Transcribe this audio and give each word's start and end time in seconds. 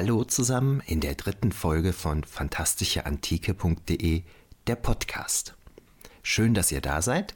Hallo 0.00 0.22
zusammen 0.22 0.80
in 0.86 1.00
der 1.00 1.16
dritten 1.16 1.50
Folge 1.50 1.92
von 1.92 2.22
fantastischeantike.de, 2.22 4.22
der 4.68 4.76
Podcast. 4.76 5.56
Schön, 6.22 6.54
dass 6.54 6.70
ihr 6.70 6.80
da 6.80 7.02
seid. 7.02 7.34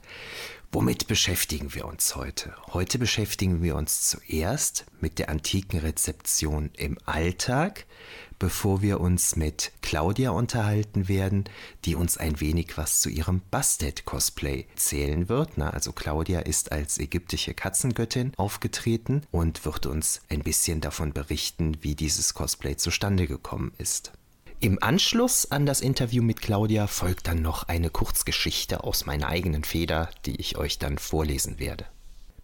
Womit 0.75 1.05
beschäftigen 1.05 1.75
wir 1.75 1.85
uns 1.85 2.15
heute? 2.15 2.55
Heute 2.73 2.97
beschäftigen 2.97 3.61
wir 3.61 3.75
uns 3.75 4.09
zuerst 4.09 4.85
mit 4.99 5.19
der 5.19 5.29
antiken 5.29 5.77
Rezeption 5.79 6.71
im 6.75 6.97
Alltag, 7.05 7.85
bevor 8.39 8.81
wir 8.81 8.99
uns 8.99 9.35
mit 9.35 9.71
Claudia 9.83 10.31
unterhalten 10.31 11.07
werden, 11.07 11.43
die 11.85 11.93
uns 11.93 12.17
ein 12.17 12.41
wenig 12.41 12.75
was 12.75 13.01
zu 13.01 13.09
ihrem 13.09 13.43
Bastet-Cosplay 13.51 14.65
erzählen 14.71 15.29
wird. 15.29 15.59
Na, 15.59 15.69
also 15.69 15.91
Claudia 15.91 16.39
ist 16.39 16.71
als 16.71 16.97
ägyptische 16.97 17.53
Katzengöttin 17.53 18.31
aufgetreten 18.37 19.21
und 19.29 19.65
wird 19.65 19.85
uns 19.85 20.21
ein 20.29 20.41
bisschen 20.41 20.81
davon 20.81 21.13
berichten, 21.13 21.77
wie 21.81 21.93
dieses 21.93 22.33
Cosplay 22.33 22.77
zustande 22.77 23.27
gekommen 23.27 23.73
ist. 23.77 24.11
Im 24.63 24.81
Anschluss 24.81 25.51
an 25.51 25.65
das 25.65 25.81
Interview 25.81 26.23
mit 26.23 26.41
Claudia 26.41 26.87
folgt 26.87 27.27
dann 27.27 27.41
noch 27.41 27.67
eine 27.67 27.89
Kurzgeschichte 27.89 28.85
aus 28.85 29.05
meiner 29.05 29.27
eigenen 29.27 29.65
Feder, 29.65 30.09
die 30.25 30.37
ich 30.37 30.57
euch 30.57 30.79
dann 30.79 30.99
vorlesen 30.99 31.59
werde. 31.59 31.85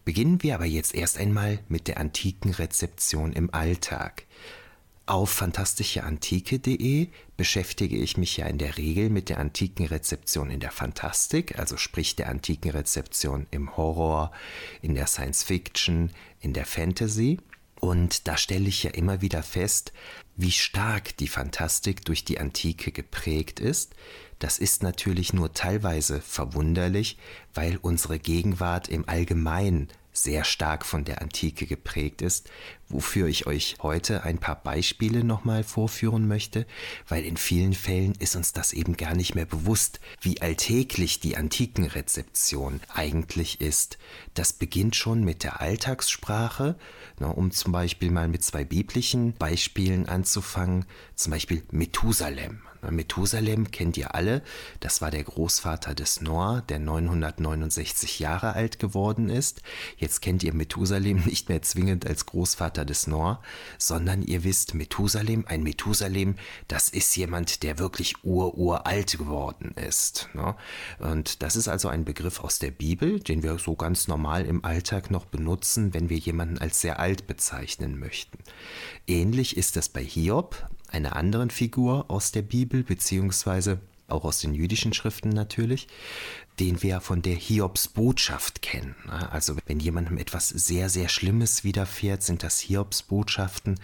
Beginnen 0.04 0.42
wir 0.42 0.54
aber 0.56 0.66
jetzt 0.66 0.94
erst 0.94 1.16
einmal 1.16 1.60
mit 1.68 1.88
der 1.88 1.96
antiken 1.96 2.50
Rezeption 2.50 3.32
im 3.32 3.54
Alltag. 3.54 4.24
Auf 5.06 5.30
fantastischeantike.de 5.30 7.08
beschäftige 7.38 7.96
ich 7.96 8.18
mich 8.18 8.36
ja 8.36 8.44
in 8.48 8.58
der 8.58 8.76
Regel 8.76 9.08
mit 9.08 9.30
der 9.30 9.38
antiken 9.38 9.86
Rezeption 9.86 10.50
in 10.50 10.60
der 10.60 10.72
Fantastik, 10.72 11.58
also 11.58 11.78
sprich 11.78 12.16
der 12.16 12.28
antiken 12.28 12.72
Rezeption 12.72 13.46
im 13.50 13.78
Horror, 13.78 14.30
in 14.82 14.94
der 14.94 15.06
Science 15.06 15.42
Fiction, 15.42 16.10
in 16.42 16.52
der 16.52 16.66
Fantasy. 16.66 17.38
Und 17.80 18.28
da 18.28 18.36
stelle 18.36 18.68
ich 18.68 18.82
ja 18.82 18.90
immer 18.90 19.22
wieder 19.22 19.42
fest, 19.42 19.94
wie 20.40 20.50
stark 20.50 21.16
die 21.18 21.28
Fantastik 21.28 22.04
durch 22.04 22.24
die 22.24 22.40
Antike 22.40 22.92
geprägt 22.92 23.60
ist. 23.60 23.94
Das 24.38 24.58
ist 24.58 24.82
natürlich 24.82 25.34
nur 25.34 25.52
teilweise 25.52 26.20
verwunderlich, 26.20 27.18
weil 27.52 27.78
unsere 27.82 28.18
Gegenwart 28.18 28.88
im 28.88 29.06
Allgemeinen 29.06 29.88
sehr 30.12 30.44
stark 30.44 30.84
von 30.84 31.04
der 31.04 31.22
Antike 31.22 31.66
geprägt 31.66 32.22
ist, 32.22 32.50
wofür 32.88 33.28
ich 33.28 33.46
euch 33.46 33.76
heute 33.80 34.24
ein 34.24 34.38
paar 34.38 34.56
Beispiele 34.56 35.24
nochmal 35.24 35.62
vorführen 35.62 36.26
möchte, 36.26 36.66
weil 37.08 37.24
in 37.24 37.36
vielen 37.36 37.74
Fällen 37.74 38.14
ist 38.18 38.36
uns 38.36 38.52
das 38.52 38.72
eben 38.72 38.96
gar 38.96 39.14
nicht 39.14 39.34
mehr 39.34 39.46
bewusst, 39.46 40.00
wie 40.20 40.40
alltäglich 40.42 41.20
die 41.20 41.36
antiken 41.36 41.84
Rezeption 41.84 42.80
eigentlich 42.92 43.60
ist. 43.60 43.98
Das 44.34 44.52
beginnt 44.52 44.96
schon 44.96 45.24
mit 45.24 45.44
der 45.44 45.60
Alltagssprache, 45.60 46.76
um 47.18 47.50
zum 47.50 47.72
Beispiel 47.72 48.10
mal 48.10 48.28
mit 48.28 48.42
zwei 48.42 48.64
biblischen 48.64 49.34
Beispielen 49.34 50.08
anzufangen, 50.08 50.86
zum 51.14 51.30
Beispiel 51.32 51.62
Methusalem. 51.70 52.62
Methusalem 52.88 53.70
kennt 53.70 53.96
ihr 53.96 54.14
alle, 54.14 54.42
das 54.80 55.00
war 55.00 55.10
der 55.10 55.24
Großvater 55.24 55.94
des 55.94 56.20
Noah, 56.20 56.62
der 56.68 56.78
969 56.78 58.18
Jahre 58.20 58.54
alt 58.54 58.78
geworden 58.78 59.28
ist. 59.28 59.62
Jetzt 59.96 60.22
kennt 60.22 60.42
ihr 60.42 60.54
Methusalem 60.54 61.22
nicht 61.26 61.48
mehr 61.48 61.62
zwingend 61.62 62.06
als 62.06 62.26
Großvater 62.26 62.84
des 62.84 63.06
Noah, 63.06 63.42
sondern 63.78 64.22
ihr 64.22 64.44
wisst, 64.44 64.74
Methusalem, 64.74 65.44
ein 65.46 65.62
Methusalem, 65.62 66.36
das 66.68 66.88
ist 66.88 67.14
jemand, 67.16 67.62
der 67.62 67.78
wirklich 67.78 68.24
ururalt 68.24 69.18
geworden 69.18 69.72
ist. 69.76 70.28
Ne? 70.34 70.54
Und 70.98 71.42
das 71.42 71.56
ist 71.56 71.68
also 71.68 71.88
ein 71.88 72.04
Begriff 72.04 72.40
aus 72.40 72.58
der 72.58 72.70
Bibel, 72.70 73.20
den 73.20 73.42
wir 73.42 73.58
so 73.58 73.74
ganz 73.74 74.08
normal 74.08 74.46
im 74.46 74.64
Alltag 74.64 75.10
noch 75.10 75.26
benutzen, 75.26 75.92
wenn 75.94 76.08
wir 76.08 76.18
jemanden 76.18 76.58
als 76.58 76.80
sehr 76.80 76.98
alt 76.98 77.26
bezeichnen 77.26 77.98
möchten. 77.98 78.38
Ähnlich 79.06 79.56
ist 79.56 79.76
es 79.76 79.88
bei 79.88 80.04
Hiob, 80.04 80.68
einer 80.92 81.16
anderen 81.16 81.50
Figur 81.50 82.10
aus 82.10 82.32
der 82.32 82.42
Bibel, 82.42 82.82
beziehungsweise 82.82 83.80
auch 84.10 84.24
aus 84.24 84.40
den 84.40 84.54
jüdischen 84.54 84.92
Schriften 84.92 85.28
natürlich, 85.28 85.86
den 86.58 86.82
wir 86.82 87.00
von 87.00 87.22
der 87.22 87.34
Hiobsbotschaft 87.34 88.60
kennen. 88.60 88.94
Also 89.08 89.56
wenn 89.66 89.80
jemandem 89.80 90.18
etwas 90.18 90.48
sehr, 90.48 90.88
sehr 90.88 91.08
Schlimmes 91.08 91.64
widerfährt, 91.64 92.22
sind 92.22 92.42
das 92.42 92.58
Hiobsbotschaften. 92.58 93.78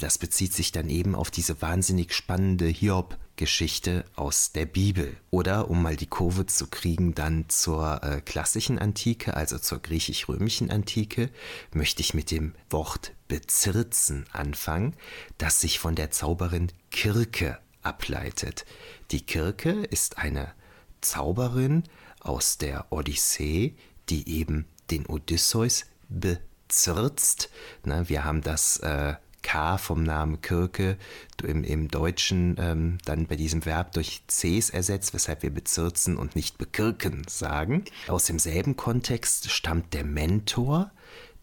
Das 0.00 0.18
bezieht 0.18 0.54
sich 0.54 0.72
dann 0.72 0.88
eben 0.88 1.14
auf 1.14 1.30
diese 1.30 1.60
wahnsinnig 1.60 2.14
spannende 2.14 2.66
Hiob 2.66 3.18
Geschichte 3.36 4.04
aus 4.14 4.52
der 4.52 4.66
Bibel. 4.66 5.16
Oder 5.30 5.70
um 5.70 5.82
mal 5.82 5.96
die 5.96 6.06
Kurve 6.06 6.46
zu 6.46 6.66
kriegen, 6.68 7.14
dann 7.14 7.46
zur 7.48 8.02
äh, 8.02 8.20
klassischen 8.20 8.78
Antike, 8.78 9.34
also 9.34 9.58
zur 9.58 9.80
griechisch-römischen 9.80 10.70
Antike, 10.70 11.30
möchte 11.72 12.02
ich 12.02 12.14
mit 12.14 12.30
dem 12.30 12.54
Wort 12.70 13.12
bezirzen 13.32 14.26
anfangen, 14.32 14.94
das 15.38 15.62
sich 15.62 15.78
von 15.78 15.94
der 15.94 16.10
Zauberin 16.10 16.70
Kirke 16.90 17.58
ableitet. 17.82 18.66
Die 19.10 19.22
Kirke 19.22 19.70
ist 19.70 20.18
eine 20.18 20.52
Zauberin 21.00 21.84
aus 22.20 22.58
der 22.58 22.92
Odyssee, 22.92 23.74
die 24.10 24.28
eben 24.28 24.66
den 24.90 25.06
Odysseus 25.06 25.86
bezirzt. 26.10 27.48
Na, 27.84 28.06
wir 28.10 28.22
haben 28.22 28.42
das 28.42 28.76
äh, 28.80 29.14
K 29.40 29.78
vom 29.78 30.02
Namen 30.02 30.42
Kirke 30.42 30.98
im, 31.42 31.64
im 31.64 31.88
Deutschen 31.88 32.56
ähm, 32.58 32.98
dann 33.06 33.28
bei 33.28 33.36
diesem 33.36 33.64
Verb 33.64 33.92
durch 33.92 34.24
Cs 34.26 34.68
ersetzt, 34.68 35.14
weshalb 35.14 35.42
wir 35.42 35.50
bezirzen 35.50 36.18
und 36.18 36.36
nicht 36.36 36.58
bekirken 36.58 37.22
sagen. 37.30 37.86
Aus 38.08 38.26
demselben 38.26 38.76
Kontext 38.76 39.50
stammt 39.50 39.94
der 39.94 40.04
Mentor. 40.04 40.90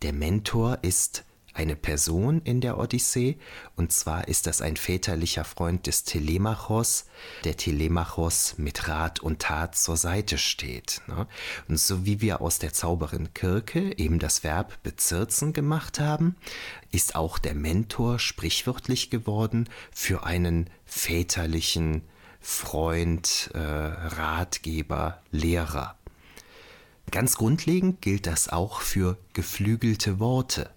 Der 0.03 0.13
Mentor 0.13 0.77
ist 0.83 1.23
eine 1.59 1.75
Person 1.75 2.41
in 2.45 2.61
der 2.61 2.77
Odyssee, 2.77 3.37
und 3.75 3.91
zwar 3.91 4.29
ist 4.29 4.47
das 4.47 4.61
ein 4.61 4.77
väterlicher 4.77 5.43
Freund 5.43 5.87
des 5.87 6.05
Telemachos, 6.05 7.05
der 7.43 7.57
Telemachos 7.57 8.55
mit 8.57 8.87
Rat 8.87 9.19
und 9.19 9.39
Tat 9.39 9.75
zur 9.75 9.97
Seite 9.97 10.37
steht. 10.37 11.01
Ne? 11.07 11.27
Und 11.67 11.77
so 11.77 12.05
wie 12.05 12.21
wir 12.21 12.39
aus 12.39 12.59
der 12.59 12.71
Zauberin 12.71 13.33
Kirke 13.33 13.97
eben 13.97 14.19
das 14.19 14.45
Verb 14.45 14.81
bezirzen 14.83 15.51
gemacht 15.51 15.99
haben, 15.99 16.37
ist 16.93 17.15
auch 17.15 17.37
der 17.37 17.55
Mentor 17.55 18.19
sprichwörtlich 18.19 19.09
geworden 19.09 19.67
für 19.91 20.23
einen 20.23 20.69
väterlichen 20.85 22.03
Freund, 22.39 23.51
äh, 23.53 23.59
Ratgeber, 23.59 25.21
Lehrer. 25.29 25.98
Ganz 27.11 27.37
grundlegend 27.37 28.01
gilt 28.01 28.27
das 28.27 28.49
auch 28.49 28.81
für 28.81 29.17
geflügelte 29.33 30.19
Worte. 30.19 30.69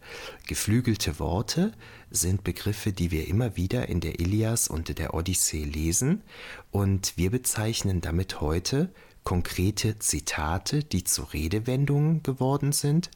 Geflügelte 0.47 1.19
Worte 1.19 1.73
sind 2.11 2.45
Begriffe, 2.45 2.93
die 2.93 3.11
wir 3.11 3.29
immer 3.29 3.57
wieder 3.57 3.89
in 3.89 4.01
der 4.01 4.19
Ilias 4.19 4.69
und 4.69 4.99
der 4.99 5.15
Odyssee 5.15 5.65
lesen 5.65 6.23
und 6.71 7.17
wir 7.17 7.31
bezeichnen 7.31 8.01
damit 8.01 8.41
heute 8.41 8.91
konkrete 9.25 9.99
Zitate, 9.99 10.83
die 10.83 11.05
zu 11.05 11.23
Redewendungen 11.23 12.23
geworden 12.23 12.73
sind. 12.73 13.11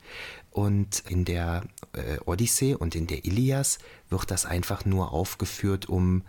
Und 0.51 1.03
in 1.09 1.25
der 1.25 1.65
äh, 1.93 2.19
Odyssee 2.25 2.75
und 2.75 2.95
in 2.95 3.07
der 3.07 3.25
Ilias 3.25 3.79
wird 4.09 4.31
das 4.31 4.47
einfach 4.47 4.85
nur 4.85 5.13
aufgeführt, 5.13 5.89
um 5.89 6.23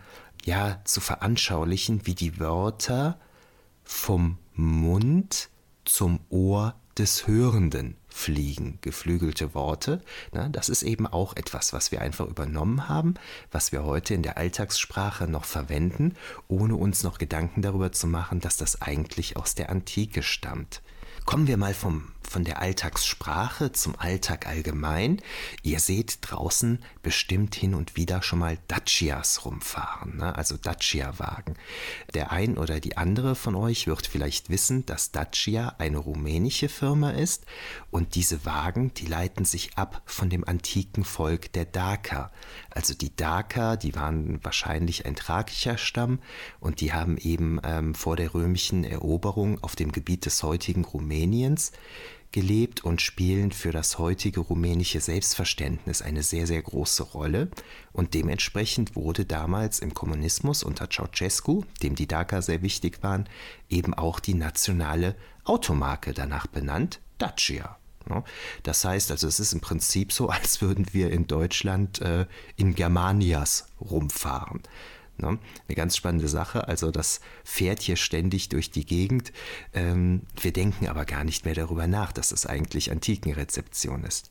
ja 0.44 0.80
zu 0.84 1.00
veranschaulichen, 1.00 2.06
wie 2.06 2.14
die 2.14 2.38
Wörter 2.40 3.18
vom 3.84 4.38
Mund 4.54 5.48
zum 5.84 6.20
Ohr 6.28 6.74
des 6.98 7.26
Hörenden 7.26 7.96
fliegen, 8.08 8.78
geflügelte 8.80 9.54
Worte. 9.54 10.02
Na, 10.32 10.48
das 10.48 10.68
ist 10.68 10.82
eben 10.82 11.06
auch 11.06 11.36
etwas, 11.36 11.72
was 11.72 11.92
wir 11.92 12.00
einfach 12.00 12.26
übernommen 12.26 12.88
haben, 12.88 13.14
was 13.52 13.70
wir 13.70 13.84
heute 13.84 14.14
in 14.14 14.22
der 14.22 14.36
Alltagssprache 14.36 15.28
noch 15.28 15.44
verwenden, 15.44 16.14
ohne 16.48 16.74
uns 16.74 17.04
noch 17.04 17.18
Gedanken 17.18 17.62
darüber 17.62 17.92
zu 17.92 18.06
machen, 18.06 18.40
dass 18.40 18.56
das 18.56 18.82
eigentlich 18.82 19.36
aus 19.36 19.54
der 19.54 19.70
Antike 19.70 20.22
stammt. 20.22 20.82
Kommen 21.24 21.46
wir 21.46 21.56
mal 21.56 21.74
vom 21.74 22.10
von 22.28 22.44
der 22.44 22.60
Alltagssprache 22.60 23.72
zum 23.72 23.94
Alltag 23.98 24.46
allgemein. 24.46 25.20
Ihr 25.62 25.80
seht 25.80 26.18
draußen 26.22 26.78
bestimmt 27.02 27.54
hin 27.54 27.74
und 27.74 27.96
wieder 27.96 28.22
schon 28.22 28.38
mal 28.38 28.58
Dacias 28.68 29.44
rumfahren, 29.44 30.16
ne? 30.16 30.34
also 30.34 30.56
Dacia-Wagen. 30.56 31.54
Der 32.14 32.32
ein 32.32 32.58
oder 32.58 32.80
die 32.80 32.96
andere 32.96 33.34
von 33.34 33.54
euch 33.54 33.86
wird 33.86 34.06
vielleicht 34.06 34.50
wissen, 34.50 34.84
dass 34.86 35.12
Dacia 35.12 35.74
eine 35.78 35.98
rumänische 35.98 36.68
Firma 36.68 37.10
ist 37.10 37.44
und 37.90 38.14
diese 38.14 38.44
Wagen, 38.44 38.92
die 38.94 39.06
leiten 39.06 39.44
sich 39.44 39.76
ab 39.76 40.02
von 40.04 40.30
dem 40.30 40.44
antiken 40.44 41.04
Volk 41.04 41.52
der 41.52 41.64
Daker. 41.64 42.30
Also 42.70 42.94
die 42.94 43.14
Daker, 43.14 43.76
die 43.76 43.94
waren 43.94 44.42
wahrscheinlich 44.44 45.06
ein 45.06 45.16
thrakischer 45.16 45.78
Stamm 45.78 46.18
und 46.60 46.80
die 46.80 46.92
haben 46.92 47.16
eben 47.18 47.60
ähm, 47.64 47.94
vor 47.94 48.16
der 48.16 48.34
römischen 48.34 48.84
Eroberung 48.84 49.62
auf 49.62 49.76
dem 49.76 49.92
Gebiet 49.92 50.26
des 50.26 50.42
heutigen 50.42 50.84
Rumäniens 50.84 51.72
gelebt 52.32 52.84
und 52.84 53.00
spielen 53.00 53.52
für 53.52 53.72
das 53.72 53.98
heutige 53.98 54.40
rumänische 54.40 55.00
Selbstverständnis 55.00 56.02
eine 56.02 56.22
sehr, 56.22 56.46
sehr 56.46 56.62
große 56.62 57.02
Rolle. 57.02 57.48
Und 57.92 58.14
dementsprechend 58.14 58.96
wurde 58.96 59.24
damals 59.24 59.78
im 59.78 59.94
Kommunismus 59.94 60.62
unter 60.62 60.88
Ceausescu, 60.90 61.64
dem 61.82 61.94
die 61.94 62.06
Daker 62.06 62.42
sehr 62.42 62.62
wichtig 62.62 63.02
waren, 63.02 63.28
eben 63.70 63.94
auch 63.94 64.20
die 64.20 64.34
nationale 64.34 65.16
Automarke 65.44 66.12
danach 66.12 66.46
benannt, 66.46 67.00
Dacia. 67.16 67.78
Ne? 68.08 68.22
Das 68.62 68.84
heißt 68.84 69.10
also, 69.10 69.26
es 69.26 69.40
ist 69.40 69.52
im 69.52 69.60
Prinzip 69.60 70.12
so, 70.12 70.28
als 70.28 70.60
würden 70.60 70.86
wir 70.92 71.10
in 71.10 71.26
Deutschland 71.26 72.00
äh, 72.00 72.26
in 72.56 72.74
Germanias 72.74 73.66
rumfahren. 73.80 74.62
Ne? 75.18 75.38
Eine 75.68 75.74
ganz 75.74 75.96
spannende 75.96 76.28
Sache. 76.28 76.68
Also 76.68 76.90
das 76.90 77.20
fährt 77.44 77.80
hier 77.80 77.96
ständig 77.96 78.48
durch 78.48 78.70
die 78.70 78.86
Gegend. 78.86 79.32
Ähm, 79.74 80.22
wir 80.40 80.52
denken 80.52 80.88
aber 80.88 81.04
gar 81.04 81.24
nicht 81.24 81.44
mehr 81.44 81.54
darüber 81.54 81.86
nach, 81.86 82.12
dass 82.12 82.32
es 82.32 82.46
eigentlich 82.46 82.90
Antikenrezeption 82.90 84.04
ist. 84.04 84.30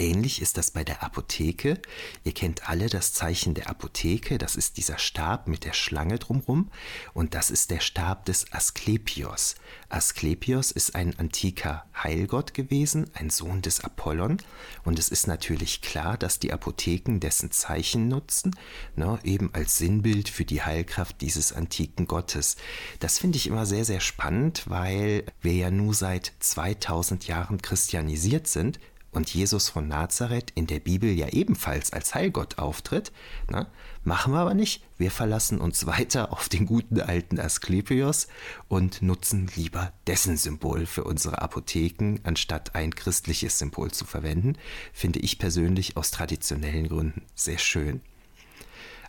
Ähnlich 0.00 0.40
ist 0.40 0.56
das 0.56 0.70
bei 0.70 0.84
der 0.84 1.02
Apotheke. 1.02 1.80
Ihr 2.22 2.32
kennt 2.32 2.68
alle 2.68 2.88
das 2.88 3.12
Zeichen 3.12 3.54
der 3.54 3.68
Apotheke. 3.68 4.38
Das 4.38 4.54
ist 4.54 4.76
dieser 4.76 4.96
Stab 4.96 5.48
mit 5.48 5.64
der 5.64 5.72
Schlange 5.72 6.20
drumrum. 6.20 6.70
Und 7.14 7.34
das 7.34 7.50
ist 7.50 7.72
der 7.72 7.80
Stab 7.80 8.24
des 8.24 8.52
Asklepios. 8.52 9.56
Asklepios 9.88 10.70
ist 10.70 10.94
ein 10.94 11.18
antiker 11.18 11.84
Heilgott 12.00 12.54
gewesen, 12.54 13.10
ein 13.14 13.28
Sohn 13.28 13.60
des 13.60 13.80
Apollon. 13.80 14.36
Und 14.84 15.00
es 15.00 15.08
ist 15.08 15.26
natürlich 15.26 15.82
klar, 15.82 16.16
dass 16.16 16.38
die 16.38 16.52
Apotheken 16.52 17.18
dessen 17.18 17.50
Zeichen 17.50 18.06
nutzen, 18.06 18.54
ne, 18.94 19.18
eben 19.24 19.52
als 19.52 19.78
Sinnbild 19.78 20.28
für 20.28 20.44
die 20.44 20.62
Heilkraft 20.62 21.20
dieses 21.22 21.52
antiken 21.52 22.06
Gottes. 22.06 22.56
Das 23.00 23.18
finde 23.18 23.36
ich 23.36 23.48
immer 23.48 23.66
sehr, 23.66 23.84
sehr 23.84 24.00
spannend, 24.00 24.62
weil 24.66 25.24
wir 25.42 25.54
ja 25.54 25.72
nur 25.72 25.92
seit 25.92 26.34
2000 26.38 27.26
Jahren 27.26 27.60
christianisiert 27.60 28.46
sind 28.46 28.78
und 29.10 29.32
Jesus 29.32 29.68
von 29.68 29.88
Nazareth 29.88 30.52
in 30.54 30.66
der 30.66 30.80
Bibel 30.80 31.10
ja 31.10 31.28
ebenfalls 31.28 31.92
als 31.92 32.14
Heilgott 32.14 32.58
auftritt, 32.58 33.12
na, 33.48 33.66
machen 34.04 34.32
wir 34.32 34.40
aber 34.40 34.54
nicht. 34.54 34.84
Wir 34.96 35.10
verlassen 35.10 35.60
uns 35.60 35.86
weiter 35.86 36.32
auf 36.32 36.48
den 36.48 36.66
guten 36.66 37.00
alten 37.00 37.40
Asklepios 37.40 38.28
und 38.68 39.02
nutzen 39.02 39.50
lieber 39.56 39.92
dessen 40.06 40.36
Symbol 40.36 40.86
für 40.86 41.04
unsere 41.04 41.40
Apotheken, 41.40 42.18
anstatt 42.24 42.74
ein 42.74 42.94
christliches 42.94 43.58
Symbol 43.58 43.90
zu 43.90 44.04
verwenden, 44.04 44.56
finde 44.92 45.20
ich 45.20 45.38
persönlich 45.38 45.96
aus 45.96 46.10
traditionellen 46.10 46.88
Gründen 46.88 47.22
sehr 47.34 47.58
schön. 47.58 48.00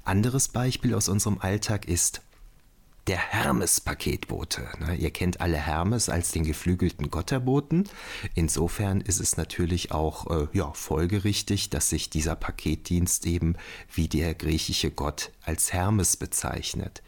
Anderes 0.04 0.48
Beispiel 0.48 0.96
aus 0.96 1.10
unserem 1.10 1.40
Alltag 1.40 1.88
ist 1.88 2.22
der 3.10 3.18
Hermes-Paketbote. 3.18 4.68
Ne? 4.80 4.96
Ihr 4.96 5.10
kennt 5.10 5.42
alle 5.42 5.58
Hermes 5.58 6.10
als 6.10 6.32
den 6.32 6.44
geflügelten 6.44 7.10
Gotterboten. 7.10 7.90
Insofern 8.36 9.02
ist 9.02 9.20
es 9.20 9.36
natürlich 9.36 9.92
auch 9.92 10.30
äh, 10.30 10.48
ja, 10.54 10.72
folgerichtig, 10.74 11.72
dass 11.72 11.90
sich 11.90 12.12
dieser 12.12 12.36
Paketdienst 12.36 13.26
eben 13.26 13.56
wie 13.92 14.08
der 14.08 14.36
griechische 14.36 14.92
Gott 14.92 15.32
als 15.44 15.74
Hermes 15.74 16.18
bezeichnet. 16.18 17.02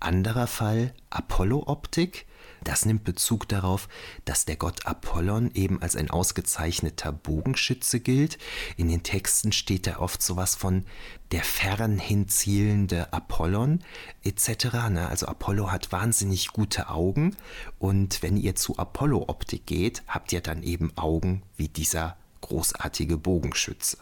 Anderer 0.00 0.46
Fall 0.46 0.94
Apollo-Optik. 1.10 2.24
Das 2.64 2.84
nimmt 2.84 3.04
Bezug 3.04 3.48
darauf, 3.48 3.88
dass 4.24 4.44
der 4.44 4.56
Gott 4.56 4.86
Apollon 4.86 5.50
eben 5.54 5.80
als 5.82 5.96
ein 5.96 6.10
ausgezeichneter 6.10 7.12
Bogenschütze 7.12 8.00
gilt. 8.00 8.38
In 8.76 8.88
den 8.88 9.02
Texten 9.02 9.52
steht 9.52 9.86
da 9.86 9.98
oft 9.98 10.22
sowas 10.22 10.54
von 10.54 10.84
der 11.30 11.44
fern 11.44 11.98
hinzielende 11.98 13.12
Apollon 13.12 13.84
etc. 14.24 14.88
Ne? 14.90 15.08
Also 15.08 15.26
Apollo 15.26 15.70
hat 15.70 15.92
wahnsinnig 15.92 16.48
gute 16.48 16.88
Augen 16.88 17.36
und 17.78 18.22
wenn 18.22 18.36
ihr 18.36 18.54
zu 18.54 18.78
Apollo-Optik 18.78 19.66
geht, 19.66 20.02
habt 20.06 20.32
ihr 20.32 20.40
dann 20.40 20.62
eben 20.62 20.96
Augen 20.96 21.42
wie 21.56 21.68
dieser 21.68 22.16
großartige 22.40 23.18
Bogenschütze. 23.18 23.98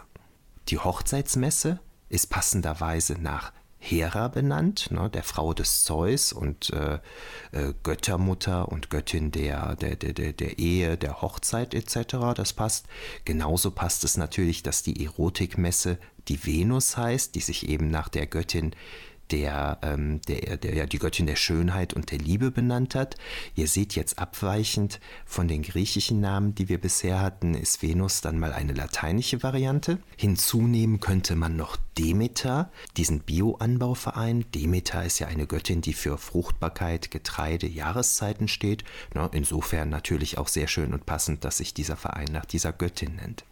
Die 0.68 0.78
Hochzeitsmesse 0.78 1.80
ist 2.08 2.30
passenderweise 2.30 3.14
nach 3.14 3.52
Hera 3.88 4.28
benannt, 4.28 4.90
ne, 4.90 5.08
der 5.08 5.22
Frau 5.22 5.54
des 5.54 5.84
Zeus 5.84 6.32
und 6.32 6.70
äh, 6.70 6.98
äh, 7.52 7.72
Göttermutter 7.84 8.68
und 8.68 8.90
Göttin 8.90 9.30
der, 9.30 9.76
der, 9.76 9.94
der, 9.96 10.32
der 10.32 10.58
Ehe, 10.58 10.96
der 10.96 11.22
Hochzeit 11.22 11.72
etc. 11.72 12.34
Das 12.34 12.52
passt. 12.52 12.86
Genauso 13.24 13.70
passt 13.70 14.02
es 14.02 14.16
natürlich, 14.16 14.62
dass 14.62 14.82
die 14.82 15.04
Erotikmesse 15.04 15.98
die 16.28 16.44
Venus 16.44 16.96
heißt, 16.96 17.36
die 17.36 17.40
sich 17.40 17.68
eben 17.68 17.88
nach 17.88 18.08
der 18.08 18.26
Göttin 18.26 18.74
der, 19.30 19.78
ähm, 19.82 20.20
der, 20.28 20.56
der 20.56 20.74
ja 20.74 20.86
die 20.86 20.98
Göttin 20.98 21.26
der 21.26 21.36
Schönheit 21.36 21.94
und 21.94 22.10
der 22.10 22.18
Liebe 22.18 22.50
benannt 22.50 22.94
hat. 22.94 23.16
Ihr 23.54 23.68
seht 23.68 23.94
jetzt 23.94 24.18
abweichend 24.18 25.00
von 25.24 25.48
den 25.48 25.62
griechischen 25.62 26.20
Namen, 26.20 26.54
die 26.54 26.68
wir 26.68 26.80
bisher 26.80 27.20
hatten, 27.20 27.54
ist 27.54 27.82
Venus 27.82 28.20
dann 28.20 28.38
mal 28.38 28.52
eine 28.52 28.72
lateinische 28.72 29.42
Variante. 29.42 29.98
Hinzunehmen 30.16 31.00
könnte 31.00 31.36
man 31.36 31.56
noch 31.56 31.76
Demeter, 31.98 32.70
diesen 32.96 33.20
Bioanbauverein. 33.20 34.44
Demeter 34.54 35.04
ist 35.04 35.18
ja 35.18 35.28
eine 35.28 35.46
Göttin, 35.46 35.80
die 35.80 35.94
für 35.94 36.18
Fruchtbarkeit, 36.18 37.10
Getreide, 37.10 37.66
Jahreszeiten 37.66 38.48
steht. 38.48 38.84
Na, 39.14 39.28
insofern 39.32 39.88
natürlich 39.88 40.38
auch 40.38 40.48
sehr 40.48 40.68
schön 40.68 40.92
und 40.92 41.06
passend, 41.06 41.44
dass 41.44 41.58
sich 41.58 41.74
dieser 41.74 41.96
Verein 41.96 42.28
nach 42.32 42.44
dieser 42.44 42.72
Göttin 42.72 43.16
nennt. 43.16 43.44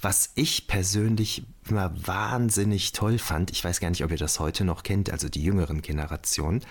Was 0.00 0.30
ich 0.34 0.66
persönlich 0.68 1.44
immer 1.68 1.92
wahnsinnig 2.06 2.92
toll 2.92 3.18
fand, 3.18 3.50
ich 3.50 3.64
weiß 3.64 3.80
gar 3.80 3.90
nicht, 3.90 4.04
ob 4.04 4.10
ihr 4.10 4.16
das 4.16 4.38
heute 4.38 4.64
noch 4.64 4.82
kennt, 4.82 5.10
also 5.10 5.28
die 5.28 5.42
jüngeren 5.42 5.82
Generationen, 5.82 6.64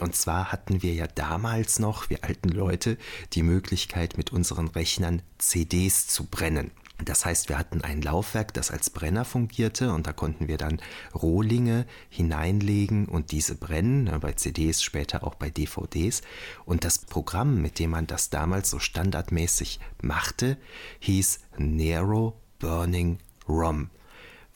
und 0.00 0.14
zwar 0.14 0.52
hatten 0.52 0.82
wir 0.82 0.94
ja 0.94 1.06
damals 1.06 1.78
noch, 1.78 2.08
wir 2.08 2.22
alten 2.22 2.50
Leute, 2.50 2.98
die 3.32 3.42
Möglichkeit, 3.42 4.16
mit 4.16 4.32
unseren 4.32 4.68
Rechnern 4.68 5.22
CDs 5.38 6.06
zu 6.06 6.24
brennen. 6.24 6.70
Das 7.04 7.24
heißt, 7.24 7.48
wir 7.48 7.58
hatten 7.58 7.82
ein 7.82 8.02
Laufwerk, 8.02 8.52
das 8.54 8.70
als 8.70 8.90
Brenner 8.90 9.24
fungierte 9.24 9.92
und 9.92 10.06
da 10.06 10.12
konnten 10.12 10.48
wir 10.48 10.58
dann 10.58 10.80
Rohlinge 11.14 11.86
hineinlegen 12.08 13.06
und 13.06 13.30
diese 13.30 13.54
brennen, 13.54 14.04
ne, 14.04 14.18
bei 14.18 14.32
CDs, 14.32 14.82
später 14.82 15.24
auch 15.24 15.36
bei 15.36 15.48
DVDs. 15.48 16.22
Und 16.64 16.84
das 16.84 16.98
Programm, 16.98 17.62
mit 17.62 17.78
dem 17.78 17.90
man 17.90 18.06
das 18.06 18.30
damals 18.30 18.70
so 18.70 18.80
standardmäßig 18.80 19.78
machte, 20.02 20.56
hieß 21.00 21.40
Nero 21.56 22.40
Burning 22.58 23.18
ROM 23.48 23.90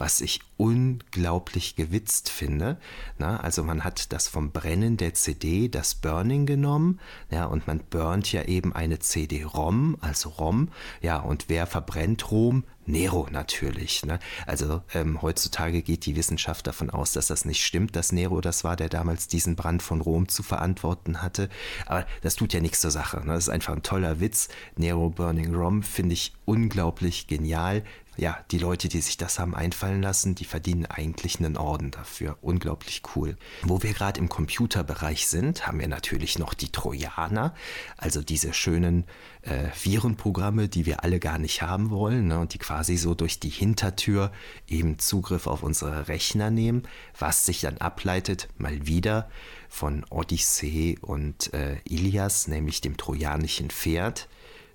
was 0.02 0.20
ich 0.20 0.40
unglaublich 0.62 1.74
gewitzt 1.74 2.30
finde. 2.30 2.78
Na, 3.18 3.40
also 3.40 3.64
man 3.64 3.82
hat 3.82 4.12
das 4.12 4.28
vom 4.28 4.52
Brennen 4.52 4.96
der 4.96 5.12
CD, 5.12 5.68
das 5.68 5.96
Burning 5.96 6.46
genommen, 6.46 7.00
ja, 7.32 7.46
und 7.46 7.66
man 7.66 7.80
burnt 7.80 8.30
ja 8.30 8.44
eben 8.44 8.72
eine 8.72 9.00
CD-ROM, 9.00 9.96
also 10.00 10.28
ROM, 10.28 10.68
ja, 11.00 11.16
und 11.18 11.46
wer 11.48 11.66
verbrennt 11.66 12.30
Rom? 12.30 12.62
Nero 12.84 13.28
natürlich. 13.30 14.04
Ne? 14.04 14.18
Also 14.44 14.82
ähm, 14.92 15.22
heutzutage 15.22 15.82
geht 15.82 16.04
die 16.04 16.16
Wissenschaft 16.16 16.66
davon 16.66 16.90
aus, 16.90 17.12
dass 17.12 17.28
das 17.28 17.44
nicht 17.44 17.64
stimmt, 17.64 17.94
dass 17.94 18.10
Nero 18.10 18.40
das 18.40 18.64
war, 18.64 18.74
der 18.74 18.88
damals 18.88 19.28
diesen 19.28 19.54
Brand 19.54 19.84
von 19.84 20.00
Rom 20.00 20.26
zu 20.26 20.42
verantworten 20.42 21.22
hatte. 21.22 21.48
Aber 21.86 22.04
das 22.22 22.34
tut 22.34 22.52
ja 22.52 22.60
nichts 22.60 22.80
zur 22.80 22.90
Sache. 22.90 23.20
Ne? 23.20 23.34
Das 23.34 23.44
ist 23.44 23.50
einfach 23.50 23.72
ein 23.72 23.84
toller 23.84 24.18
Witz. 24.18 24.48
Nero 24.74 25.10
Burning 25.10 25.54
Rom 25.54 25.84
finde 25.84 26.14
ich 26.14 26.34
unglaublich 26.44 27.28
genial 27.28 27.84
ja, 28.16 28.38
die 28.50 28.58
Leute, 28.58 28.88
die 28.88 29.00
sich 29.00 29.16
das 29.16 29.38
haben 29.38 29.54
einfallen 29.54 30.02
lassen, 30.02 30.34
die 30.34 30.44
verdienen 30.52 30.84
eigentlich 30.84 31.38
einen 31.38 31.56
Orden 31.56 31.90
dafür. 31.90 32.36
Unglaublich 32.42 33.00
cool. 33.16 33.38
Wo 33.62 33.82
wir 33.82 33.94
gerade 33.94 34.20
im 34.20 34.28
Computerbereich 34.28 35.26
sind, 35.26 35.66
haben 35.66 35.80
wir 35.80 35.88
natürlich 35.88 36.38
noch 36.38 36.52
die 36.52 36.70
Trojaner, 36.70 37.54
also 37.96 38.20
diese 38.20 38.52
schönen 38.52 39.06
äh, 39.40 39.68
Virenprogramme, 39.74 40.68
die 40.68 40.84
wir 40.84 41.04
alle 41.04 41.20
gar 41.20 41.38
nicht 41.38 41.62
haben 41.62 41.88
wollen 41.88 42.26
ne, 42.26 42.38
und 42.38 42.52
die 42.52 42.58
quasi 42.58 42.98
so 42.98 43.14
durch 43.14 43.40
die 43.40 43.48
Hintertür 43.48 44.30
eben 44.68 44.98
Zugriff 44.98 45.46
auf 45.46 45.62
unsere 45.62 46.08
Rechner 46.08 46.50
nehmen, 46.50 46.82
was 47.18 47.46
sich 47.46 47.62
dann 47.62 47.78
ableitet, 47.78 48.48
mal 48.58 48.86
wieder 48.86 49.30
von 49.70 50.04
Odyssee 50.10 50.98
und 51.00 51.54
äh, 51.54 51.78
Ilias, 51.84 52.46
nämlich 52.46 52.82
dem 52.82 52.98
trojanischen 52.98 53.70
Pferd, 53.70 54.28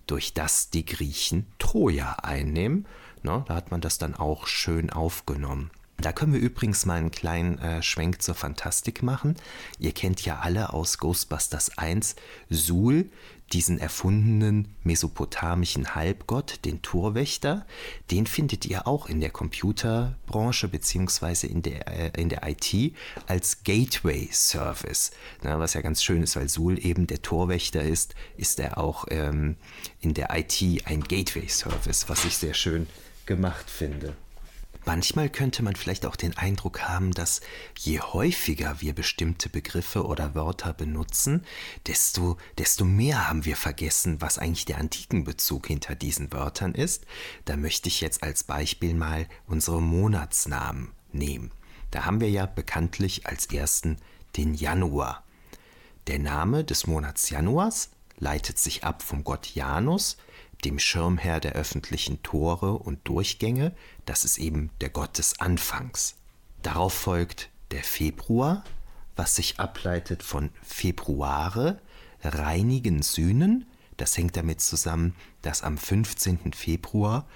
durch 0.08 0.34
das 0.34 0.72
die 0.72 0.86
Griechen 0.86 1.46
Troja 1.60 2.14
einnehmen 2.24 2.88
Ne? 3.24 3.44
Da 3.48 3.56
hat 3.56 3.72
man 3.72 3.82
das 3.82 3.98
dann 3.98 4.16
auch 4.16 4.48
schön 4.48 4.90
aufgenommen. 4.90 5.72
Da 6.00 6.12
können 6.12 6.34
wir 6.34 6.40
übrigens 6.40 6.86
mal 6.86 7.00
einen 7.00 7.10
kleinen 7.10 7.58
äh, 7.58 7.82
Schwenk 7.82 8.22
zur 8.22 8.36
Fantastik 8.36 9.02
machen. 9.02 9.36
Ihr 9.80 9.94
kennt 9.94 10.24
ja 10.24 10.40
alle 10.40 10.72
aus 10.72 11.00
Ghostbusters 11.00 11.76
1 11.80 12.16
Sul, 12.52 13.10
diesen 13.52 13.80
erfundenen 13.80 14.76
mesopotamischen 14.84 15.96
Halbgott, 15.96 16.66
den 16.66 16.84
Torwächter. 16.84 17.66
Den 18.12 18.28
findet 18.28 18.68
ihr 18.68 18.86
auch 18.86 19.08
in 19.08 19.22
der 19.22 19.32
Computerbranche 19.32 20.68
bzw. 20.68 21.48
In, 21.48 21.64
der, 21.64 21.88
äh, 21.88 22.22
in 22.22 22.30
der 22.30 22.48
IT 22.48 22.94
als 23.26 23.64
Gateway 23.64 24.30
Service. 24.32 25.12
Na, 25.42 25.58
was 25.58 25.74
ja 25.74 25.82
ganz 25.82 26.04
schön 26.04 26.22
ist, 26.22 26.36
weil 26.36 26.50
Sul 26.50 26.78
eben 26.86 27.08
der 27.08 27.24
Torwächter 27.24 27.82
ist, 27.82 28.14
ist 28.36 28.60
er 28.60 28.78
auch 28.78 29.06
ähm, 29.10 29.56
in 30.00 30.14
der 30.14 30.30
IT 30.38 30.62
ein 30.86 31.02
Gateway 31.02 31.48
Service, 31.48 32.08
was 32.08 32.24
ich 32.24 32.38
sehr 32.38 32.54
schön 32.54 32.86
finde 32.86 33.07
gemacht 33.28 33.70
finde. 33.70 34.16
Manchmal 34.88 35.30
könnte 35.30 35.64
man 35.64 35.76
vielleicht 35.76 36.06
auch 36.06 36.16
den 36.16 36.38
Eindruck 36.38 36.84
haben, 36.84 37.12
dass 37.12 37.42
je 37.78 38.00
häufiger 38.00 38.80
wir 38.80 38.96
bestimmte 38.96 39.50
Begriffe 39.50 40.06
oder 40.06 40.34
Wörter 40.34 40.72
benutzen, 40.72 41.44
desto, 41.88 42.38
desto 42.58 42.86
mehr 42.86 43.28
haben 43.28 43.44
wir 43.44 43.58
vergessen, 43.58 44.22
was 44.22 44.38
eigentlich 44.38 44.64
der 44.64 44.78
antiken 44.78 45.26
Bezug 45.26 45.68
hinter 45.68 45.94
diesen 45.94 46.32
Wörtern 46.32 46.74
ist. 46.74 47.06
Da 47.44 47.58
möchte 47.58 47.90
ich 47.90 48.00
jetzt 48.00 48.24
als 48.24 48.46
Beispiel 48.46 48.94
mal 48.94 49.28
unsere 49.46 49.82
Monatsnamen 49.82 50.94
nehmen. 51.12 51.52
Da 51.92 52.06
haben 52.06 52.22
wir 52.22 52.30
ja 52.30 52.46
bekanntlich 52.46 53.28
als 53.28 53.48
ersten 53.48 53.98
den 54.38 54.54
Januar. 54.54 55.26
Der 56.08 56.20
Name 56.20 56.64
des 56.64 56.88
Monats 56.88 57.30
Januars 57.30 57.90
leitet 58.20 58.58
sich 58.58 58.86
ab 58.86 59.04
vom 59.04 59.26
Gott 59.26 59.54
Janus, 59.54 60.16
dem 60.66 60.80
Schirmherr 60.80 61.40
der 61.40 61.54
öffentlichen 61.54 62.24
Tore 62.24 62.74
und 62.74 63.08
Durchgänge, 63.08 63.76
das 64.06 64.26
ist 64.26 64.38
eben 64.38 64.72
der 64.82 64.90
Gott 64.90 65.18
des 65.18 65.40
Anfangs. 65.40 66.16
Darauf 66.64 66.94
folgt 66.94 67.50
der 67.72 67.84
Februar, 67.84 68.64
was 69.16 69.36
sich 69.36 69.60
ableitet 69.60 70.24
von 70.24 70.50
Februare, 70.64 71.80
reinigen 72.24 73.02
Sühnen, 73.02 73.66
das 73.98 74.16
hängt 74.16 74.38
damit 74.38 74.62
zusammen, 74.62 75.16
dass 75.42 75.64
am 75.64 75.78
15. 75.78 76.54
Februar 76.54 77.28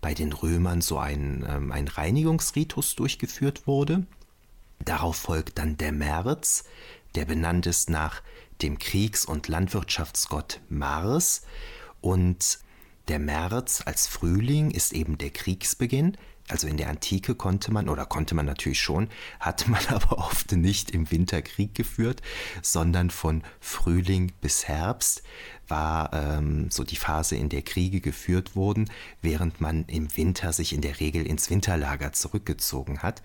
bei 0.00 0.14
den 0.14 0.32
Römern 0.32 0.82
so 0.82 0.98
ein, 0.98 1.44
ähm, 1.48 1.72
ein 1.72 1.88
Reinigungsritus 1.88 2.94
durchgeführt 2.94 3.66
wurde. 3.66 4.06
Darauf 4.84 5.16
folgt 5.16 5.58
dann 5.58 5.76
der 5.78 5.92
März, 5.92 6.64
der 7.14 7.24
benannt 7.24 7.66
ist 7.66 7.90
nach 7.90 8.22
dem 8.62 8.78
Kriegs- 8.78 9.24
und 9.24 9.48
Landwirtschaftsgott 9.48 10.60
Mars. 10.68 11.42
Und 12.00 12.60
der 13.10 13.18
März 13.18 13.82
als 13.84 14.06
Frühling 14.06 14.70
ist 14.70 14.92
eben 14.92 15.18
der 15.18 15.30
Kriegsbeginn. 15.30 16.16
Also 16.48 16.68
in 16.68 16.76
der 16.76 16.88
Antike 16.88 17.34
konnte 17.34 17.72
man, 17.72 17.88
oder 17.88 18.06
konnte 18.06 18.36
man 18.36 18.46
natürlich 18.46 18.80
schon, 18.80 19.08
hat 19.40 19.66
man 19.66 19.84
aber 19.88 20.18
oft 20.18 20.52
nicht 20.52 20.92
im 20.92 21.10
Winter 21.10 21.42
Krieg 21.42 21.74
geführt, 21.74 22.22
sondern 22.62 23.10
von 23.10 23.42
Frühling 23.58 24.32
bis 24.40 24.68
Herbst 24.68 25.24
war 25.70 26.12
ähm, 26.12 26.70
so 26.70 26.84
die 26.84 26.96
Phase, 26.96 27.36
in 27.36 27.48
der 27.48 27.62
Kriege 27.62 28.00
geführt 28.00 28.56
wurden, 28.56 28.90
während 29.22 29.60
man 29.60 29.84
im 29.86 30.14
Winter 30.16 30.52
sich 30.52 30.72
in 30.72 30.80
der 30.80 31.00
Regel 31.00 31.26
ins 31.26 31.50
Winterlager 31.50 32.12
zurückgezogen 32.12 33.02
hat. 33.02 33.22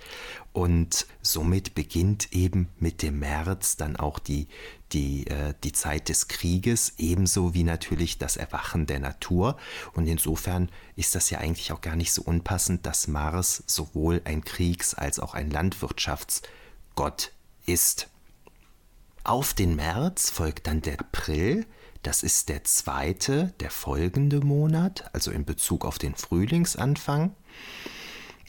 Und 0.53 1.07
somit 1.21 1.75
beginnt 1.75 2.31
eben 2.31 2.69
mit 2.79 3.01
dem 3.01 3.19
März 3.19 3.75
dann 3.75 3.95
auch 3.97 4.19
die, 4.19 4.47
die, 4.93 5.27
äh, 5.27 5.53
die 5.63 5.73
Zeit 5.73 6.09
des 6.09 6.27
Krieges, 6.27 6.93
ebenso 6.97 7.53
wie 7.53 7.63
natürlich 7.63 8.17
das 8.17 8.37
Erwachen 8.37 8.85
der 8.85 8.99
Natur. 8.99 9.57
Und 9.93 10.07
insofern 10.07 10.69
ist 10.95 11.15
das 11.15 11.29
ja 11.29 11.39
eigentlich 11.39 11.71
auch 11.71 11.81
gar 11.81 11.95
nicht 11.95 12.13
so 12.13 12.21
unpassend, 12.21 12.85
dass 12.85 13.07
Mars 13.07 13.63
sowohl 13.67 14.21
ein 14.25 14.43
Kriegs- 14.43 14.93
als 14.93 15.19
auch 15.19 15.33
ein 15.33 15.49
Landwirtschaftsgott 15.49 17.31
ist. 17.65 18.07
Auf 19.23 19.53
den 19.55 19.75
März 19.75 20.29
folgt 20.29 20.67
dann 20.67 20.81
der 20.81 20.99
April, 20.99 21.65
das 22.05 22.21
ist 22.21 22.49
der 22.49 22.63
zweite, 22.63 23.55
der 23.59 23.71
folgende 23.71 24.41
Monat, 24.41 25.09
also 25.13 25.31
in 25.31 25.43
Bezug 25.43 25.85
auf 25.85 25.97
den 25.97 26.13
Frühlingsanfang. 26.13 27.35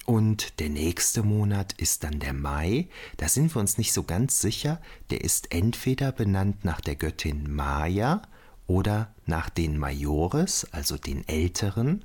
Und 0.04 0.60
der 0.60 0.68
nächste 0.68 1.22
Monat 1.22 1.72
ist 1.72 2.04
dann 2.04 2.20
der 2.20 2.34
Mai. 2.34 2.88
Da 3.16 3.28
sind 3.28 3.54
wir 3.54 3.60
uns 3.60 3.78
nicht 3.78 3.94
so 3.94 4.02
ganz 4.02 4.42
sicher. 4.42 4.78
Der 5.08 5.22
ist 5.22 5.54
entweder 5.54 6.12
benannt 6.12 6.66
nach 6.66 6.82
der 6.82 6.96
Göttin 6.96 7.50
Maya 7.50 8.20
oder 8.66 9.14
nach 9.24 9.48
den 9.48 9.78
Majores, 9.78 10.66
also 10.72 10.98
den 10.98 11.26
Älteren. 11.26 12.04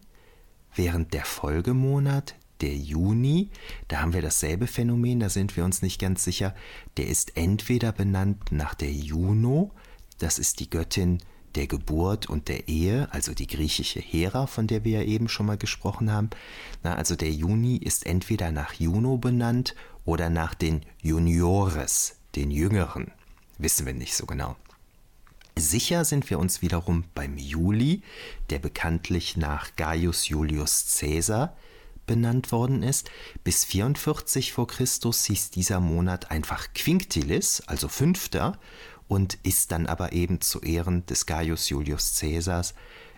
Während 0.74 1.14
der 1.14 1.26
Folgemonat, 1.26 2.36
der 2.62 2.76
Juni, 2.76 3.50
da 3.90 4.00
haben 4.00 4.14
wir 4.14 4.22
dasselbe 4.22 4.68
Phänomen, 4.68 5.20
da 5.20 5.28
sind 5.28 5.58
wir 5.58 5.66
uns 5.66 5.82
nicht 5.82 6.00
ganz 6.00 6.24
sicher. 6.24 6.56
Der 6.96 7.08
ist 7.08 7.36
entweder 7.36 7.92
benannt 7.92 8.54
nach 8.54 8.74
der 8.74 8.94
Juno, 8.94 9.72
das 10.18 10.40
ist 10.40 10.62
die 10.62 10.70
Göttin 10.70 11.18
der 11.56 11.68
Geburt 11.68 12.30
und 12.30 12.48
der 12.48 12.68
Ehe, 12.68 13.08
also 13.12 13.34
die 13.34 13.48
griechische 13.48 14.00
Hera, 14.00 14.48
von 14.48 14.68
der 14.68 14.84
wir 14.84 15.02
ja 15.02 15.06
eben 15.06 15.28
schon 15.28 15.46
mal 15.46 15.58
gesprochen 15.58 16.12
haben. 16.12 16.30
Na, 16.84 16.96
also 16.96 17.16
der 17.16 17.32
Juni 17.32 17.78
ist 17.78 18.06
entweder 18.06 18.52
nach 18.52 18.74
Juno 18.74 19.18
benannt 19.18 19.76
oder 20.06 20.30
nach 20.30 20.54
den 20.54 20.82
Juniores, 21.02 22.16
den 22.36 22.52
Jüngeren. 22.52 23.12
Wissen 23.58 23.86
wir 23.86 23.94
nicht 23.94 24.16
so 24.16 24.26
genau. 24.26 24.56
Sicher 25.58 26.06
sind 26.06 26.30
wir 26.30 26.40
uns 26.40 26.62
wiederum 26.62 27.04
beim 27.14 27.38
Juli, 27.38 28.02
der 28.50 28.60
bekanntlich 28.60 29.36
nach 29.38 29.76
Gaius 29.76 30.30
Julius 30.30 30.98
Caesar 31.00 31.56
benannt 32.08 32.52
worden 32.52 32.84
ist. 32.84 33.12
Bis 33.44 33.66
44 33.66 34.54
vor 34.54 34.68
Christus 34.68 35.26
hieß 35.26 35.52
dieser 35.52 35.80
Monat 35.80 36.32
einfach 36.32 36.74
Quinctilis, 36.74 37.62
also 37.68 37.88
fünfter, 37.88 38.58
und 39.12 39.40
ist 39.44 39.74
dann 39.74 39.88
aber 39.88 40.14
eben 40.14 40.40
zu 40.40 40.62
Ehren 40.62 41.06
des 41.06 41.26
Gaius 41.26 41.68
Julius 41.68 42.18
Caesars 42.18 42.74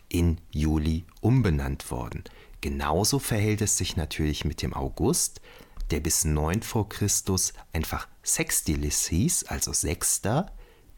in 0.10 0.42
Juli 0.50 1.06
umbenannt 1.22 1.92
worden. 1.92 2.24
Genauso 2.62 3.20
verhält 3.20 3.62
es 3.62 3.78
sich 3.78 3.96
natürlich 3.96 4.44
mit 4.44 4.64
dem 4.64 4.74
August, 4.74 5.40
der 5.92 6.00
bis 6.00 6.26
9 6.26 6.64
vor 6.64 6.90
Christus 6.90 7.54
einfach 7.74 8.08
Sextilis 8.26 9.06
hieß, 9.06 9.44
also 9.44 9.72
Sechster, 9.72 10.52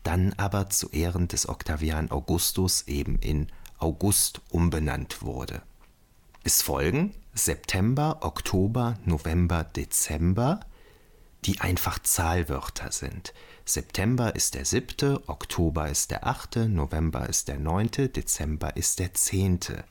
dann 0.04 0.32
aber 0.38 0.70
zu 0.70 0.90
Ehren 0.92 1.28
des 1.28 1.50
Octavian 1.50 2.10
Augustus 2.10 2.88
eben 2.88 3.20
in 3.20 3.48
August 3.80 4.40
umbenannt 4.50 5.22
wurde. 5.22 5.62
Es 6.46 6.62
folgen 6.62 7.14
September, 7.34 8.20
Oktober, 8.22 8.98
November, 9.04 9.66
Dezember, 9.66 10.62
die 11.44 11.60
einfach 11.60 12.00
Zahlwörter 12.00 12.94
sind. 12.94 13.34
September 13.68 14.36
ist 14.36 14.54
der 14.54 14.64
siebte, 14.64 15.28
Oktober 15.28 15.90
ist 15.90 16.12
der 16.12 16.28
achte, 16.28 16.70
November 16.70 17.28
ist 17.28 17.48
der 17.48 17.58
neunte, 17.58 18.10
Dezember 18.10 18.78
ist 18.78 19.00
der 19.00 19.16
zehnte. 19.16 19.84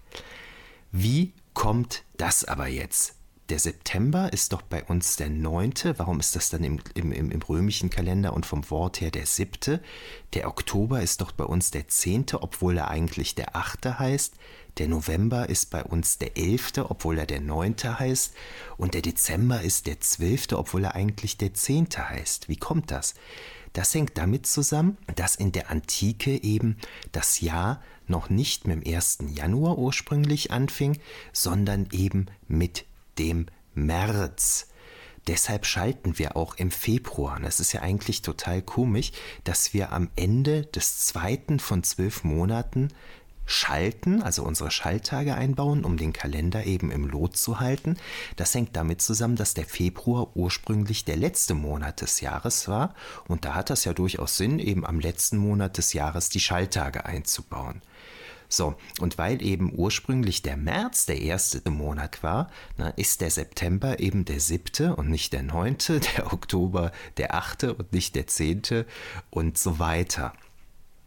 Wie 0.93 1.33
kommt 1.55 2.05
das 2.17 2.45
aber 2.45 2.69
jetzt? 2.69 3.17
Der 3.51 3.59
September 3.59 4.33
ist 4.33 4.55
doch 4.55 4.63
bei 4.63 4.83
uns 4.85 5.17
der 5.17 5.29
neunte. 5.29 5.99
Warum 5.99 6.19
ist 6.19 6.35
das 6.35 6.49
dann 6.49 6.65
im, 6.65 6.81
im, 6.95 7.13
im, 7.13 7.43
römischen 7.43 7.91
Kalender 7.91 8.33
und 8.33 8.47
vom 8.47 8.71
Wort 8.71 9.03
her 9.03 9.11
der 9.11 9.27
siebte? 9.27 9.83
Der 10.33 10.49
Oktober 10.49 11.03
ist 11.03 11.21
doch 11.21 11.33
bei 11.33 11.45
uns 11.45 11.71
der 11.71 11.89
zehnte, 11.89 12.43
obwohl 12.43 12.79
er 12.79 12.89
eigentlich 12.89 13.35
der 13.35 13.55
achte 13.55 13.99
heißt. 13.99 14.35
Der 14.79 14.89
November 14.89 15.49
ist 15.51 15.71
bei 15.71 15.85
uns 15.85 16.17
der 16.17 16.39
elfte, 16.39 16.91
obwohl 16.91 17.19
er 17.19 17.27
der 17.27 17.41
neunte 17.41 17.99
heißt. 17.99 18.35
Und 18.79 18.95
der 18.95 19.03
Dezember 19.03 19.61
ist 19.61 19.87
der 19.87 20.01
zwölfte, 20.01 20.59
obwohl 20.59 20.85
er 20.85 20.95
eigentlich 20.95 21.37
der 21.37 21.53
zehnte 21.53 22.09
heißt. 22.09 22.49
Wie 22.49 22.57
kommt 22.57 22.91
das? 22.91 23.15
Das 23.75 23.93
hängt 23.93 24.17
damit 24.17 24.47
zusammen, 24.47 24.97
dass 25.17 25.35
in 25.35 25.51
der 25.53 25.69
Antike 25.69 26.43
eben 26.43 26.79
das 27.13 27.41
Jahr 27.41 27.83
noch 28.07 28.31
nicht 28.31 28.67
mit 28.67 28.87
dem 28.87 28.95
1. 28.95 29.19
Januar 29.35 29.79
ursprünglich 29.79 30.53
anfing, 30.53 30.99
sondern 31.33 31.89
eben 31.91 32.27
mit 32.47 32.87
dem 33.19 33.47
März. 33.75 34.69
Deshalb 35.27 35.67
schalten 35.67 36.19
wir 36.19 36.37
auch 36.37 36.55
im 36.55 36.71
Februar. 36.71 37.41
Das 37.41 37.59
ist 37.59 37.73
ja 37.73 37.83
eigentlich 37.83 38.23
total 38.23 38.63
komisch, 38.63 39.11
dass 39.43 39.75
wir 39.75 39.93
am 39.93 40.09
Ende 40.15 40.67
des 40.67 41.01
zweiten 41.07 41.59
von 41.59 41.83
zwölf 41.83 42.23
Monaten 42.23 42.91
schalten, 43.47 44.23
also 44.23 44.43
unsere 44.43 44.71
Schalttage 44.71 45.35
einbauen, 45.35 45.85
um 45.85 45.97
den 45.97 46.13
Kalender 46.13 46.65
eben 46.65 46.91
im 46.91 47.07
Lot 47.07 47.37
zu 47.37 47.61
halten. 47.61 47.97
Das 48.37 48.55
hängt 48.55 48.77
damit 48.77 49.03
zusammen, 49.03 49.37
dass 49.37 49.55
der 49.55 49.67
Februar 49.67 50.37
ursprünglich 50.37 51.05
der 51.05 51.17
letzte 51.17 51.55
Monat 51.55 52.01
des 52.01 52.21
Jahres 52.21 52.69
war 52.69 52.95
und 53.29 53.45
da 53.45 53.55
hat 53.55 53.71
das 53.71 53.85
ja 53.85 53.93
durchaus 53.93 54.37
Sinn, 54.37 54.59
eben 54.59 54.87
am 54.87 55.01
letzten 55.01 55.37
Monat 55.39 55.79
des 55.79 55.93
Jahres 55.93 56.29
die 56.29 56.41
Schalttage 56.41 57.05
einzubauen. 57.05 57.83
So, 58.49 58.77
und 59.01 59.19
weil 59.19 59.43
eben 59.43 59.73
ursprünglich 59.75 60.43
der 60.43 60.57
März 60.57 61.07
der 61.07 61.21
erste 61.21 61.69
Monat 61.71 62.23
war, 62.23 62.51
na, 62.77 62.91
ist 62.91 63.21
der 63.21 63.31
September 63.31 63.99
eben 63.99 64.25
der 64.25 64.39
siebte 64.39 64.95
und 64.95 65.11
nicht 65.11 65.33
der 65.33 65.43
neunte, 65.43 65.99
der 66.17 66.33
Oktober 66.33 66.93
der 67.17 67.35
achte 67.35 67.75
und 67.75 67.93
nicht 67.93 68.15
der 68.15 68.27
zehnte 68.27 68.87
und 69.31 69.59
so 69.59 69.79
weiter. 69.79 70.35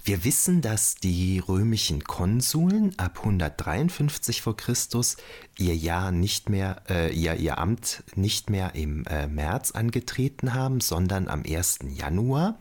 Wir 0.07 0.23
wissen, 0.23 0.61
dass 0.61 0.95
die 0.95 1.39
römischen 1.39 2.01
Konsuln 2.01 2.93
ab 2.95 3.17
153 3.17 4.41
vor 4.41 4.55
Christus 4.55 5.17
ihr 5.57 5.75
Jahr 5.75 6.13
nicht 6.13 6.47
mehr, 6.47 6.81
äh, 6.89 7.13
ihr, 7.13 7.33
ihr 7.35 7.57
Amt 7.57 8.03
nicht 8.15 8.49
mehr 8.49 8.73
im 8.73 9.03
äh, 9.07 9.27
März 9.27 9.71
angetreten 9.71 10.53
haben, 10.53 10.79
sondern 10.79 11.27
am 11.27 11.43
1. 11.45 11.79
Januar. 11.89 12.57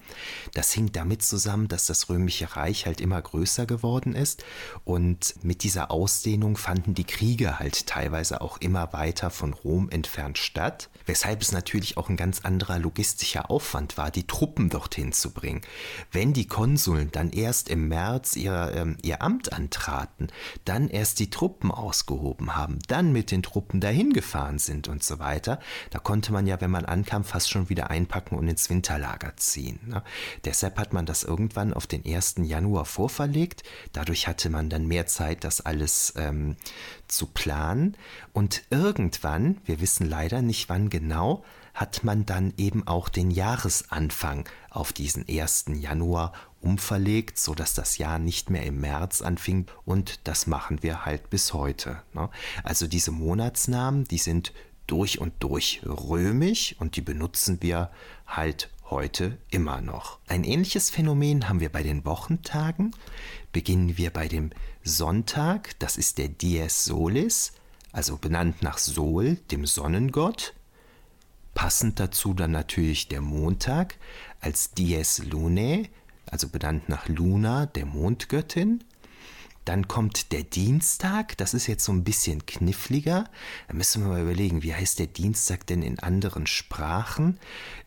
Das 0.55 0.73
hing 0.73 0.91
damit 0.91 1.23
zusammen, 1.23 1.69
dass 1.69 1.87
das 1.87 2.09
römische 2.09 2.57
Reich 2.57 2.85
halt 2.85 3.01
immer 3.01 3.23
größer 3.23 3.65
geworden 3.65 4.17
ist 4.17 4.45
und 4.83 5.37
mit 5.45 5.63
dieser 5.63 5.93
Ausdehnung 5.93 6.57
fanden 6.57 6.95
die 6.95 7.05
Kriege 7.05 7.61
halt 7.61 7.87
teilweise 7.87 8.41
auch 8.41 8.59
immer 8.59 8.93
weiter 8.93 9.31
von 9.31 9.53
Rom 9.53 9.89
entfernt 9.89 10.39
statt, 10.39 10.91
weshalb 11.07 11.43
es 11.43 11.53
natürlich 11.53 11.97
auch 11.97 12.09
ein 12.09 12.17
ganz 12.17 12.41
anderer 12.41 12.79
logistischer 12.79 13.51
Aufwand 13.51 13.97
war, 13.97 14.11
die 14.11 14.27
Truppen 14.27 14.69
dorthin 14.69 15.13
zu 15.13 15.33
bringen. 15.33 15.63
Wenn 16.13 16.33
die 16.33 16.47
Konsuln 16.47 17.11
dann 17.13 17.31
erst 17.31 17.69
im 17.69 17.89
März 17.89 18.37
ihr, 18.37 18.73
ähm, 18.75 18.99
ihr 19.03 19.23
Amt 19.23 19.53
antraten, 19.53 20.29
dann 20.65 20.89
erst 20.89 21.21
die 21.21 21.31
Truppen 21.31 21.71
ausgehoben 21.71 22.57
haben, 22.57 22.79
dann 22.89 23.13
mit 23.13 23.31
den 23.31 23.43
Truppen 23.43 23.81
dahin 23.81 24.13
gefahren 24.13 24.59
sind 24.59 24.89
und 24.89 25.03
so 25.03 25.19
weiter, 25.19 25.61
da 25.91 25.99
konnte 25.99 26.33
man 26.33 26.47
ja, 26.47 26.61
wenn 26.61 26.71
man 26.71 26.85
ankam, 26.85 27.25
fast 27.25 27.51
schon 27.51 27.69
wieder 27.69 27.91
einpacken 27.91 28.37
und 28.37 28.49
ins 28.49 28.69
Winterlager 28.69 29.37
ziehen. 29.37 29.81
Ne? 29.87 30.03
Deshalb 30.45 30.79
hat 30.79 30.93
man 30.93 31.07
das 31.07 31.23
irgendwann 31.23 31.73
auf 31.73 31.87
den 31.87 32.05
1. 32.05 32.37
Januar 32.43 32.85
vorverlegt. 32.85 33.63
Dadurch 33.93 34.27
hatte 34.29 34.51
man 34.51 34.69
dann 34.69 34.87
mehr 34.87 35.07
Zeit, 35.07 35.45
das 35.45 35.61
alles 35.61 36.15
ähm, 36.17 36.57
zu 37.09 37.27
planen. 37.27 37.97
Und 38.33 38.65
irgendwann, 38.71 39.59
wir 39.65 39.81
wissen 39.81 40.09
leider 40.09 40.43
nicht 40.43 40.69
wann 40.69 40.91
genau, 40.99 41.45
hat 41.75 42.05
man 42.05 42.25
dann 42.25 42.55
eben 42.57 42.87
auch 42.87 43.11
den 43.11 43.31
Jahresanfang 43.31 44.49
auf 44.71 44.95
diesen 44.95 45.27
1. 45.29 45.67
Januar 45.75 46.33
umverlegt, 46.63 47.39
sodass 47.39 47.75
das 47.75 47.99
Jahr 47.99 48.19
nicht 48.19 48.49
mehr 48.49 48.63
im 48.65 48.81
März 48.81 49.21
anfing 49.21 49.67
und 49.85 50.27
das 50.27 50.47
machen 50.47 50.83
wir 50.83 51.05
halt 51.05 51.29
bis 51.29 51.53
heute. 51.53 52.03
Ne? 52.15 52.31
Also 52.65 52.87
diese 52.87 53.11
Monatsnamen, 53.11 54.05
die 54.05 54.17
sind 54.17 54.55
durch 54.87 55.21
und 55.21 55.35
durch 55.41 55.83
römisch 55.85 56.77
und 56.79 56.97
die 56.97 57.03
benutzen 57.03 57.59
wir 57.61 57.91
halt 58.27 58.71
heute 58.89 59.37
immer 59.51 59.83
noch. 59.83 60.19
Ein 60.29 60.45
ähnliches 60.45 60.89
Phänomen 60.89 61.49
haben 61.49 61.61
wir 61.61 61.71
bei 61.71 61.83
den 61.83 62.07
Wochentagen. 62.07 62.93
Beginnen 63.53 63.99
wir 63.99 64.11
bei 64.11 64.29
dem 64.29 64.51
Sonntag, 64.83 65.79
das 65.79 65.99
ist 65.99 66.17
der 66.17 66.29
Dies 66.29 66.85
Solis, 66.85 67.53
also 67.93 68.17
benannt 68.17 68.63
nach 68.63 68.79
Sol, 68.79 69.37
dem 69.51 69.67
Sonnengott. 69.67 70.55
Passend 71.57 71.99
dazu 72.01 72.35
dann 72.35 72.51
natürlich 72.51 73.09
der 73.09 73.23
Montag 73.23 73.97
als 74.41 74.73
Dies 74.73 75.25
Lunae, 75.25 75.89
also 76.31 76.51
benannt 76.51 76.91
nach 76.91 77.09
Luna, 77.09 77.65
der 77.65 77.87
Mondgöttin. 77.87 78.85
Dann 79.67 79.89
kommt 79.89 80.31
der 80.31 80.45
Dienstag, 80.45 81.37
das 81.39 81.53
ist 81.53 81.67
jetzt 81.67 81.85
so 81.85 81.91
ein 81.91 82.05
bisschen 82.05 82.47
kniffliger. 82.47 83.25
Da 83.67 83.75
müssen 83.75 84.03
wir 84.03 84.11
mal 84.11 84.23
überlegen, 84.23 84.63
wie 84.63 84.73
heißt 84.73 85.01
der 85.01 85.09
Dienstag 85.09 85.67
denn 85.67 85.83
in 85.83 85.99
anderen 85.99 86.47
Sprachen? 86.47 87.41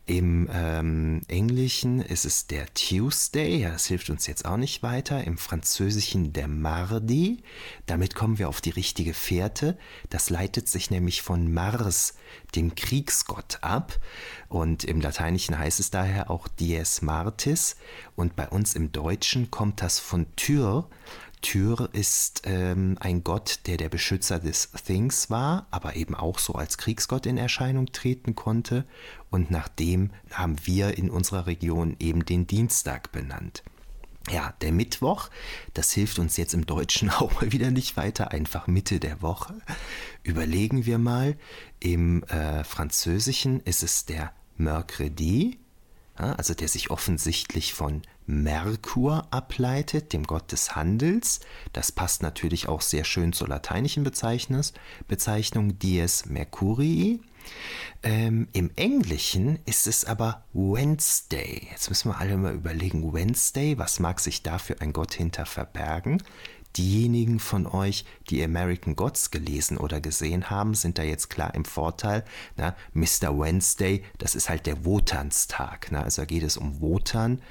Im 0.04 0.50
ähm, 0.52 1.22
Englischen 1.28 2.00
ist 2.02 2.26
es 2.26 2.46
der 2.48 2.66
Tuesday, 2.74 3.60
ja, 3.60 3.70
das 3.70 3.86
hilft 3.86 4.10
uns 4.10 4.26
jetzt 4.26 4.44
auch 4.44 4.58
nicht 4.58 4.82
weiter. 4.82 5.24
Im 5.24 5.38
Französischen 5.38 6.34
der 6.34 6.48
Mardi. 6.48 7.44
Damit 7.86 8.14
kommen 8.14 8.38
wir 8.38 8.50
auf 8.50 8.60
die 8.60 8.70
richtige 8.70 9.14
Fährte. 9.14 9.78
Das 10.10 10.28
leitet 10.28 10.68
sich 10.68 10.90
nämlich 10.90 11.22
von 11.22 11.50
Mars, 11.50 12.14
dem 12.56 12.74
Kriegsgott, 12.74 13.58
ab. 13.62 13.98
Und 14.48 14.84
im 14.84 15.00
Lateinischen 15.00 15.56
heißt 15.56 15.80
es 15.80 15.90
daher 15.90 16.30
auch 16.30 16.46
Dies 16.46 17.00
Martis. 17.00 17.76
Und 18.16 18.36
bei 18.36 18.48
uns 18.48 18.74
im 18.74 18.92
Deutschen 18.92 19.50
kommt 19.50 19.80
das 19.80 19.98
von 19.98 20.26
Tyr. 20.36 20.88
Tyr 21.42 21.88
ist 21.92 22.42
ähm, 22.44 22.96
ein 23.00 23.24
Gott, 23.24 23.60
der 23.66 23.76
der 23.76 23.88
Beschützer 23.88 24.38
des 24.38 24.70
Things 24.86 25.30
war, 25.30 25.66
aber 25.70 25.96
eben 25.96 26.14
auch 26.14 26.38
so 26.38 26.54
als 26.54 26.78
Kriegsgott 26.78 27.26
in 27.26 27.38
Erscheinung 27.38 27.92
treten 27.92 28.34
konnte. 28.34 28.84
Und 29.30 29.50
nach 29.50 29.68
dem 29.68 30.10
haben 30.30 30.56
wir 30.64 30.98
in 30.98 31.10
unserer 31.10 31.46
Region 31.46 31.96
eben 31.98 32.24
den 32.24 32.46
Dienstag 32.46 33.12
benannt. 33.12 33.62
Ja, 34.30 34.54
der 34.60 34.70
Mittwoch, 34.70 35.30
das 35.72 35.92
hilft 35.92 36.18
uns 36.18 36.36
jetzt 36.36 36.54
im 36.54 36.66
Deutschen 36.66 37.10
auch 37.10 37.40
mal 37.40 37.52
wieder 37.52 37.70
nicht 37.70 37.96
weiter, 37.96 38.30
einfach 38.30 38.66
Mitte 38.66 39.00
der 39.00 39.22
Woche. 39.22 39.54
Überlegen 40.22 40.84
wir 40.84 40.98
mal, 40.98 41.36
im 41.80 42.22
äh, 42.24 42.64
Französischen 42.64 43.60
ist 43.60 43.82
es 43.82 44.04
der 44.04 44.32
Mercredi, 44.56 45.58
also 46.14 46.52
der 46.52 46.68
sich 46.68 46.90
offensichtlich 46.90 47.72
von 47.72 48.02
Merkur 48.30 49.26
ableitet, 49.32 50.12
dem 50.12 50.22
Gott 50.24 50.52
des 50.52 50.76
Handels. 50.76 51.40
Das 51.72 51.90
passt 51.90 52.22
natürlich 52.22 52.68
auch 52.68 52.80
sehr 52.80 53.04
schön 53.04 53.32
zur 53.32 53.48
lateinischen 53.48 54.04
Bezeichnung 54.04 55.78
Dies 55.78 56.26
Mercurii. 56.26 57.20
Ähm, 58.02 58.48
Im 58.52 58.70
Englischen 58.76 59.58
ist 59.66 59.86
es 59.86 60.04
aber 60.04 60.44
Wednesday. 60.52 61.68
Jetzt 61.70 61.88
müssen 61.88 62.10
wir 62.10 62.18
alle 62.18 62.36
mal 62.36 62.54
überlegen, 62.54 63.12
Wednesday, 63.12 63.76
was 63.78 63.98
mag 63.98 64.20
sich 64.20 64.42
da 64.42 64.58
für 64.58 64.80
ein 64.80 64.92
Gott 64.92 65.12
hinter 65.14 65.44
verbergen? 65.44 66.22
Diejenigen 66.76 67.40
von 67.40 67.66
euch, 67.66 68.04
die 68.30 68.44
American 68.44 68.94
Gods 68.94 69.32
gelesen 69.32 69.76
oder 69.76 70.00
gesehen 70.00 70.50
haben, 70.50 70.74
sind 70.74 70.98
da 70.98 71.02
jetzt 71.02 71.28
klar 71.28 71.52
im 71.54 71.64
Vorteil. 71.64 72.24
Na, 72.56 72.76
Mr. 72.94 73.36
Wednesday, 73.36 74.04
das 74.18 74.36
ist 74.36 74.48
halt 74.48 74.66
der 74.66 74.84
Wotanstag. 74.84 75.88
Na, 75.90 76.02
also 76.02 76.22
da 76.22 76.26
geht 76.26 76.44
es 76.44 76.56
um 76.56 76.80
Wotan 76.80 77.42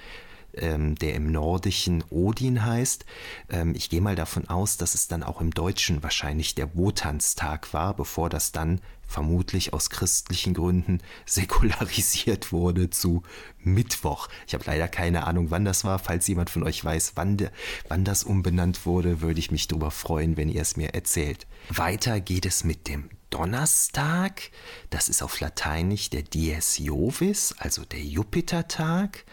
ähm, 0.53 0.95
der 0.95 1.15
im 1.15 1.31
Nordischen 1.31 2.03
Odin 2.09 2.65
heißt. 2.65 3.05
Ähm, 3.49 3.73
ich 3.75 3.89
gehe 3.89 4.01
mal 4.01 4.15
davon 4.15 4.47
aus, 4.47 4.77
dass 4.77 4.95
es 4.95 5.07
dann 5.07 5.23
auch 5.23 5.41
im 5.41 5.51
Deutschen 5.51 6.03
wahrscheinlich 6.03 6.55
der 6.55 6.75
Wotanstag 6.75 7.73
war, 7.73 7.95
bevor 7.95 8.29
das 8.29 8.51
dann 8.51 8.81
vermutlich 9.09 9.73
aus 9.73 9.89
christlichen 9.89 10.53
Gründen 10.53 10.99
säkularisiert 11.25 12.51
wurde 12.51 12.89
zu 12.89 13.23
Mittwoch. 13.59 14.29
Ich 14.47 14.53
habe 14.53 14.63
leider 14.67 14.87
keine 14.87 15.25
Ahnung, 15.25 15.51
wann 15.51 15.65
das 15.65 15.83
war. 15.83 15.99
Falls 15.99 16.27
jemand 16.27 16.49
von 16.49 16.63
euch 16.63 16.83
weiß, 16.85 17.13
wann, 17.15 17.37
de, 17.37 17.49
wann 17.87 18.05
das 18.05 18.23
umbenannt 18.23 18.85
wurde, 18.85 19.21
würde 19.21 19.39
ich 19.39 19.51
mich 19.51 19.67
darüber 19.67 19.91
freuen, 19.91 20.37
wenn 20.37 20.49
ihr 20.49 20.61
es 20.61 20.77
mir 20.77 20.93
erzählt. 20.93 21.47
Weiter 21.69 22.21
geht 22.21 22.45
es 22.45 22.63
mit 22.63 22.87
dem 22.87 23.09
Donnerstag. 23.29 24.51
Das 24.89 25.09
ist 25.09 25.21
auf 25.21 25.39
Lateinisch 25.39 26.09
der 26.09 26.23
Dies 26.23 26.77
Jovis, 26.77 27.55
also 27.57 27.85
der 27.85 28.01
Jupitertag. 28.01 29.25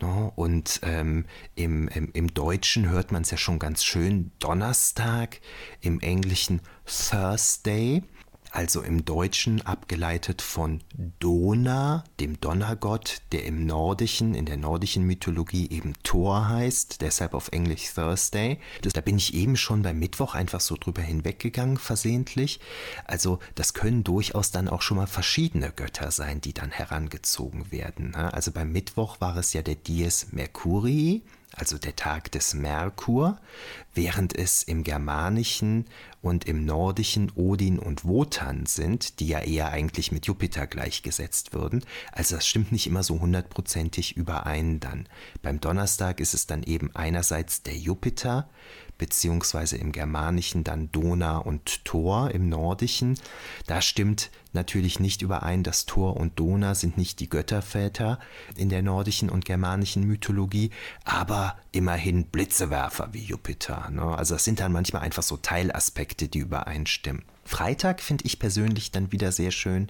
No, 0.00 0.32
und 0.34 0.80
ähm, 0.82 1.26
im, 1.56 1.88
im, 1.88 2.10
im 2.12 2.32
Deutschen 2.32 2.88
hört 2.88 3.12
man 3.12 3.20
es 3.22 3.30
ja 3.30 3.36
schon 3.36 3.58
ganz 3.58 3.84
schön. 3.84 4.32
Donnerstag, 4.38 5.40
im 5.82 6.00
Englischen 6.00 6.62
Thursday 6.86 8.02
also 8.50 8.82
im 8.82 9.04
Deutschen 9.04 9.64
abgeleitet 9.64 10.42
von 10.42 10.82
Dona, 11.18 12.04
dem 12.18 12.40
Donnergott, 12.40 13.22
der 13.32 13.44
im 13.44 13.66
Nordischen, 13.66 14.34
in 14.34 14.46
der 14.46 14.56
nordischen 14.56 15.04
Mythologie 15.04 15.68
eben 15.70 15.94
Thor 16.02 16.48
heißt, 16.48 17.00
deshalb 17.00 17.34
auf 17.34 17.52
Englisch 17.52 17.92
Thursday. 17.94 18.58
Das, 18.82 18.92
da 18.92 19.00
bin 19.00 19.16
ich 19.16 19.34
eben 19.34 19.56
schon 19.56 19.82
beim 19.82 19.98
Mittwoch 19.98 20.34
einfach 20.34 20.60
so 20.60 20.76
drüber 20.76 21.02
hinweggegangen, 21.02 21.76
versehentlich. 21.76 22.60
Also 23.04 23.38
das 23.54 23.74
können 23.74 24.04
durchaus 24.04 24.50
dann 24.50 24.68
auch 24.68 24.82
schon 24.82 24.96
mal 24.96 25.06
verschiedene 25.06 25.70
Götter 25.70 26.10
sein, 26.10 26.40
die 26.40 26.52
dann 26.52 26.70
herangezogen 26.70 27.70
werden. 27.70 28.10
Ne? 28.10 28.32
Also 28.32 28.50
beim 28.50 28.72
Mittwoch 28.72 29.20
war 29.20 29.36
es 29.36 29.52
ja 29.52 29.62
der 29.62 29.76
Dies 29.76 30.28
Mercurii, 30.32 31.22
also 31.54 31.78
der 31.78 31.96
Tag 31.96 32.30
des 32.32 32.54
Merkur, 32.54 33.38
während 33.94 34.36
es 34.36 34.62
im 34.62 34.84
Germanischen 34.84 35.86
und 36.22 36.46
im 36.46 36.64
Nordischen 36.64 37.32
Odin 37.34 37.78
und 37.78 38.04
Wotan 38.04 38.66
sind, 38.66 39.20
die 39.20 39.28
ja 39.28 39.40
eher 39.40 39.70
eigentlich 39.70 40.12
mit 40.12 40.26
Jupiter 40.26 40.66
gleichgesetzt 40.66 41.52
würden. 41.52 41.84
Also 42.12 42.36
das 42.36 42.46
stimmt 42.46 42.72
nicht 42.72 42.86
immer 42.86 43.02
so 43.02 43.20
hundertprozentig 43.20 44.16
überein 44.16 44.80
dann. 44.80 45.08
Beim 45.42 45.60
Donnerstag 45.60 46.20
ist 46.20 46.34
es 46.34 46.46
dann 46.46 46.62
eben 46.62 46.94
einerseits 46.94 47.62
der 47.62 47.76
Jupiter, 47.76 48.48
beziehungsweise 49.00 49.78
im 49.78 49.92
Germanischen 49.92 50.62
dann 50.62 50.92
Dona 50.92 51.38
und 51.38 51.86
Thor 51.86 52.30
im 52.32 52.50
Nordischen. 52.50 53.18
Da 53.66 53.80
stimmt 53.80 54.30
natürlich 54.52 55.00
nicht 55.00 55.22
überein, 55.22 55.62
dass 55.62 55.86
Thor 55.86 56.18
und 56.18 56.38
Dona 56.38 56.74
sind 56.74 56.98
nicht 56.98 57.18
die 57.18 57.30
Götterväter 57.30 58.18
in 58.56 58.68
der 58.68 58.82
nordischen 58.82 59.30
und 59.30 59.46
germanischen 59.46 60.06
Mythologie, 60.06 60.70
aber 61.04 61.56
immerhin 61.72 62.26
Blitzewerfer 62.26 63.08
wie 63.12 63.24
Jupiter. 63.24 63.88
Ne? 63.90 64.02
Also 64.02 64.34
das 64.34 64.44
sind 64.44 64.60
dann 64.60 64.70
manchmal 64.70 65.00
einfach 65.00 65.22
so 65.22 65.38
Teilaspekte, 65.38 66.28
die 66.28 66.40
übereinstimmen. 66.40 67.22
Freitag 67.44 68.00
finde 68.00 68.24
ich 68.24 68.38
persönlich 68.38 68.90
dann 68.92 69.12
wieder 69.12 69.32
sehr 69.32 69.50
schön. 69.50 69.88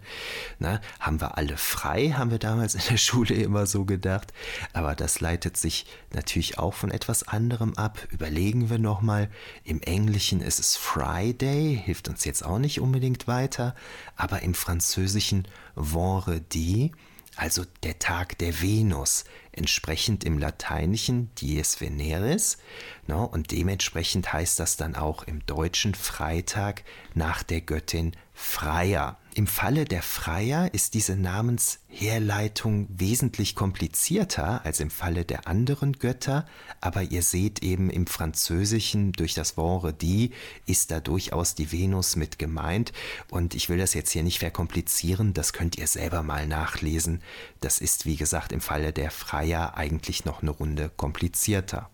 Na, 0.59 0.81
haben 0.99 1.21
wir 1.21 1.37
alle 1.37 1.57
frei, 1.57 2.15
haben 2.17 2.31
wir 2.31 2.39
damals 2.39 2.75
in 2.75 2.83
der 2.89 2.97
Schule 2.99 3.35
immer 3.35 3.67
so 3.67 3.85
gedacht. 3.85 4.33
Aber 4.73 4.95
das 4.95 5.21
leitet 5.21 5.57
sich 5.57 5.87
natürlich 6.13 6.59
auch 6.59 6.75
von 6.75 6.91
etwas 6.91 7.27
anderem 7.27 7.75
ab. 7.75 8.07
Überlegen 8.11 8.71
wir 8.71 8.79
nochmal. 8.79 9.31
Im 9.65 9.81
Englischen 9.83 10.41
ist 10.41 10.61
es 10.61 10.77
Friday, 10.77 11.81
hilft 11.85 12.09
uns 12.09 12.25
jetzt 12.25 12.45
auch 12.45 12.59
nicht 12.59 12.81
unbedingt 12.81 13.27
weiter. 13.27 13.75
Aber 14.17 14.43
im 14.43 14.55
Französischen 14.55 15.47
Vendredi 15.75 16.93
also 17.37 17.65
der 17.83 17.99
Tag 17.99 18.37
der 18.39 18.61
Venus, 18.61 19.25
entsprechend 19.53 20.25
im 20.25 20.39
Lateinischen 20.39 21.31
Dies 21.39 21.81
Veneris. 21.81 22.59
Ne, 23.07 23.17
und 23.17 23.51
dementsprechend 23.51 24.33
heißt 24.33 24.59
das 24.59 24.77
dann 24.77 24.95
auch 24.95 25.25
im 25.25 25.45
Deutschen 25.47 25.95
Freitag 25.95 26.85
nach 27.15 27.43
der 27.43 27.61
Göttin 27.61 28.13
Freya. 28.33 29.19
Im 29.35 29.47
Falle 29.47 29.85
der 29.85 30.03
Freier 30.03 30.75
ist 30.75 30.95
diese 30.95 31.15
Namensherleitung 31.15 32.89
wesentlich 32.91 33.55
komplizierter 33.55 34.65
als 34.65 34.81
im 34.81 34.91
Falle 34.91 35.25
der 35.25 35.47
anderen 35.47 35.93
Götter, 35.93 36.47
aber 36.81 37.03
ihr 37.03 37.23
seht 37.23 37.63
eben 37.63 37.91
im 37.91 38.09
Französischen 38.09 39.13
durch 39.13 39.35
das 39.35 39.57
Vendredi 39.57 40.33
ist 40.67 40.91
da 40.91 40.99
durchaus 40.99 41.55
die 41.55 41.71
Venus 41.71 42.17
mit 42.17 42.41
gemeint 42.41 42.93
und 43.31 43.55
ich 43.55 43.69
will 43.69 43.79
das 43.79 43.95
jetzt 43.95 44.11
hier 44.11 44.25
nicht 44.25 44.41
verkomplizieren, 44.41 45.33
das 45.33 45.53
könnt 45.53 45.79
ihr 45.79 45.87
selber 45.87 46.25
mal 46.25 46.49
nachlesen. 46.49 47.23
Das 47.61 47.81
ist 47.81 48.07
wie 48.07 48.17
gesagt 48.17 48.51
im 48.51 48.61
Falle 48.61 48.93
der 48.93 49.13
Freier 49.13 49.40
eigentlich 49.75 50.25
noch 50.25 50.43
eine 50.43 50.51
Runde 50.51 50.91
komplizierter. 50.97 51.91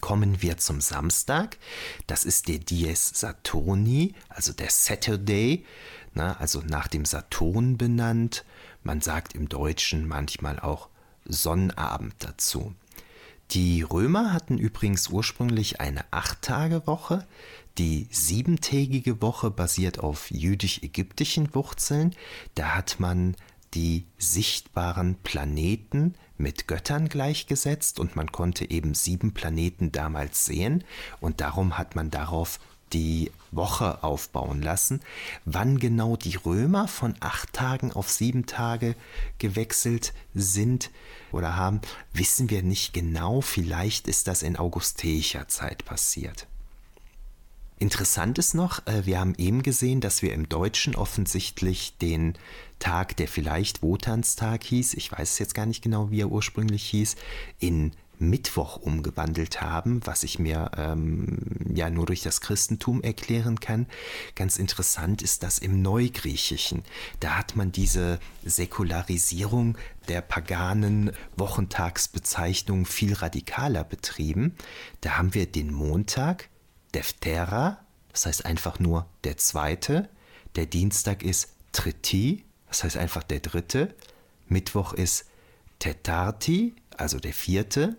Kommen 0.00 0.40
wir 0.40 0.56
zum 0.56 0.80
Samstag. 0.80 1.58
Das 2.06 2.24
ist 2.24 2.48
der 2.48 2.58
Dies 2.58 3.10
Saturni, 3.10 4.14
also 4.28 4.52
der 4.52 4.70
Saturday, 4.70 5.64
na, 6.14 6.36
also 6.38 6.62
nach 6.62 6.88
dem 6.88 7.04
Saturn 7.04 7.76
benannt. 7.76 8.44
Man 8.82 9.00
sagt 9.02 9.34
im 9.34 9.48
Deutschen 9.48 10.08
manchmal 10.08 10.58
auch 10.58 10.88
Sonnabend 11.26 12.14
dazu. 12.18 12.74
Die 13.50 13.82
Römer 13.82 14.32
hatten 14.32 14.58
übrigens 14.58 15.08
ursprünglich 15.08 15.80
eine 15.80 16.04
Acht-Tage-Woche. 16.12 17.26
Die 17.78 18.08
siebentägige 18.10 19.20
Woche 19.20 19.50
basiert 19.50 19.98
auf 19.98 20.30
jüdisch-ägyptischen 20.30 21.54
Wurzeln. 21.54 22.14
Da 22.54 22.76
hat 22.76 23.00
man 23.00 23.36
die 23.74 24.04
sichtbaren 24.18 25.16
Planeten 25.22 26.14
mit 26.36 26.66
Göttern 26.66 27.08
gleichgesetzt 27.08 28.00
und 28.00 28.16
man 28.16 28.32
konnte 28.32 28.70
eben 28.70 28.94
sieben 28.94 29.32
Planeten 29.32 29.92
damals 29.92 30.44
sehen 30.44 30.84
und 31.20 31.40
darum 31.40 31.78
hat 31.78 31.94
man 31.94 32.10
darauf 32.10 32.58
die 32.92 33.30
Woche 33.52 34.02
aufbauen 34.02 34.62
lassen. 34.62 35.00
Wann 35.44 35.78
genau 35.78 36.16
die 36.16 36.36
Römer 36.36 36.88
von 36.88 37.14
acht 37.20 37.52
Tagen 37.52 37.92
auf 37.92 38.10
sieben 38.10 38.46
Tage 38.46 38.96
gewechselt 39.38 40.12
sind 40.34 40.90
oder 41.32 41.56
haben, 41.56 41.80
wissen 42.12 42.50
wir 42.50 42.62
nicht 42.62 42.92
genau. 42.92 43.40
Vielleicht 43.40 44.08
ist 44.08 44.26
das 44.26 44.42
in 44.42 44.56
augusteischer 44.56 45.48
Zeit 45.48 45.84
passiert. 45.84 46.46
Interessant 47.78 48.38
ist 48.38 48.54
noch, 48.54 48.86
äh, 48.86 49.06
wir 49.06 49.18
haben 49.18 49.34
eben 49.38 49.62
gesehen, 49.62 50.02
dass 50.02 50.20
wir 50.20 50.34
im 50.34 50.50
Deutschen 50.50 50.94
offensichtlich 50.94 51.96
den 51.96 52.34
Tag, 52.80 53.16
der 53.16 53.28
vielleicht 53.28 53.82
Wotanstag 53.82 54.64
hieß, 54.64 54.94
ich 54.94 55.12
weiß 55.12 55.38
jetzt 55.38 55.54
gar 55.54 55.66
nicht 55.66 55.82
genau, 55.82 56.10
wie 56.10 56.22
er 56.22 56.30
ursprünglich 56.30 56.82
hieß, 56.84 57.14
in 57.60 57.92
Mittwoch 58.20 58.76
umgewandelt 58.76 59.62
haben, 59.62 60.00
was 60.04 60.22
ich 60.22 60.38
mir 60.38 60.70
ähm, 60.76 61.38
ja 61.74 61.88
nur 61.88 62.06
durch 62.06 62.22
das 62.22 62.40
Christentum 62.40 63.02
erklären 63.02 63.60
kann. 63.60 63.86
Ganz 64.34 64.58
interessant 64.58 65.22
ist 65.22 65.42
das 65.42 65.58
im 65.58 65.80
Neugriechischen. 65.80 66.82
Da 67.20 67.38
hat 67.38 67.56
man 67.56 67.72
diese 67.72 68.20
Säkularisierung 68.44 69.78
der 70.08 70.20
paganen 70.20 71.12
Wochentagsbezeichnung 71.36 72.84
viel 72.84 73.14
radikaler 73.14 73.84
betrieben. 73.84 74.54
Da 75.00 75.16
haben 75.16 75.34
wir 75.34 75.46
den 75.46 75.72
Montag, 75.72 76.48
Deftera, 76.94 77.78
das 78.12 78.26
heißt 78.26 78.44
einfach 78.44 78.78
nur 78.78 79.06
der 79.24 79.38
zweite. 79.38 80.08
Der 80.56 80.66
Dienstag 80.66 81.22
ist 81.22 81.48
Triti, 81.72 82.44
das 82.70 82.84
heißt 82.84 82.96
einfach 82.96 83.24
der 83.24 83.40
dritte. 83.40 83.94
Mittwoch 84.48 84.92
ist 84.92 85.26
Tetarti, 85.80 86.74
also 86.96 87.18
der 87.18 87.34
vierte. 87.34 87.96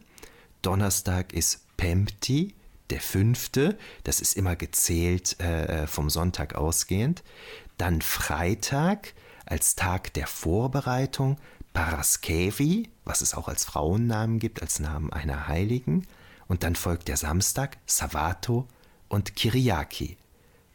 Donnerstag 0.61 1.33
ist 1.33 1.65
Pempti, 1.75 2.55
der 2.89 3.01
fünfte, 3.01 3.77
das 4.03 4.21
ist 4.21 4.37
immer 4.37 4.55
gezählt 4.55 5.39
äh, 5.39 5.87
vom 5.87 6.09
Sonntag 6.09 6.55
ausgehend. 6.55 7.21
Dann 7.77 8.01
Freitag 8.01 9.13
als 9.45 9.75
Tag 9.75 10.13
der 10.13 10.27
Vorbereitung, 10.27 11.37
Paraskevi, 11.73 12.89
was 13.03 13.21
es 13.21 13.33
auch 13.33 13.49
als 13.49 13.65
Frauennamen 13.65 14.39
gibt, 14.39 14.61
als 14.61 14.79
Namen 14.79 15.11
einer 15.11 15.47
Heiligen. 15.47 16.07
Und 16.47 16.63
dann 16.63 16.75
folgt 16.75 17.07
der 17.09 17.17
Samstag, 17.17 17.77
Savato 17.85 18.67
und 19.09 19.35
Kyriaki 19.35 20.17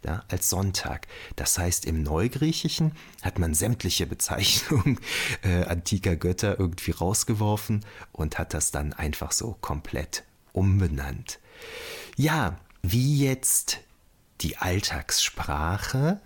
ja, 0.06 0.22
als 0.28 0.48
Sonntag. 0.48 1.08
Das 1.34 1.58
heißt, 1.58 1.84
im 1.84 2.02
Neugriechischen 2.02 2.92
hat 3.22 3.38
man 3.38 3.52
sämtliche 3.54 4.06
Bezeichnungen 4.06 5.00
äh, 5.42 5.64
antiker 5.64 6.16
Götter 6.16 6.58
irgendwie 6.58 6.92
rausgeworfen 6.92 7.84
und 8.12 8.38
hat 8.38 8.54
das 8.54 8.70
dann 8.70 8.92
einfach 8.92 9.32
so 9.32 9.56
komplett 9.60 10.22
umbenannt. 10.52 11.40
Ja, 12.16 12.56
wie 12.82 13.18
jetzt 13.18 13.80
die 14.40 14.56
Alltagssprache, 14.58 16.20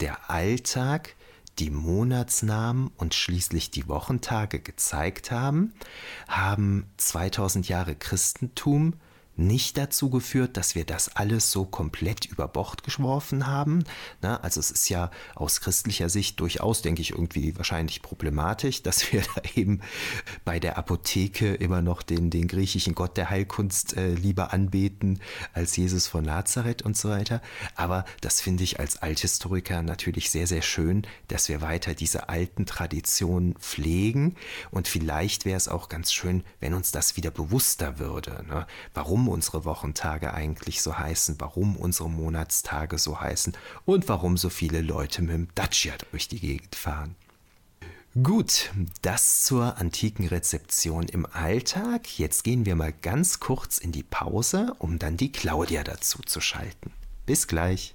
der 0.00 0.30
Alltag, 0.30 1.14
die 1.58 1.70
Monatsnamen 1.70 2.90
und 2.96 3.14
schließlich 3.14 3.70
die 3.70 3.88
Wochentage 3.88 4.60
gezeigt 4.60 5.30
haben, 5.30 5.74
haben 6.28 6.86
2000 6.96 7.68
Jahre 7.68 7.94
Christentum 7.94 8.94
nicht 9.38 9.78
dazu 9.78 10.10
geführt, 10.10 10.56
dass 10.56 10.74
wir 10.74 10.84
das 10.84 11.14
alles 11.16 11.52
so 11.52 11.64
komplett 11.64 12.26
über 12.26 12.48
Bord 12.48 12.82
geworfen 12.82 13.46
haben. 13.46 13.84
Na, 14.20 14.40
also 14.40 14.58
es 14.58 14.72
ist 14.72 14.88
ja 14.88 15.12
aus 15.36 15.60
christlicher 15.60 16.08
Sicht 16.08 16.40
durchaus, 16.40 16.82
denke 16.82 17.02
ich, 17.02 17.12
irgendwie 17.12 17.56
wahrscheinlich 17.56 18.02
problematisch, 18.02 18.82
dass 18.88 19.12
wir 19.12 19.22
da 19.22 19.42
eben 19.54 19.80
bei 20.44 20.58
der 20.58 20.76
Apotheke 20.76 21.54
immer 21.54 21.82
noch 21.82 22.02
den, 22.02 22.30
den 22.30 22.48
griechischen 22.48 22.96
Gott 22.96 23.16
der 23.16 23.30
Heilkunst 23.30 23.96
äh, 23.96 24.12
lieber 24.14 24.52
anbeten 24.52 25.20
als 25.52 25.76
Jesus 25.76 26.08
von 26.08 26.24
Nazareth 26.24 26.82
und 26.82 26.96
so 26.96 27.08
weiter. 27.08 27.40
Aber 27.76 28.04
das 28.20 28.40
finde 28.40 28.64
ich 28.64 28.80
als 28.80 28.96
Althistoriker 28.96 29.82
natürlich 29.82 30.30
sehr, 30.30 30.48
sehr 30.48 30.62
schön, 30.62 31.06
dass 31.28 31.48
wir 31.48 31.60
weiter 31.60 31.94
diese 31.94 32.28
alten 32.28 32.66
Traditionen 32.66 33.54
pflegen. 33.54 34.34
Und 34.72 34.88
vielleicht 34.88 35.44
wäre 35.44 35.56
es 35.56 35.68
auch 35.68 35.88
ganz 35.88 36.12
schön, 36.12 36.42
wenn 36.58 36.74
uns 36.74 36.90
das 36.90 37.16
wieder 37.16 37.30
bewusster 37.30 38.00
würde. 38.00 38.44
Ne? 38.48 38.66
Warum 38.94 39.27
unsere 39.28 39.64
Wochentage 39.64 40.34
eigentlich 40.34 40.82
so 40.82 40.98
heißen, 40.98 41.36
warum 41.38 41.76
unsere 41.76 42.10
Monatstage 42.10 42.98
so 42.98 43.20
heißen 43.20 43.56
und 43.84 44.08
warum 44.08 44.36
so 44.36 44.50
viele 44.50 44.80
Leute 44.80 45.22
mit 45.22 45.34
dem 45.34 45.48
Dacia 45.54 45.94
durch 46.10 46.28
die 46.28 46.40
Gegend 46.40 46.74
fahren. 46.74 47.14
Gut, 48.22 48.72
das 49.02 49.44
zur 49.44 49.76
antiken 49.76 50.26
Rezeption 50.26 51.04
im 51.04 51.26
Alltag. 51.26 52.18
Jetzt 52.18 52.42
gehen 52.42 52.66
wir 52.66 52.74
mal 52.74 52.92
ganz 52.92 53.38
kurz 53.38 53.78
in 53.78 53.92
die 53.92 54.02
Pause, 54.02 54.74
um 54.78 54.98
dann 54.98 55.16
die 55.16 55.30
Claudia 55.30 55.84
dazu 55.84 56.22
zu 56.22 56.40
schalten. 56.40 56.92
Bis 57.26 57.46
gleich. 57.46 57.94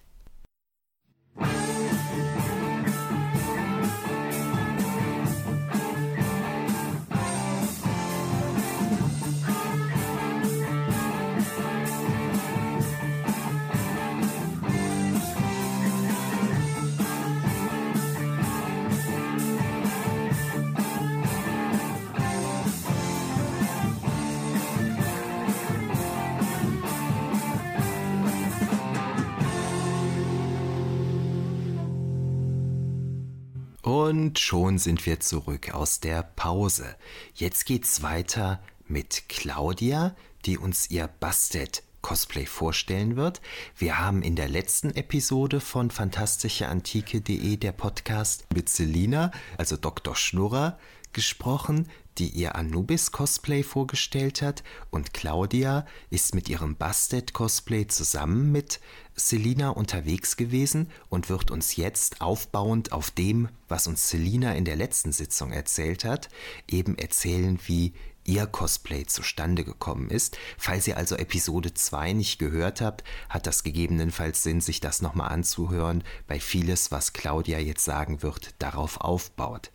Und 34.33 34.39
schon 34.39 34.79
sind 34.79 35.05
wir 35.05 35.19
zurück 35.19 35.75
aus 35.75 35.99
der 35.99 36.23
Pause. 36.23 36.95
Jetzt 37.35 37.67
geht's 37.67 38.01
weiter 38.01 38.63
mit 38.87 39.29
Claudia, 39.29 40.15
die 40.45 40.57
uns 40.57 40.89
ihr 40.89 41.07
Bastet 41.07 41.83
Cosplay 42.01 42.47
vorstellen 42.47 43.15
wird. 43.15 43.41
Wir 43.77 43.99
haben 43.99 44.23
in 44.23 44.35
der 44.35 44.49
letzten 44.49 44.89
Episode 44.95 45.59
von 45.59 45.91
fantastischeantike.de 45.91 47.57
der 47.57 47.73
Podcast 47.73 48.47
mit 48.55 48.69
Selina, 48.69 49.29
also 49.59 49.77
Dr. 49.77 50.15
Schnurrer, 50.15 50.79
gesprochen, 51.13 51.87
die 52.17 52.29
ihr 52.29 52.55
Anubis-Cosplay 52.55 53.63
vorgestellt 53.63 54.41
hat 54.41 54.63
und 54.91 55.13
Claudia 55.13 55.85
ist 56.09 56.35
mit 56.35 56.49
ihrem 56.49 56.75
Bastet-Cosplay 56.75 57.87
zusammen 57.87 58.51
mit 58.51 58.79
Selina 59.15 59.69
unterwegs 59.69 60.37
gewesen 60.37 60.89
und 61.09 61.29
wird 61.29 61.51
uns 61.51 61.75
jetzt 61.75 62.21
aufbauend 62.21 62.91
auf 62.91 63.11
dem, 63.11 63.49
was 63.67 63.87
uns 63.87 64.09
Selina 64.09 64.53
in 64.53 64.65
der 64.65 64.75
letzten 64.75 65.11
Sitzung 65.11 65.51
erzählt 65.51 66.05
hat, 66.05 66.29
eben 66.67 66.97
erzählen, 66.97 67.59
wie 67.65 67.93
ihr 68.25 68.45
Cosplay 68.45 69.05
zustande 69.05 69.63
gekommen 69.63 70.09
ist. 70.09 70.37
Falls 70.57 70.87
ihr 70.87 70.97
also 70.97 71.15
Episode 71.15 71.73
2 71.73 72.13
nicht 72.13 72.39
gehört 72.39 72.81
habt, 72.81 73.03
hat 73.29 73.47
das 73.47 73.63
gegebenenfalls 73.63 74.43
Sinn, 74.43 74.61
sich 74.61 74.79
das 74.79 75.01
nochmal 75.01 75.29
anzuhören, 75.29 76.03
weil 76.27 76.39
vieles, 76.39 76.91
was 76.91 77.13
Claudia 77.13 77.59
jetzt 77.59 77.83
sagen 77.83 78.21
wird, 78.23 78.55
darauf 78.59 79.01
aufbaut. 79.01 79.71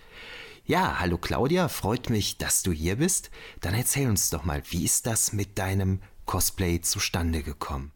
Ja, 0.71 1.01
hallo 1.01 1.17
Claudia, 1.17 1.69
freut 1.69 2.11
mich, 2.11 2.37
dass 2.37 2.63
du 2.63 2.73
hier 2.73 2.97
bist. 2.97 3.31
Dann 3.63 3.73
erzähl 3.73 4.07
uns 4.07 4.29
doch 4.29 4.45
mal, 4.45 4.61
wie 4.69 4.85
ist 4.85 5.07
das 5.07 5.33
mit 5.33 5.59
deinem 5.59 6.03
Cosplay 6.27 6.83
zustande 6.83 7.43
gekommen? 7.43 7.91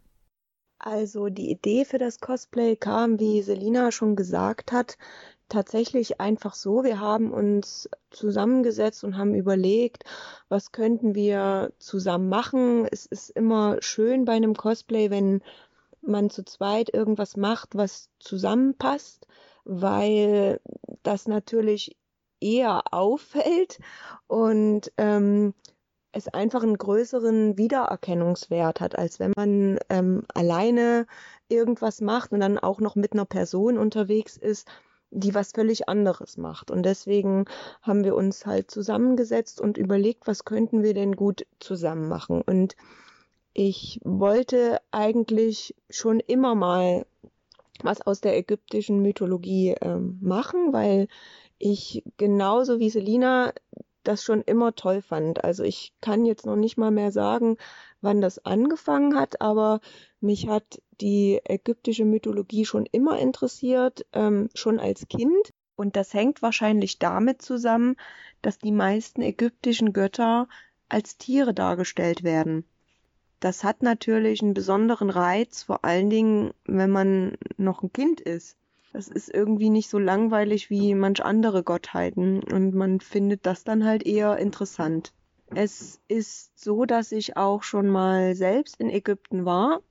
Also 0.79 1.29
die 1.29 1.51
Idee 1.51 1.85
für 1.85 1.99
das 1.99 2.19
Cosplay 2.19 2.75
kam, 2.75 3.19
wie 3.19 3.43
Selina 3.43 3.91
schon 3.91 4.15
gesagt 4.15 4.71
hat, 4.71 4.97
tatsächlich 5.49 6.19
einfach 6.19 6.55
so. 6.55 6.83
Wir 6.83 6.99
haben 6.99 7.31
uns 7.31 7.87
zusammengesetzt 8.09 9.03
und 9.03 9.17
haben 9.17 9.35
überlegt, 9.35 10.03
was 10.49 10.71
könnten 10.71 11.13
wir 11.13 11.73
zusammen 11.77 12.27
machen. 12.27 12.87
Es 12.91 13.05
ist 13.05 13.29
immer 13.29 13.77
schön 13.81 14.25
bei 14.25 14.33
einem 14.33 14.55
Cosplay, 14.55 15.11
wenn 15.11 15.43
man 16.01 16.31
zu 16.31 16.43
zweit 16.43 16.91
irgendwas 16.91 17.37
macht, 17.37 17.75
was 17.75 18.09
zusammenpasst, 18.17 19.27
weil 19.63 20.59
das 21.03 21.27
natürlich 21.27 21.95
eher 22.43 22.83
auffällt 22.91 23.79
und 24.27 24.91
ähm, 24.97 25.53
es 26.11 26.27
einfach 26.27 26.61
einen 26.61 26.77
größeren 26.77 27.57
Wiedererkennungswert 27.57 28.81
hat, 28.81 28.97
als 28.97 29.19
wenn 29.19 29.33
man 29.35 29.79
ähm, 29.89 30.23
alleine 30.33 31.07
irgendwas 31.49 32.01
macht 32.01 32.31
und 32.31 32.39
dann 32.41 32.59
auch 32.59 32.79
noch 32.79 32.95
mit 32.95 33.13
einer 33.13 33.25
Person 33.25 33.77
unterwegs 33.77 34.37
ist, 34.37 34.67
die 35.09 35.33
was 35.33 35.51
völlig 35.51 35.89
anderes 35.89 36.37
macht. 36.37 36.71
Und 36.71 36.83
deswegen 36.83 37.45
haben 37.81 38.03
wir 38.03 38.15
uns 38.15 38.45
halt 38.45 38.71
zusammengesetzt 38.71 39.59
und 39.61 39.77
überlegt, 39.77 40.27
was 40.27 40.45
könnten 40.45 40.83
wir 40.83 40.93
denn 40.93 41.15
gut 41.15 41.45
zusammen 41.59 42.07
machen. 42.07 42.41
Und 42.41 42.75
ich 43.53 43.99
wollte 44.03 44.79
eigentlich 44.91 45.75
schon 45.89 46.19
immer 46.19 46.55
mal 46.55 47.05
was 47.81 48.01
aus 48.01 48.21
der 48.21 48.37
ägyptischen 48.37 49.01
Mythologie 49.01 49.75
ähm, 49.81 50.17
machen, 50.21 50.73
weil 50.73 51.07
ich 51.63 52.03
genauso 52.17 52.79
wie 52.79 52.89
Selina 52.89 53.53
das 54.03 54.21
schon 54.21 54.41
immer 54.41 54.75
toll 54.75 55.01
fand. 55.01 55.45
Also 55.45 55.63
ich 55.63 55.93
kann 56.01 56.25
jetzt 56.25 56.45
noch 56.45 56.57
nicht 56.57 56.77
mal 56.77 56.91
mehr 56.91 57.11
sagen, 57.11 57.55
wann 58.01 58.19
das 58.19 58.45
angefangen 58.45 59.15
hat, 59.15 59.39
aber 59.39 59.79
mich 60.19 60.49
hat 60.49 60.81
die 60.99 61.39
ägyptische 61.45 62.03
Mythologie 62.03 62.65
schon 62.65 62.85
immer 62.91 63.17
interessiert, 63.17 64.05
ähm, 64.11 64.49
schon 64.53 64.79
als 64.79 65.07
Kind. 65.07 65.53
Und 65.77 65.95
das 65.95 66.13
hängt 66.13 66.41
wahrscheinlich 66.41 66.99
damit 66.99 67.41
zusammen, 67.41 67.95
dass 68.41 68.59
die 68.59 68.73
meisten 68.73 69.21
ägyptischen 69.21 69.93
Götter 69.93 70.49
als 70.89 71.17
Tiere 71.17 71.53
dargestellt 71.53 72.23
werden. 72.23 72.65
Das 73.39 73.63
hat 73.63 73.83
natürlich 73.83 74.41
einen 74.41 74.53
besonderen 74.53 75.09
Reiz, 75.09 75.63
vor 75.63 75.85
allen 75.85 76.09
Dingen, 76.09 76.51
wenn 76.65 76.89
man 76.89 77.37
noch 77.57 77.83
ein 77.83 77.93
Kind 77.93 78.19
ist. 78.19 78.57
Das 78.93 79.07
ist 79.07 79.33
irgendwie 79.33 79.71
nicht 79.71 79.89
so 79.89 79.97
langweilig 79.97 80.69
wie 80.69 80.93
manch 80.93 81.25
andere 81.25 81.63
Gottheiten 81.63 82.43
und 82.43 82.75
man 82.75 82.99
findet 82.99 83.47
das 83.47 83.63
dann 83.63 83.83
halt 83.85 84.05
eher 84.05 84.37
interessant. 84.37 85.13
Es 85.55 85.99
ist 86.07 86.59
so, 86.59 86.85
dass 86.85 87.11
ich 87.11 87.35
auch 87.35 87.63
schon 87.63 87.89
mal 87.89 88.35
selbst 88.35 88.79
in 88.79 88.91
Ägypten 88.91 89.45
war 89.45 89.81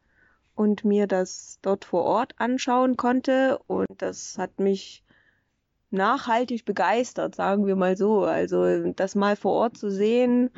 und 0.54 0.84
mir 0.84 1.08
das 1.08 1.58
dort 1.62 1.84
vor 1.84 2.04
Ort 2.04 2.34
anschauen 2.38 2.96
konnte 2.96 3.58
und 3.66 3.88
das 3.98 4.38
hat 4.38 4.60
mich 4.60 5.02
nachhaltig 5.90 6.64
begeistert, 6.64 7.34
sagen 7.34 7.66
wir 7.66 7.76
mal 7.76 7.96
so. 7.96 8.22
Also 8.22 8.92
das 8.92 9.16
mal 9.16 9.34
vor 9.34 9.52
Ort 9.52 9.76
zu 9.76 9.90
sehen, 9.90 10.50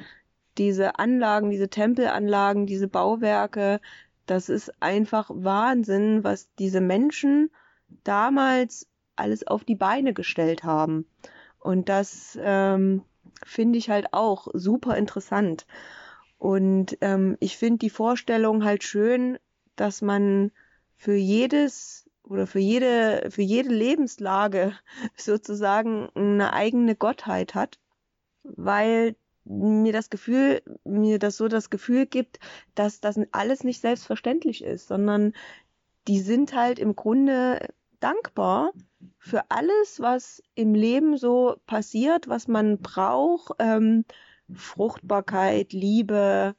diese 0.58 0.98
Anlagen, 0.98 1.50
diese 1.50 1.68
Tempelanlagen, 1.68 2.66
diese 2.66 2.88
Bauwerke, 2.88 3.80
das 4.26 4.50
ist 4.50 4.70
einfach 4.82 5.30
Wahnsinn, 5.32 6.24
was 6.24 6.48
diese 6.58 6.80
Menschen 6.80 7.50
damals 8.04 8.88
alles 9.16 9.46
auf 9.46 9.64
die 9.64 9.76
Beine 9.76 10.14
gestellt 10.14 10.64
haben. 10.64 11.06
Und 11.58 11.88
das 11.88 12.38
ähm, 12.40 13.02
finde 13.44 13.78
ich 13.78 13.90
halt 13.90 14.12
auch 14.12 14.48
super 14.52 14.96
interessant. 14.96 15.66
Und 16.38 16.98
ähm, 17.00 17.36
ich 17.40 17.56
finde 17.56 17.78
die 17.78 17.90
Vorstellung 17.90 18.64
halt 18.64 18.82
schön, 18.84 19.38
dass 19.76 20.02
man 20.02 20.50
für 20.96 21.14
jedes 21.14 22.08
oder 22.22 22.46
für 22.46 22.58
jede, 22.58 23.30
für 23.30 23.42
jede 23.42 23.70
Lebenslage 23.70 24.74
sozusagen 25.16 26.08
eine 26.14 26.52
eigene 26.52 26.96
Gottheit 26.96 27.54
hat, 27.54 27.78
weil 28.42 29.16
mir 29.44 29.92
das 29.92 30.08
Gefühl, 30.08 30.62
mir 30.84 31.18
das 31.18 31.36
so 31.36 31.48
das 31.48 31.68
Gefühl 31.68 32.06
gibt, 32.06 32.40
dass 32.74 33.00
das 33.00 33.20
alles 33.32 33.62
nicht 33.62 33.80
selbstverständlich 33.80 34.64
ist, 34.64 34.88
sondern 34.88 35.34
die 36.08 36.20
sind 36.20 36.54
halt 36.54 36.78
im 36.78 36.96
Grunde 36.96 37.68
dankbar 38.00 38.72
für 39.18 39.42
alles, 39.50 40.00
was 40.00 40.42
im 40.54 40.74
Leben 40.74 41.16
so 41.16 41.56
passiert, 41.66 42.28
was 42.28 42.48
man 42.48 42.78
braucht, 42.78 43.52
ähm, 43.58 44.04
Fruchtbarkeit, 44.52 45.72
Liebe, 45.72 46.54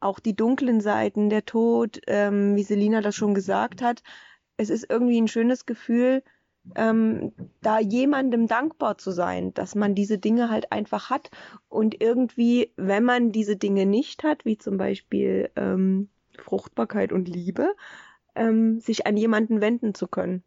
auch 0.00 0.18
die 0.18 0.36
dunklen 0.36 0.80
Seiten, 0.80 1.30
der 1.30 1.44
Tod, 1.44 2.00
ähm, 2.06 2.56
wie 2.56 2.62
Selina 2.64 3.00
das 3.00 3.14
schon 3.14 3.34
gesagt 3.34 3.82
hat. 3.82 4.02
Es 4.56 4.68
ist 4.68 4.86
irgendwie 4.90 5.20
ein 5.20 5.28
schönes 5.28 5.64
Gefühl, 5.64 6.22
ähm, 6.76 7.32
da 7.60 7.80
jemandem 7.80 8.46
dankbar 8.46 8.98
zu 8.98 9.10
sein, 9.10 9.52
dass 9.54 9.74
man 9.74 9.94
diese 9.94 10.18
Dinge 10.18 10.50
halt 10.50 10.70
einfach 10.70 11.10
hat 11.10 11.30
und 11.68 12.00
irgendwie, 12.00 12.72
wenn 12.76 13.04
man 13.04 13.32
diese 13.32 13.56
Dinge 13.56 13.86
nicht 13.86 14.22
hat, 14.22 14.44
wie 14.44 14.58
zum 14.58 14.76
Beispiel 14.76 15.50
ähm, 15.56 16.08
Fruchtbarkeit 16.38 17.12
und 17.12 17.28
Liebe, 17.28 17.74
ähm, 18.34 18.80
sich 18.80 19.06
an 19.06 19.16
jemanden 19.16 19.60
wenden 19.60 19.94
zu 19.94 20.08
können. 20.08 20.42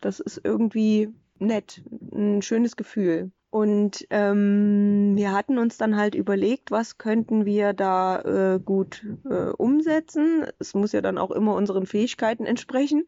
Das 0.00 0.20
ist 0.20 0.40
irgendwie 0.42 1.10
nett, 1.38 1.82
ein 2.12 2.42
schönes 2.42 2.76
Gefühl. 2.76 3.32
Und 3.50 4.06
ähm, 4.08 5.12
wir 5.14 5.32
hatten 5.32 5.58
uns 5.58 5.76
dann 5.76 5.96
halt 5.96 6.14
überlegt, 6.14 6.70
was 6.70 6.96
könnten 6.96 7.44
wir 7.44 7.74
da 7.74 8.20
äh, 8.22 8.58
gut 8.58 9.06
äh, 9.28 9.50
umsetzen. 9.50 10.46
Es 10.58 10.72
muss 10.72 10.92
ja 10.92 11.02
dann 11.02 11.18
auch 11.18 11.30
immer 11.30 11.54
unseren 11.54 11.84
Fähigkeiten 11.84 12.46
entsprechen. 12.46 13.04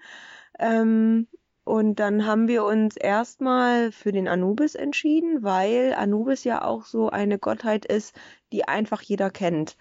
Ähm, 0.59 1.29
und 1.65 1.99
dann 1.99 2.27
haben 2.27 2.47
wir 2.47 2.65
uns 2.65 2.95
erstmal 2.99 3.91
für 3.91 4.13
den 4.13 4.29
Anubis 4.29 4.75
entschieden, 4.75 5.43
weil 5.43 5.95
Anubis 5.95 6.45
ja 6.45 6.63
auch 6.63 6.85
so 6.85 7.09
eine 7.09 7.39
Gottheit 7.39 7.87
ist, 7.87 8.15
die 8.53 8.69
einfach 8.69 9.01
jeder 9.01 9.31
kennt. 9.31 9.79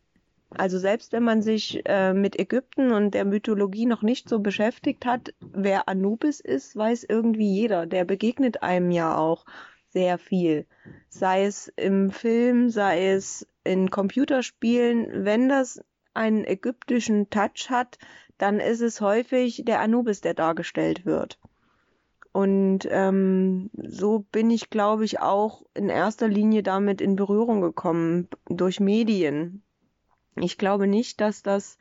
Also 0.57 0.77
selbst 0.77 1.11
wenn 1.13 1.23
man 1.23 1.41
sich 1.41 1.81
äh, 1.85 2.13
mit 2.13 2.39
Ägypten 2.39 2.91
und 2.91 3.13
der 3.13 3.25
Mythologie 3.25 3.85
noch 3.85 4.01
nicht 4.01 4.29
so 4.29 4.39
beschäftigt 4.39 5.05
hat, 5.05 5.33
wer 5.39 5.87
Anubis 5.87 6.39
ist, 6.39 6.75
weiß 6.75 7.05
irgendwie 7.07 7.51
jeder. 7.51 7.85
Der 7.85 8.05
begegnet 8.05 8.61
einem 8.63 8.91
ja 8.91 9.17
auch 9.17 9.45
sehr 9.89 10.17
viel. 10.17 10.65
Sei 11.09 11.45
es 11.45 11.71
im 11.75 12.11
Film, 12.11 12.69
sei 12.69 13.11
es 13.11 13.47
in 13.63 13.89
Computerspielen. 13.89 15.25
Wenn 15.25 15.49
das 15.49 15.83
einen 16.13 16.45
ägyptischen 16.45 17.29
Touch 17.29 17.69
hat, 17.69 17.97
dann 18.37 18.59
ist 18.59 18.81
es 18.81 19.01
häufig 19.01 19.63
der 19.65 19.79
Anubis, 19.79 20.21
der 20.21 20.33
dargestellt 20.33 21.05
wird. 21.05 21.39
Und 22.31 22.87
ähm, 22.89 23.69
so 23.75 24.25
bin 24.31 24.49
ich, 24.49 24.71
glaube 24.71 25.05
ich, 25.05 25.19
auch 25.19 25.63
in 25.75 25.89
erster 25.89 26.27
Linie 26.27 26.63
damit 26.63 26.99
in 26.99 27.15
Berührung 27.15 27.61
gekommen, 27.61 28.27
durch 28.47 28.79
Medien. 28.79 29.62
Ich 30.35 30.57
glaube 30.57 30.87
nicht, 30.87 31.21
dass 31.21 31.43
das 31.43 31.77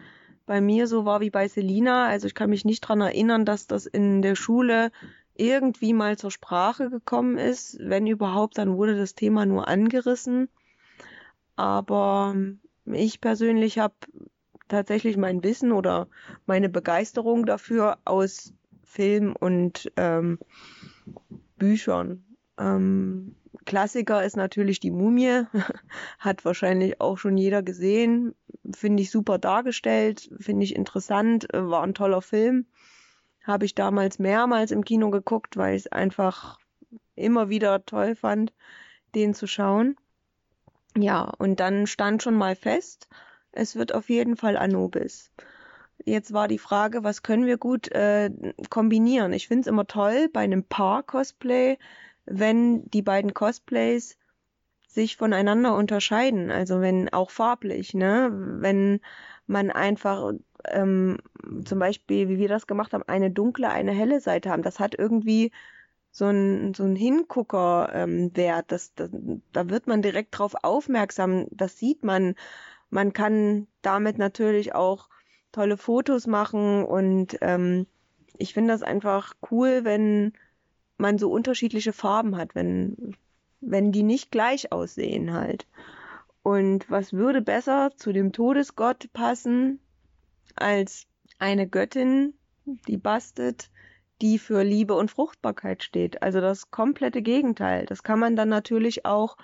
bei 0.46 0.60
mir 0.60 0.86
so 0.86 1.04
war 1.04 1.20
wie 1.20 1.30
bei 1.30 1.48
Selina. 1.48 2.06
Also 2.06 2.26
ich 2.26 2.34
kann 2.34 2.50
mich 2.50 2.64
nicht 2.64 2.80
dran 2.80 3.00
erinnern, 3.00 3.44
dass 3.44 3.66
das 3.66 3.86
in 3.86 4.22
der 4.22 4.34
Schule 4.34 4.90
irgendwie 5.34 5.92
mal 5.92 6.18
zur 6.18 6.30
Sprache 6.30 6.90
gekommen 6.90 7.38
ist. 7.38 7.78
Wenn 7.80 8.06
überhaupt, 8.06 8.58
dann 8.58 8.76
wurde 8.76 8.96
das 8.96 9.14
Thema 9.14 9.46
nur 9.46 9.68
angerissen. 9.68 10.48
Aber 11.56 12.34
ich 12.84 13.20
persönlich 13.20 13.78
habe 13.78 13.94
tatsächlich 14.68 15.16
mein 15.16 15.42
Wissen 15.44 15.72
oder 15.72 16.08
meine 16.46 16.68
Begeisterung 16.68 17.46
dafür 17.46 17.98
aus 18.04 18.52
Film 18.82 19.34
und 19.38 19.90
ähm, 19.96 20.38
Büchern. 21.56 22.24
Ähm, 22.58 23.36
Klassiker 23.64 24.24
ist 24.24 24.36
natürlich 24.36 24.80
die 24.80 24.90
Mumie, 24.90 25.44
hat 26.18 26.44
wahrscheinlich 26.44 27.00
auch 27.00 27.18
schon 27.18 27.36
jeder 27.36 27.62
gesehen, 27.62 28.34
finde 28.74 29.02
ich 29.02 29.10
super 29.10 29.38
dargestellt, 29.38 30.30
finde 30.38 30.64
ich 30.64 30.74
interessant, 30.74 31.52
äh, 31.52 31.68
war 31.68 31.82
ein 31.82 31.94
toller 31.94 32.22
Film. 32.22 32.66
Habe 33.44 33.64
ich 33.64 33.74
damals 33.74 34.18
mehrmals 34.18 34.70
im 34.70 34.84
Kino 34.84 35.10
geguckt, 35.10 35.56
weil 35.56 35.74
ich 35.74 35.86
es 35.86 35.92
einfach 35.92 36.58
immer 37.16 37.48
wieder 37.48 37.84
toll 37.84 38.14
fand, 38.14 38.52
den 39.14 39.34
zu 39.34 39.46
schauen. 39.46 39.96
Ja, 40.96 41.32
und 41.38 41.60
dann 41.60 41.86
stand 41.86 42.22
schon 42.22 42.34
mal 42.34 42.54
fest, 42.54 43.08
es 43.50 43.76
wird 43.76 43.94
auf 43.94 44.08
jeden 44.08 44.36
Fall 44.36 44.56
Anubis. 44.56 45.30
Jetzt 46.04 46.32
war 46.32 46.48
die 46.48 46.58
Frage, 46.58 47.04
was 47.04 47.22
können 47.22 47.46
wir 47.46 47.58
gut 47.58 47.88
äh, 47.92 48.30
kombinieren? 48.70 49.32
Ich 49.32 49.48
finde 49.48 49.62
es 49.62 49.66
immer 49.66 49.86
toll 49.86 50.28
bei 50.32 50.40
einem 50.40 50.64
Paar-Cosplay, 50.64 51.78
wenn 52.26 52.88
die 52.90 53.02
beiden 53.02 53.34
Cosplays 53.34 54.16
sich 54.86 55.16
voneinander 55.16 55.74
unterscheiden, 55.74 56.50
also 56.50 56.80
wenn 56.80 57.08
auch 57.12 57.30
farblich, 57.30 57.94
ne? 57.94 58.30
Wenn 58.32 59.00
man 59.46 59.70
einfach 59.70 60.32
ähm, 60.66 61.18
zum 61.64 61.78
Beispiel, 61.78 62.28
wie 62.28 62.38
wir 62.38 62.48
das 62.48 62.66
gemacht 62.66 62.92
haben, 62.92 63.04
eine 63.06 63.30
dunkle, 63.30 63.70
eine 63.70 63.92
helle 63.92 64.20
Seite 64.20 64.50
haben. 64.50 64.62
Das 64.62 64.80
hat 64.80 64.94
irgendwie 64.98 65.50
so 66.10 66.26
ein, 66.26 66.74
so 66.74 66.84
ein 66.84 66.94
Hingucker-Wert. 66.96 67.92
Ähm, 67.94 68.64
das, 68.68 68.94
das, 68.94 69.10
da 69.52 69.70
wird 69.70 69.86
man 69.86 70.02
direkt 70.02 70.38
drauf 70.38 70.54
aufmerksam. 70.62 71.46
Das 71.50 71.78
sieht 71.78 72.04
man. 72.04 72.34
Man 72.90 73.12
kann 73.14 73.66
damit 73.80 74.18
natürlich 74.18 74.74
auch 74.74 75.08
tolle 75.52 75.76
Fotos 75.78 76.26
machen 76.26 76.84
und 76.84 77.38
ähm, 77.40 77.86
ich 78.38 78.54
finde 78.54 78.72
das 78.72 78.82
einfach 78.82 79.34
cool, 79.50 79.84
wenn 79.84 80.32
man 80.98 81.18
so 81.18 81.30
unterschiedliche 81.30 81.92
Farben 81.92 82.36
hat, 82.36 82.54
wenn, 82.54 83.16
wenn 83.60 83.92
die 83.92 84.02
nicht 84.02 84.30
gleich 84.30 84.72
aussehen 84.72 85.32
halt. 85.32 85.66
Und 86.42 86.90
was 86.90 87.12
würde 87.12 87.40
besser 87.40 87.92
zu 87.96 88.12
dem 88.12 88.32
Todesgott 88.32 89.12
passen 89.12 89.80
als 90.56 91.06
eine 91.38 91.68
Göttin, 91.68 92.34
die 92.88 92.96
bastet, 92.96 93.70
die 94.20 94.38
für 94.38 94.62
Liebe 94.62 94.94
und 94.94 95.10
Fruchtbarkeit 95.10 95.82
steht. 95.82 96.22
Also 96.22 96.40
das 96.40 96.70
komplette 96.70 97.22
Gegenteil. 97.22 97.86
Das 97.86 98.02
kann 98.02 98.18
man 98.18 98.36
dann 98.36 98.48
natürlich 98.48 99.04
auch 99.04 99.36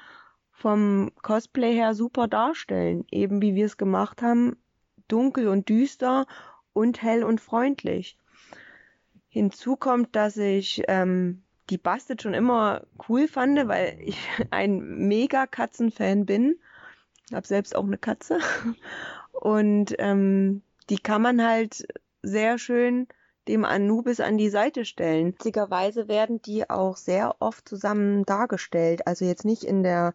vom 0.51 1.13
Cosplay 1.23 1.75
her 1.75 1.95
super 1.95 2.29
darstellen, 2.29 3.05
eben 3.11 3.43
wie 3.43 3.55
wir 3.55 3.67
es 3.67 3.77
gemacht 3.77 4.23
haben 4.23 4.57
dunkel 5.09 5.49
und 5.49 5.69
düster 5.69 6.27
und 6.73 7.03
hell 7.03 7.25
und 7.25 7.41
freundlich. 7.41 8.17
Hinzu 9.39 9.77
kommt, 9.77 10.17
dass 10.17 10.37
ich 10.37 10.83
ähm, 10.89 11.43
die 11.71 11.79
Bastet 11.79 12.23
schon 12.23 12.35
immer 12.35 12.83
cool 13.09 13.29
fand, 13.29 13.69
weil 13.69 13.97
ich 14.01 14.19
ein 14.51 15.07
mega 15.07 15.47
Katzenfan 15.47 16.27
bin. 16.27 16.59
Ich 17.29 17.35
habe 17.35 17.47
selbst 17.47 17.77
auch 17.77 17.85
eine 17.85 17.99
Katze. 17.99 18.41
Und 19.33 19.95
ähm, 19.99 20.63
die 20.91 20.99
kann 20.99 21.23
man 21.23 21.47
halt 21.47 21.87
sehr 22.23 22.59
schön 22.59 23.07
dem 23.47 23.65
Anubis 23.65 24.19
an 24.19 24.39
die 24.39 24.51
Seite 24.51 24.85
stellen. 24.85 25.29
Witzigerweise 25.29 26.09
werden 26.09 26.43
die 26.43 26.69
auch 26.69 26.97
sehr 26.97 27.37
oft 27.39 27.69
zusammen 27.69 28.25
dargestellt. 28.25 29.07
Also 29.07 29.25
jetzt 29.25 29.45
nicht 29.45 29.63
in 29.63 29.85
der 29.85 30.15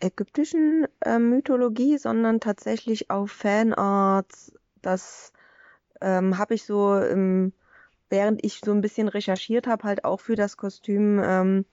ägyptischen 0.00 0.86
äh, 1.00 1.18
Mythologie, 1.18 1.98
sondern 1.98 2.40
tatsächlich 2.40 3.10
auf 3.10 3.30
Fanarts. 3.30 4.52
Das 4.80 5.32
ähm, 6.00 6.38
habe 6.38 6.54
ich 6.54 6.64
so, 6.64 6.96
im, 6.98 7.52
während 8.14 8.44
ich 8.44 8.60
so 8.64 8.70
ein 8.70 8.80
bisschen 8.80 9.08
recherchiert 9.08 9.66
habe, 9.66 9.82
halt 9.82 10.04
auch 10.04 10.20
für 10.20 10.36
das 10.36 10.56
Kostüm 10.56 11.20
ähm, 11.22 11.64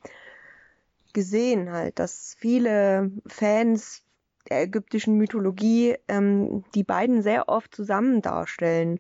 gesehen, 1.14 1.72
halt, 1.72 2.00
dass 2.00 2.36
viele 2.40 3.12
Fans 3.28 4.04
der 4.50 4.64
ägyptischen 4.64 5.18
Mythologie 5.18 5.98
ähm, 6.08 6.64
die 6.74 6.84
beiden 6.84 7.22
sehr 7.22 7.48
oft 7.48 7.76
zusammen 7.76 8.24
darstellen. 8.24 9.00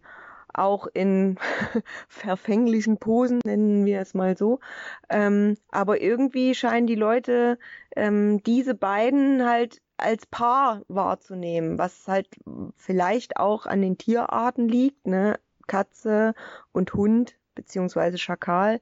Auch 0.54 0.86
in 0.93 1.39
verfänglichen 2.08 2.97
Posen, 2.97 3.39
nennen 3.43 3.86
wir 3.86 4.01
es 4.01 4.13
mal 4.13 4.38
so. 4.38 4.60
Ähm, 5.10 5.58
aber 5.71 5.99
irgendwie 5.99 6.54
scheinen 6.54 6.86
die 6.86 6.95
Leute 6.95 7.58
ähm, 7.95 8.43
diese 8.43 8.75
beiden 8.75 9.49
halt 9.49 9.82
als 9.97 10.27
Paar 10.27 10.84
wahrzunehmen, 10.89 11.80
was 11.80 12.08
halt 12.08 12.27
vielleicht 12.75 13.38
auch 13.38 13.65
an 13.65 13.82
den 13.82 13.97
Tierarten 13.97 14.67
liegt, 14.67 15.08
ne? 15.08 15.39
Katze 15.67 16.34
und 16.71 16.93
Hund 16.93 17.38
beziehungsweise 17.56 18.17
Schakal. 18.17 18.80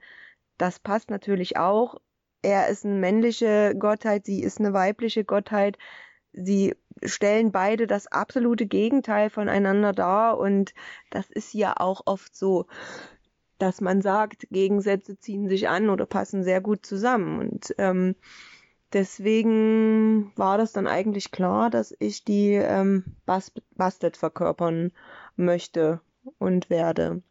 Das 0.58 0.80
passt 0.80 1.10
natürlich 1.10 1.58
auch. 1.58 2.00
Er 2.42 2.68
ist 2.70 2.86
eine 2.86 2.96
männliche 2.96 3.76
Gottheit, 3.78 4.26
sie 4.26 4.42
ist 4.42 4.60
eine 4.60 4.74
weibliche 4.74 5.26
Gottheit 5.26 5.78
sie 6.34 6.76
stellen 7.04 7.52
beide 7.52 7.88
das 7.88 8.08
absolute 8.08 8.66
Gegenteil 8.66 9.30
voneinander 9.30 9.94
dar 9.94 10.38
und 10.38 10.74
das 11.10 11.30
ist 11.30 11.54
ja 11.54 11.76
auch 11.78 12.02
oft 12.06 12.36
so, 12.36 12.66
dass 13.58 13.82
man 13.82 14.02
sagt, 14.02 14.48
Gegensätze 14.52 15.18
ziehen 15.18 15.48
sich 15.50 15.68
an 15.70 15.90
oder 15.90 16.06
passen 16.06 16.44
sehr 16.44 16.62
gut 16.62 16.86
zusammen 16.86 17.40
und 17.40 17.76
ähm, 17.78 18.16
deswegen 18.94 20.32
war 20.36 20.58
das 20.58 20.72
dann 20.72 20.88
eigentlich 20.88 21.32
klar, 21.32 21.70
dass 21.70 21.96
ich 22.00 22.24
die 22.24 22.54
ähm, 22.54 23.04
Bastet 23.76 24.18
verkörpern 24.18 24.92
möchte 25.36 26.02
und 26.38 26.70
werde. 26.70 27.24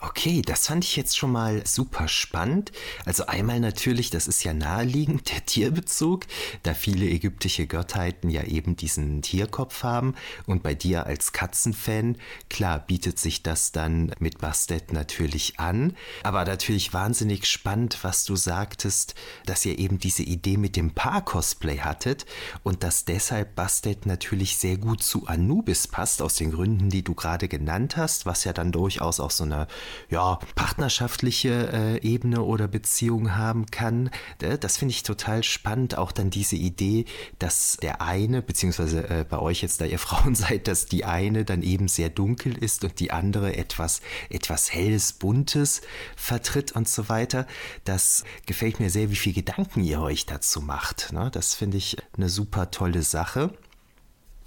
Okay, 0.00 0.42
das 0.42 0.68
fand 0.68 0.84
ich 0.84 0.94
jetzt 0.94 1.18
schon 1.18 1.32
mal 1.32 1.66
super 1.66 2.06
spannend. 2.06 2.70
Also 3.04 3.26
einmal 3.26 3.58
natürlich, 3.58 4.10
das 4.10 4.28
ist 4.28 4.44
ja 4.44 4.54
naheliegend, 4.54 5.30
der 5.32 5.44
Tierbezug, 5.44 6.24
da 6.62 6.74
viele 6.74 7.06
ägyptische 7.06 7.66
Gottheiten 7.66 8.30
ja 8.30 8.44
eben 8.44 8.76
diesen 8.76 9.22
Tierkopf 9.22 9.82
haben. 9.82 10.14
Und 10.46 10.62
bei 10.62 10.74
dir 10.74 11.06
als 11.06 11.32
Katzenfan, 11.32 12.16
klar, 12.48 12.78
bietet 12.78 13.18
sich 13.18 13.42
das 13.42 13.72
dann 13.72 14.12
mit 14.20 14.38
Bastet 14.38 14.92
natürlich 14.92 15.58
an. 15.58 15.96
Aber 16.22 16.44
natürlich 16.44 16.92
wahnsinnig 16.92 17.46
spannend, 17.46 17.98
was 18.02 18.24
du 18.24 18.36
sagtest, 18.36 19.16
dass 19.46 19.64
ihr 19.64 19.80
eben 19.80 19.98
diese 19.98 20.22
Idee 20.22 20.58
mit 20.58 20.76
dem 20.76 20.92
Paar-Cosplay 20.92 21.78
hattet 21.78 22.24
und 22.62 22.84
dass 22.84 23.04
deshalb 23.04 23.56
Bastet 23.56 24.06
natürlich 24.06 24.58
sehr 24.58 24.76
gut 24.76 25.02
zu 25.02 25.26
Anubis 25.26 25.88
passt, 25.88 26.22
aus 26.22 26.36
den 26.36 26.52
Gründen, 26.52 26.88
die 26.88 27.02
du 27.02 27.14
gerade 27.14 27.48
genannt 27.48 27.96
hast, 27.96 28.26
was 28.26 28.44
ja 28.44 28.52
dann 28.52 28.70
durchaus 28.72 29.20
auch 29.20 29.30
so 29.30 29.44
eine 29.44 29.67
ja, 30.10 30.38
partnerschaftliche 30.54 31.72
äh, 31.72 32.06
Ebene 32.06 32.42
oder 32.42 32.68
Beziehung 32.68 33.36
haben 33.36 33.66
kann. 33.66 34.10
Äh, 34.40 34.58
das 34.58 34.76
finde 34.76 34.92
ich 34.92 35.02
total 35.02 35.42
spannend. 35.42 35.98
Auch 35.98 36.12
dann 36.12 36.30
diese 36.30 36.56
Idee, 36.56 37.04
dass 37.38 37.78
der 37.82 38.02
eine, 38.02 38.42
beziehungsweise 38.42 39.08
äh, 39.08 39.24
bei 39.28 39.38
euch 39.38 39.62
jetzt, 39.62 39.80
da 39.80 39.84
ihr 39.84 39.98
Frauen 40.08 40.34
seid, 40.34 40.68
dass 40.68 40.86
die 40.86 41.04
eine 41.04 41.44
dann 41.44 41.62
eben 41.62 41.88
sehr 41.88 42.08
dunkel 42.08 42.56
ist 42.56 42.84
und 42.84 43.00
die 43.00 43.10
andere 43.10 43.56
etwas, 43.56 44.00
etwas 44.30 44.72
helles, 44.72 45.12
buntes 45.12 45.82
vertritt 46.16 46.72
und 46.72 46.88
so 46.88 47.08
weiter. 47.08 47.46
Das 47.84 48.24
gefällt 48.46 48.80
mir 48.80 48.90
sehr, 48.90 49.10
wie 49.10 49.16
viel 49.16 49.32
Gedanken 49.32 49.82
ihr 49.84 50.00
euch 50.00 50.26
dazu 50.26 50.60
macht. 50.60 51.12
Ne? 51.12 51.30
Das 51.32 51.54
finde 51.54 51.76
ich 51.76 51.96
eine 52.16 52.28
super 52.28 52.70
tolle 52.70 53.02
Sache. 53.02 53.52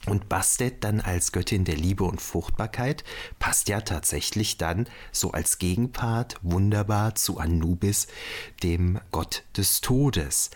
Und 0.07 0.29
Bastet 0.29 0.83
dann 0.83 0.99
als 0.99 1.31
Göttin 1.31 1.63
der 1.63 1.75
Liebe 1.75 2.03
und 2.03 2.21
Fruchtbarkeit 2.21 3.03
passt 3.37 3.69
ja 3.69 3.81
tatsächlich 3.81 4.57
dann 4.57 4.87
so 5.11 5.31
als 5.31 5.59
Gegenpart 5.59 6.37
wunderbar 6.41 7.13
zu 7.15 7.37
Anubis, 7.37 8.07
dem 8.63 8.99
Gott 9.11 9.43
des 9.55 9.81
Todes. 9.81 10.49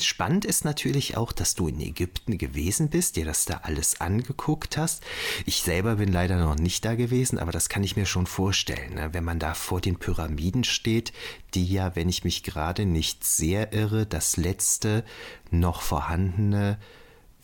Spannend 0.00 0.46
ist 0.46 0.64
natürlich 0.64 1.18
auch, 1.18 1.32
dass 1.32 1.54
du 1.54 1.68
in 1.68 1.78
Ägypten 1.78 2.38
gewesen 2.38 2.88
bist, 2.88 3.16
dir 3.16 3.26
das 3.26 3.44
da 3.44 3.60
alles 3.62 4.00
angeguckt 4.00 4.78
hast. 4.78 5.02
Ich 5.44 5.62
selber 5.62 5.96
bin 5.96 6.10
leider 6.10 6.38
noch 6.38 6.56
nicht 6.56 6.84
da 6.86 6.94
gewesen, 6.94 7.38
aber 7.38 7.52
das 7.52 7.68
kann 7.68 7.84
ich 7.84 7.94
mir 7.94 8.06
schon 8.06 8.26
vorstellen, 8.26 8.94
ne? 8.94 9.10
wenn 9.12 9.22
man 9.22 9.38
da 9.38 9.52
vor 9.52 9.82
den 9.82 9.98
Pyramiden 9.98 10.64
steht, 10.64 11.12
die 11.52 11.66
ja, 11.66 11.94
wenn 11.94 12.08
ich 12.08 12.24
mich 12.24 12.42
gerade 12.42 12.86
nicht 12.86 13.22
sehr 13.24 13.74
irre, 13.74 14.06
das 14.06 14.38
letzte 14.38 15.04
noch 15.50 15.82
vorhandene 15.82 16.78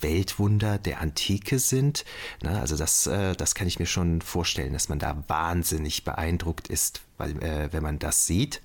Weltwunder 0.01 0.79
der 0.79 1.01
Antike 1.01 1.59
sind. 1.59 2.05
Ne, 2.43 2.61
also 2.61 2.77
das, 2.77 3.07
äh, 3.07 3.35
das 3.35 3.55
kann 3.55 3.67
ich 3.67 3.79
mir 3.79 3.87
schon 3.87 4.21
vorstellen, 4.21 4.73
dass 4.73 4.89
man 4.89 4.99
da 4.99 5.25
wahnsinnig 5.29 6.05
beeindruckt 6.05 6.69
ist, 6.69 7.03
weil, 7.17 7.43
äh, 7.43 7.73
wenn 7.73 7.83
man 7.83 7.99
das 7.99 8.27
sieht. 8.27 8.63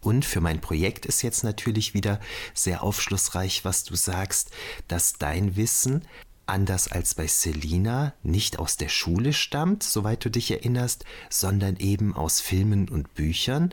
Und 0.00 0.24
für 0.24 0.40
mein 0.40 0.60
Projekt 0.60 1.06
ist 1.06 1.22
jetzt 1.22 1.44
natürlich 1.44 1.94
wieder 1.94 2.18
sehr 2.54 2.82
aufschlussreich, 2.82 3.64
was 3.64 3.84
du 3.84 3.94
sagst, 3.94 4.50
dass 4.88 5.14
dein 5.14 5.54
Wissen 5.56 6.02
anders 6.46 6.88
als 6.88 7.14
bei 7.14 7.26
Selina 7.26 8.14
nicht 8.22 8.58
aus 8.58 8.76
der 8.76 8.88
Schule 8.88 9.32
stammt, 9.32 9.82
soweit 9.82 10.24
du 10.24 10.30
dich 10.30 10.50
erinnerst, 10.50 11.04
sondern 11.30 11.76
eben 11.76 12.14
aus 12.14 12.40
Filmen 12.40 12.88
und 12.88 13.14
Büchern. 13.14 13.72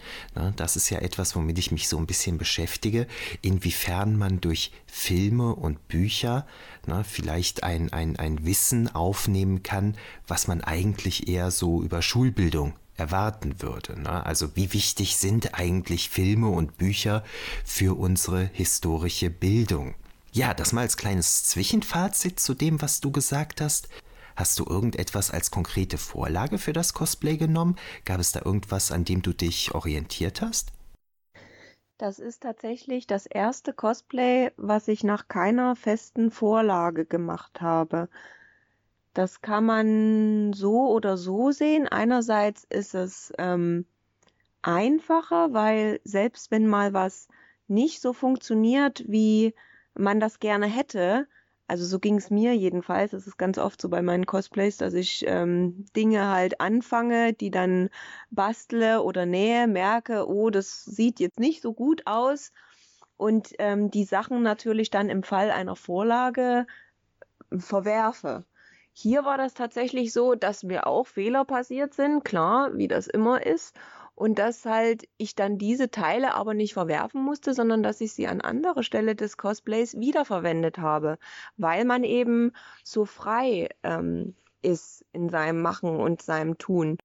Das 0.55 0.75
ist 0.75 0.89
ja 0.89 0.99
etwas, 0.99 1.35
womit 1.35 1.57
ich 1.57 1.71
mich 1.71 1.87
so 1.87 1.97
ein 1.97 2.07
bisschen 2.07 2.37
beschäftige, 2.37 3.07
inwiefern 3.41 4.17
man 4.17 4.41
durch 4.41 4.71
Filme 4.85 5.55
und 5.55 5.87
Bücher 5.87 6.45
vielleicht 7.03 7.63
ein, 7.63 7.93
ein, 7.93 8.15
ein 8.15 8.45
Wissen 8.45 8.93
aufnehmen 8.93 9.63
kann, 9.63 9.95
was 10.27 10.47
man 10.47 10.61
eigentlich 10.61 11.27
eher 11.27 11.51
so 11.51 11.83
über 11.83 12.01
Schulbildung 12.01 12.73
erwarten 12.97 13.61
würde. 13.61 13.95
Also 14.05 14.55
wie 14.55 14.73
wichtig 14.73 15.15
sind 15.15 15.55
eigentlich 15.55 16.09
Filme 16.09 16.49
und 16.49 16.77
Bücher 16.77 17.23
für 17.63 17.97
unsere 17.97 18.49
historische 18.53 19.29
Bildung? 19.29 19.95
Ja, 20.31 20.53
das 20.53 20.73
mal 20.73 20.81
als 20.81 20.97
kleines 20.97 21.43
Zwischenfazit 21.43 22.39
zu 22.39 22.53
dem, 22.53 22.81
was 22.81 23.01
du 23.01 23.11
gesagt 23.11 23.61
hast. 23.61 23.89
Hast 24.35 24.59
du 24.59 24.65
irgendetwas 24.65 25.31
als 25.31 25.51
konkrete 25.51 25.97
Vorlage 25.97 26.59
für 26.59 26.71
das 26.71 26.93
Cosplay 26.93 27.35
genommen? 27.35 27.75
Gab 28.05 28.19
es 28.19 28.31
da 28.31 28.41
irgendwas, 28.45 28.91
an 28.91 29.03
dem 29.03 29.21
du 29.21 29.33
dich 29.33 29.73
orientiert 29.73 30.41
hast? 30.41 30.71
Das 31.97 32.19
ist 32.19 32.43
tatsächlich 32.43 33.07
das 33.07 33.25
erste 33.25 33.73
Cosplay, 33.73 34.51
was 34.55 34.87
ich 34.87 35.03
nach 35.03 35.27
keiner 35.27 35.75
festen 35.75 36.31
Vorlage 36.31 37.05
gemacht 37.05 37.59
habe. 37.59 38.07
Das 39.13 39.41
kann 39.41 39.65
man 39.65 40.53
so 40.53 40.89
oder 40.89 41.17
so 41.17 41.51
sehen. 41.51 41.87
Einerseits 41.89 42.65
ist 42.69 42.95
es 42.95 43.33
ähm, 43.37 43.85
einfacher, 44.61 45.51
weil 45.51 45.99
selbst 46.05 46.51
wenn 46.51 46.67
mal 46.67 46.93
was 46.93 47.27
nicht 47.67 48.01
so 48.01 48.13
funktioniert, 48.13 49.03
wie 49.07 49.53
man 49.99 50.19
das 50.19 50.39
gerne 50.39 50.65
hätte. 50.65 51.27
Also 51.67 51.85
so 51.85 51.99
ging 51.99 52.15
es 52.15 52.31
mir 52.31 52.55
jedenfalls. 52.55 53.13
Es 53.13 53.27
ist 53.27 53.37
ganz 53.37 53.59
oft 53.59 53.79
so 53.79 53.89
bei 53.89 54.01
meinen 54.01 54.25
Cosplays, 54.25 54.77
dass 54.77 54.93
ich 54.93 55.23
ähm, 55.27 55.85
Dinge 55.95 56.29
halt 56.29 56.61
anfange, 56.61 57.33
die 57.33 57.51
dann 57.51 57.89
bastle 58.31 59.03
oder 59.03 59.27
nähe, 59.27 59.67
merke, 59.67 60.27
oh, 60.27 60.49
das 60.49 60.83
sieht 60.85 61.19
jetzt 61.19 61.39
nicht 61.39 61.61
so 61.61 61.73
gut 61.73 62.01
aus. 62.05 62.51
Und 63.17 63.53
ähm, 63.59 63.91
die 63.91 64.05
Sachen 64.05 64.41
natürlich 64.41 64.89
dann 64.89 65.09
im 65.09 65.21
Fall 65.21 65.51
einer 65.51 65.75
Vorlage 65.75 66.65
verwerfe. 67.55 68.45
Hier 68.93 69.23
war 69.23 69.37
das 69.37 69.53
tatsächlich 69.53 70.11
so, 70.11 70.33
dass 70.35 70.63
mir 70.63 70.87
auch 70.87 71.05
Fehler 71.05 71.45
passiert 71.45 71.93
sind, 71.93 72.23
klar, 72.25 72.71
wie 72.75 72.87
das 72.87 73.07
immer 73.07 73.45
ist 73.45 73.75
und 74.19 74.37
dass 74.37 74.65
halt 74.65 75.07
ich 75.17 75.33
dann 75.33 75.57
diese 75.57 75.91
Teile 75.91 76.33
aber 76.33 76.53
nicht 76.53 76.73
verwerfen 76.73 77.23
musste, 77.23 77.53
sondern 77.53 77.83
dass 77.83 78.01
ich 78.01 78.11
sie 78.11 78.27
an 78.27 78.41
anderer 78.41 78.83
Stelle 78.83 79.15
des 79.15 79.37
Cosplays 79.37 79.97
wiederverwendet 79.97 80.77
habe, 80.77 81.17
weil 81.55 81.85
man 81.85 82.03
eben 82.03 82.51
so 82.83 83.05
frei 83.05 83.69
ähm, 83.81 84.35
ist 84.61 85.05
in 85.13 85.29
seinem 85.29 85.61
Machen 85.61 86.01
und 86.01 86.21
seinem 86.21 86.57
Tun. 86.57 86.97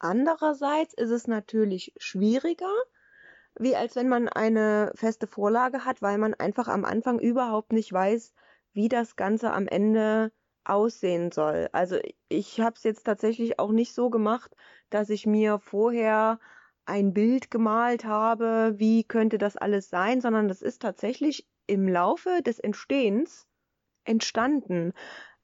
Andererseits 0.00 0.92
ist 0.92 1.10
es 1.10 1.28
natürlich 1.28 1.92
schwieriger, 1.98 2.74
wie 3.56 3.76
als 3.76 3.94
wenn 3.94 4.08
man 4.08 4.28
eine 4.28 4.90
feste 4.96 5.28
Vorlage 5.28 5.84
hat, 5.84 6.02
weil 6.02 6.18
man 6.18 6.34
einfach 6.34 6.66
am 6.66 6.84
Anfang 6.84 7.20
überhaupt 7.20 7.72
nicht 7.72 7.92
weiß, 7.92 8.34
wie 8.72 8.88
das 8.88 9.14
Ganze 9.14 9.52
am 9.52 9.68
Ende 9.68 10.32
aussehen 10.64 11.32
soll. 11.32 11.68
Also 11.72 11.98
ich 12.28 12.60
habe 12.60 12.76
es 12.76 12.84
jetzt 12.84 13.04
tatsächlich 13.04 13.58
auch 13.58 13.72
nicht 13.72 13.94
so 13.94 14.10
gemacht, 14.10 14.54
dass 14.90 15.10
ich 15.10 15.26
mir 15.26 15.58
vorher 15.58 16.38
ein 16.84 17.12
Bild 17.12 17.50
gemalt 17.50 18.04
habe, 18.04 18.74
wie 18.76 19.04
könnte 19.04 19.38
das 19.38 19.56
alles 19.56 19.90
sein, 19.90 20.20
sondern 20.20 20.48
das 20.48 20.62
ist 20.62 20.82
tatsächlich 20.82 21.46
im 21.66 21.88
Laufe 21.88 22.42
des 22.42 22.58
Entstehens 22.58 23.46
entstanden. 24.04 24.92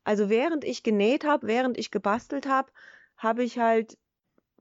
Also 0.04 0.28
während 0.28 0.64
ich 0.64 0.82
genäht 0.82 1.24
habe, 1.24 1.46
während 1.46 1.78
ich 1.78 1.90
gebastelt 1.90 2.46
habe, 2.48 2.72
habe 3.16 3.44
ich 3.44 3.58
halt 3.58 3.98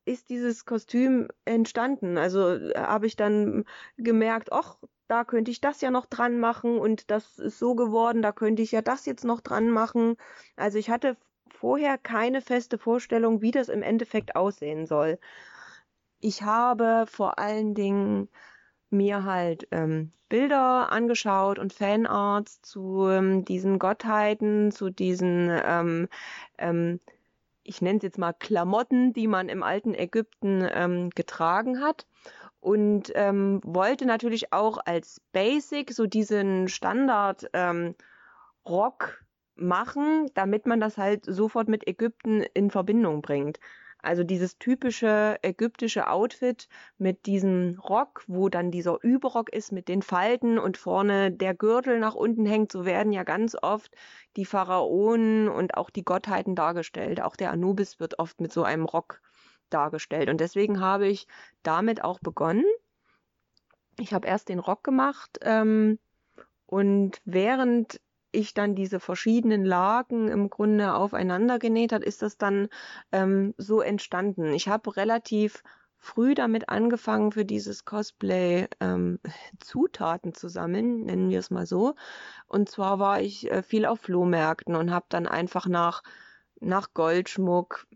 ist 0.05 0.29
dieses 0.29 0.65
Kostüm 0.65 1.27
entstanden. 1.45 2.17
Also 2.17 2.49
äh, 2.55 2.73
habe 2.75 3.07
ich 3.07 3.15
dann 3.15 3.65
gemerkt, 3.97 4.51
ach, 4.51 4.77
da 5.07 5.23
könnte 5.23 5.51
ich 5.51 5.61
das 5.61 5.81
ja 5.81 5.91
noch 5.91 6.05
dran 6.05 6.39
machen 6.39 6.77
und 6.79 7.11
das 7.11 7.37
ist 7.37 7.59
so 7.59 7.75
geworden, 7.75 8.21
da 8.21 8.31
könnte 8.31 8.61
ich 8.63 8.71
ja 8.71 8.81
das 8.81 9.05
jetzt 9.05 9.25
noch 9.25 9.41
dran 9.41 9.69
machen. 9.69 10.15
Also 10.55 10.79
ich 10.79 10.89
hatte 10.89 11.17
vorher 11.49 11.97
keine 11.97 12.41
feste 12.41 12.77
Vorstellung, 12.77 13.41
wie 13.41 13.51
das 13.51 13.69
im 13.69 13.83
Endeffekt 13.83 14.35
aussehen 14.35 14.85
soll. 14.85 15.19
Ich 16.19 16.41
habe 16.43 17.05
vor 17.07 17.37
allen 17.39 17.75
Dingen 17.75 18.29
mir 18.89 19.23
halt 19.25 19.67
ähm, 19.71 20.11
Bilder 20.29 20.91
angeschaut 20.91 21.59
und 21.59 21.73
Fanarts 21.73 22.61
zu 22.61 23.07
ähm, 23.09 23.45
diesen 23.45 23.79
Gottheiten, 23.79 24.71
zu 24.71 24.89
diesen, 24.89 25.49
ähm, 25.63 26.07
ähm, 26.57 26.99
ich 27.65 27.81
nenne 27.81 27.97
es 27.97 28.03
jetzt 28.03 28.17
mal 28.17 28.33
Klamotten, 28.33 29.11
die 29.11 29.27
man 29.27 29.49
im 29.49 29.63
alten 29.63 29.93
Ägypten 29.93 30.67
ähm, 30.71 31.09
getragen 31.09 31.81
hat. 31.81 32.05
Und 32.59 33.11
ähm, 33.13 33.61
wollte 33.63 34.05
natürlich 34.05 34.51
auch 34.51 34.79
als 34.83 35.21
Basic 35.33 35.91
so 35.91 36.07
diesen 36.07 36.67
Standard 36.67 37.47
ähm, 37.53 37.95
Rock 38.67 39.23
machen, 39.55 40.31
damit 40.33 40.65
man 40.65 40.79
das 40.79 40.97
halt 40.97 41.25
sofort 41.25 41.67
mit 41.67 41.87
Ägypten 41.87 42.43
in 42.53 42.71
Verbindung 42.71 43.21
bringt. 43.21 43.59
Also 44.05 44.23
dieses 44.23 44.59
typische 44.59 45.37
ägyptische 45.41 46.07
Outfit 46.09 46.67
mit 46.97 47.25
diesem 47.25 47.79
Rock, 47.79 48.23
wo 48.27 48.49
dann 48.49 48.69
dieser 48.69 49.01
Überrock 49.01 49.51
ist 49.51 49.71
mit 49.71 49.87
den 49.87 50.03
Falten 50.03 50.59
und 50.59 50.77
vorne 50.77 51.31
der 51.31 51.55
Gürtel 51.55 51.99
nach 51.99 52.13
unten 52.13 52.45
hängt, 52.45 52.71
so 52.71 52.85
werden 52.85 53.11
ja 53.11 53.23
ganz 53.23 53.57
oft 53.59 53.95
die 54.35 54.45
Pharaonen 54.45 55.49
und 55.49 55.75
auch 55.75 55.89
die 55.89 56.05
Gottheiten 56.05 56.55
dargestellt. 56.55 57.19
Auch 57.19 57.35
der 57.35 57.51
Anubis 57.51 57.99
wird 57.99 58.19
oft 58.19 58.39
mit 58.39 58.53
so 58.53 58.63
einem 58.63 58.85
Rock 58.85 59.21
dargestellt. 59.71 60.29
Und 60.29 60.39
deswegen 60.39 60.79
habe 60.79 61.07
ich 61.07 61.27
damit 61.63 62.03
auch 62.03 62.19
begonnen. 62.19 62.65
Ich 63.97 64.13
habe 64.13 64.27
erst 64.27 64.49
den 64.49 64.59
Rock 64.59 64.83
gemacht 64.83 65.39
ähm, 65.41 65.97
und 66.67 67.21
während 67.25 67.99
ich 68.35 68.53
dann 68.53 68.75
diese 68.75 68.99
verschiedenen 68.99 69.65
Lagen 69.65 70.27
im 70.27 70.49
Grunde 70.49 70.93
aufeinander 70.93 71.59
genäht 71.59 71.91
hat, 71.91 72.03
ist 72.03 72.21
das 72.21 72.37
dann 72.37 72.67
ähm, 73.11 73.53
so 73.57 73.81
entstanden. 73.81 74.53
Ich 74.53 74.67
habe 74.67 74.95
relativ 74.95 75.63
früh 75.97 76.35
damit 76.35 76.69
angefangen, 76.69 77.31
für 77.31 77.45
dieses 77.45 77.83
Cosplay 77.83 78.67
ähm, 78.79 79.19
Zutaten 79.59 80.33
zu 80.33 80.49
sammeln, 80.49 81.03
nennen 81.03 81.29
wir 81.29 81.39
es 81.39 81.49
mal 81.49 81.65
so. 81.65 81.95
Und 82.47 82.69
zwar 82.69 82.99
war 82.99 83.21
ich 83.21 83.51
äh, 83.51 83.63
viel 83.63 83.85
auf 83.85 84.01
Flohmärkten 84.01 84.75
und 84.75 84.91
habe 84.91 85.07
dann 85.09 85.27
einfach 85.27 85.67
nach, 85.67 86.03
nach 86.59 86.93
Goldschmuck 86.93 87.87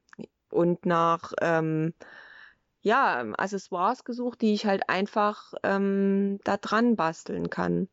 und 0.49 0.85
nach 0.85 1.33
ähm, 1.41 1.93
ja, 2.81 3.23
Accessoires 3.37 4.03
gesucht, 4.03 4.41
die 4.41 4.53
ich 4.53 4.65
halt 4.65 4.89
einfach 4.89 5.53
ähm, 5.63 6.39
da 6.43 6.57
dran 6.57 6.95
basteln 6.95 7.49
kann. 7.49 7.89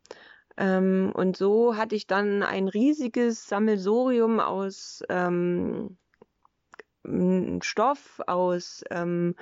Ähm, 0.57 1.13
und 1.15 1.37
so 1.37 1.77
hatte 1.77 1.95
ich 1.95 2.07
dann 2.07 2.43
ein 2.43 2.69
riesiges 2.69 3.47
Sammelsorium 3.47 4.41
aus 4.41 5.03
ähm, 5.09 5.99
Stoff, 7.63 8.21
aus 8.27 8.83
ähm, 8.91 9.37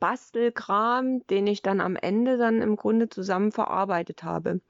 Bastelkram, 0.00 1.26
den 1.28 1.46
ich 1.46 1.62
dann 1.62 1.80
am 1.80 1.96
Ende 1.96 2.36
dann 2.36 2.60
im 2.62 2.76
Grunde 2.76 3.08
zusammen 3.08 3.52
verarbeitet 3.52 4.22
habe. 4.22 4.60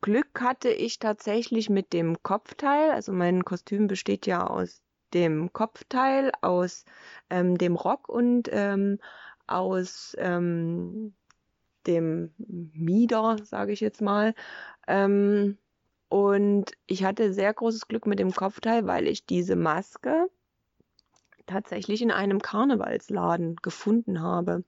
Glück 0.00 0.40
hatte 0.40 0.70
ich 0.70 0.98
tatsächlich 0.98 1.68
mit 1.68 1.92
dem 1.92 2.22
Kopfteil, 2.22 2.90
also 2.90 3.12
mein 3.12 3.44
Kostüm 3.44 3.86
besteht 3.86 4.26
ja 4.26 4.46
aus 4.46 4.82
dem 5.12 5.52
Kopfteil, 5.52 6.32
aus 6.40 6.84
ähm, 7.28 7.58
dem 7.58 7.76
Rock 7.76 8.08
und 8.08 8.48
ähm, 8.50 8.98
aus 9.46 10.16
ähm, 10.18 11.14
dem 11.86 12.32
Mieder, 12.38 13.36
sage 13.44 13.72
ich 13.72 13.80
jetzt 13.80 14.02
mal. 14.02 14.34
Ähm, 14.86 15.58
und 16.08 16.72
ich 16.86 17.04
hatte 17.04 17.32
sehr 17.32 17.54
großes 17.54 17.88
Glück 17.88 18.06
mit 18.06 18.18
dem 18.18 18.32
Kopfteil, 18.32 18.86
weil 18.86 19.06
ich 19.06 19.26
diese 19.26 19.56
Maske 19.56 20.28
tatsächlich 21.46 22.02
in 22.02 22.10
einem 22.10 22.40
Karnevalsladen 22.40 23.56
gefunden 23.56 24.20
habe. 24.20 24.64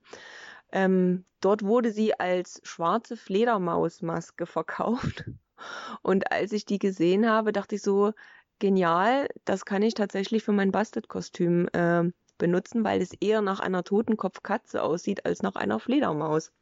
Ähm, 0.72 1.24
dort 1.40 1.62
wurde 1.62 1.92
sie 1.92 2.18
als 2.18 2.60
schwarze 2.64 3.16
Fledermausmaske 3.16 4.46
verkauft. 4.46 5.24
Und 6.02 6.32
als 6.32 6.52
ich 6.52 6.64
die 6.64 6.78
gesehen 6.78 7.28
habe, 7.28 7.52
dachte 7.52 7.76
ich 7.76 7.82
so, 7.82 8.12
genial, 8.58 9.28
das 9.44 9.64
kann 9.64 9.82
ich 9.82 9.94
tatsächlich 9.94 10.42
für 10.42 10.52
mein 10.52 10.72
Bastet-Kostüm 10.72 11.68
äh, 11.72 12.04
benutzen, 12.38 12.84
weil 12.84 13.00
es 13.00 13.12
eher 13.20 13.40
nach 13.40 13.60
einer 13.60 13.84
Totenkopfkatze 13.84 14.82
aussieht 14.82 15.26
als 15.26 15.42
nach 15.42 15.56
einer 15.56 15.78
Fledermaus. 15.78 16.52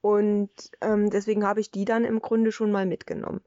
Und 0.00 0.50
ähm, 0.80 1.10
deswegen 1.10 1.44
habe 1.44 1.60
ich 1.60 1.70
die 1.70 1.84
dann 1.84 2.04
im 2.04 2.20
Grunde 2.20 2.52
schon 2.52 2.70
mal 2.70 2.86
mitgenommen. 2.86 3.40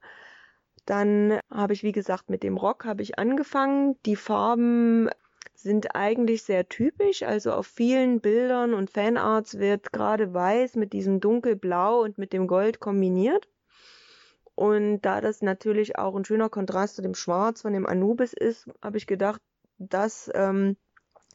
Dann 0.86 1.40
habe 1.50 1.74
ich, 1.74 1.84
wie 1.84 1.92
gesagt, 1.92 2.30
mit 2.30 2.44
dem 2.44 2.58
Rock 2.58 2.86
habe 2.86 3.02
ich 3.02 3.20
angefangen. 3.20 3.96
Die 4.06 4.16
Farben 4.16 5.10
sind 5.54 5.96
eigentlich 5.96 6.44
sehr 6.44 6.68
typisch. 6.68 7.24
Also 7.24 7.54
auf 7.54 7.68
vielen 7.68 8.20
Bildern 8.20 8.74
und 8.74 8.90
Fanarts 8.90 9.60
wird 9.60 9.94
gerade 9.94 10.34
weiß 10.34 10.76
mit 10.76 10.94
diesem 10.94 11.20
dunkelblau 11.20 12.02
und 12.02 12.18
mit 12.18 12.34
dem 12.34 12.48
Gold 12.48 12.80
kombiniert. 12.80 13.48
Und 14.56 15.02
da 15.02 15.22
das 15.22 15.42
natürlich 15.42 15.98
auch 15.98 16.16
ein 16.16 16.26
schöner 16.26 16.50
Kontrast 16.50 16.96
zu 16.96 17.02
dem 17.02 17.16
Schwarz 17.16 17.62
von 17.62 17.74
dem 17.74 17.86
Anubis 17.86 18.34
ist, 18.34 18.68
habe 18.82 18.98
ich 18.98 19.08
gedacht, 19.08 19.42
das 19.78 20.30
ähm, 20.36 20.78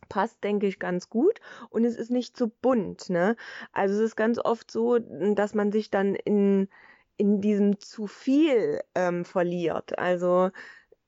passt, 0.09 0.43
denke 0.45 0.67
ich, 0.67 0.79
ganz 0.79 1.09
gut 1.09 1.41
und 1.71 1.85
es 1.85 1.97
ist 1.97 2.11
nicht 2.11 2.37
so 2.37 2.51
bunt. 2.63 3.11
Ne? 3.11 3.37
Also 3.73 3.95
es 3.97 4.01
ist 4.01 4.17
ganz 4.17 4.39
oft 4.39 4.71
so, 4.71 4.99
dass 4.99 5.55
man 5.55 5.73
sich 5.73 5.91
dann 5.91 6.15
in, 6.15 6.69
in 7.17 7.41
diesem 7.41 7.81
zu 7.81 8.07
viel 8.07 8.81
ähm, 8.95 9.25
verliert. 9.25 9.99
Also 9.99 10.51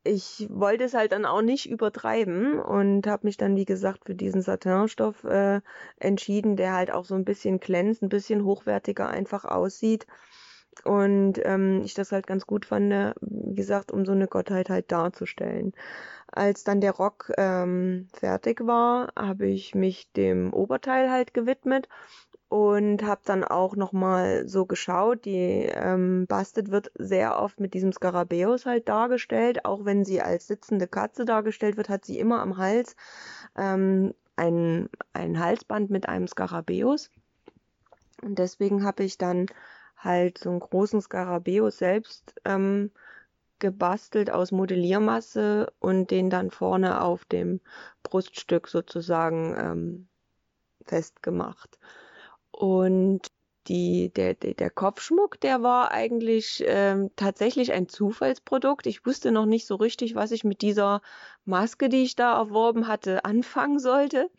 ich 0.05 0.49
wollte 0.51 0.85
es 0.85 0.95
halt 0.95 1.13
dann 1.13 1.27
auch 1.27 1.43
nicht 1.43 1.69
übertreiben 1.69 2.59
und 2.61 3.07
habe 3.07 3.27
mich 3.27 3.37
dann, 3.37 3.57
wie 3.57 3.65
gesagt, 3.67 4.07
für 4.07 4.15
diesen 4.15 4.43
Satinstoff 4.43 5.25
äh, 5.25 5.61
entschieden, 5.99 6.57
der 6.57 6.75
halt 6.75 6.91
auch 6.91 7.05
so 7.05 7.15
ein 7.15 7.25
bisschen 7.25 7.61
glänzt, 7.61 8.03
ein 8.03 8.09
bisschen 8.09 8.45
hochwertiger 8.45 9.09
einfach 9.09 9.45
aussieht. 9.45 10.07
Und 10.85 11.41
ähm, 11.45 11.83
ich 11.85 11.95
das 11.95 12.13
halt 12.13 12.27
ganz 12.27 12.47
gut 12.47 12.65
fand, 12.65 13.15
wie 13.21 13.55
gesagt, 13.55 13.91
um 13.93 14.07
so 14.07 14.13
eine 14.13 14.29
Gottheit 14.29 14.71
halt 14.71 14.93
darzustellen. 14.93 15.73
Als 16.39 16.63
dann 16.63 16.81
der 16.81 16.93
Rock 16.93 17.33
ähm, 17.37 18.07
fertig 18.13 18.65
war, 18.65 19.13
habe 19.19 19.49
ich 19.49 19.75
mich 19.75 20.13
dem 20.13 20.53
Oberteil 20.53 21.11
halt 21.11 21.35
gewidmet 21.35 21.89
und 22.49 23.03
habe 23.03 23.23
dann 23.25 23.43
auch 23.43 23.75
nochmal 23.75 24.47
so 24.47 24.65
geschaut. 24.65 25.25
Die 25.25 25.69
ähm, 25.69 26.29
Bastet 26.29 26.71
wird 26.71 26.93
sehr 26.95 27.41
oft 27.41 27.59
mit 27.59 27.75
diesem 27.75 27.93
Skarabäus 27.93 28.67
halt 28.67 28.89
dargestellt. 28.89 29.65
Auch 29.65 29.85
wenn 29.85 30.05
sie 30.05 30.23
als 30.23 30.47
sitzende 30.47 30.87
Katze 30.87 31.25
dargestellt 31.25 31.77
wird, 31.77 31.89
hat 31.89 32.05
sie 32.05 32.21
immer 32.21 32.41
am 32.41 32.57
Hals 32.57 32.95
ähm, 33.57 34.15
ein, 34.37 34.89
ein 35.13 35.41
Halsband 35.41 35.91
mit 35.91 36.09
einem 36.09 36.29
Skarabäus. 36.29 37.11
Und 38.23 38.39
deswegen 38.39 38.85
habe 38.85 39.03
ich 39.03 39.19
dann 39.19 39.47
halt 39.97 40.39
so 40.39 40.51
einen 40.51 40.61
großen 40.61 41.01
Skarabäus 41.01 41.79
selbst 41.79 42.33
ähm, 42.45 42.93
gebastelt 43.59 44.31
aus 44.31 44.53
Modelliermasse 44.53 45.73
und 45.79 46.11
den 46.11 46.31
dann 46.31 46.51
vorne 46.51 47.01
auf 47.01 47.25
dem 47.25 47.61
Bruststück 48.03 48.69
sozusagen 48.69 49.55
ähm, 49.59 50.09
festgemacht. 50.85 51.79
Und 52.51 53.29
die, 53.69 54.11
der, 54.15 54.35
der, 54.35 54.71
Kopfschmuck, 54.71 55.41
der 55.41 55.63
war 55.63 55.91
eigentlich 55.91 56.65
ähm, 56.67 57.11
tatsächlich 57.17 57.73
ein 57.73 57.89
Zufallsprodukt. 57.89 58.87
Ich 58.87 59.05
wusste 59.05 59.31
noch 59.31 59.45
nicht 59.45 59.67
so 59.67 59.75
richtig, 59.77 60.15
was 60.15 60.31
ich 60.31 60.43
mit 60.43 60.63
dieser 60.63 61.03
Maske, 61.45 61.89
die 61.91 62.03
ich 62.03 62.17
da 62.17 62.39
erworben 62.39 62.89
hatte, 62.89 63.25
anfangen 63.25 63.79
sollte. 63.79 64.31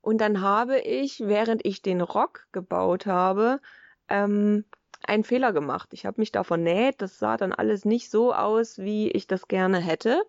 Und 0.00 0.20
dann 0.20 0.40
habe 0.40 0.78
ich, 0.78 1.20
während 1.20 1.64
ich 1.64 1.82
den 1.82 2.00
Rock 2.00 2.46
gebaut 2.52 3.06
habe, 3.06 3.60
ähm, 4.08 4.64
einen 5.08 5.24
Fehler 5.24 5.52
gemacht. 5.52 5.90
Ich 5.92 6.06
habe 6.06 6.20
mich 6.20 6.32
da 6.32 6.44
vernäht, 6.44 7.02
das 7.02 7.18
sah 7.18 7.36
dann 7.36 7.52
alles 7.52 7.84
nicht 7.84 8.10
so 8.10 8.34
aus, 8.34 8.78
wie 8.78 9.10
ich 9.10 9.26
das 9.26 9.48
gerne 9.48 9.78
hätte. 9.78 10.22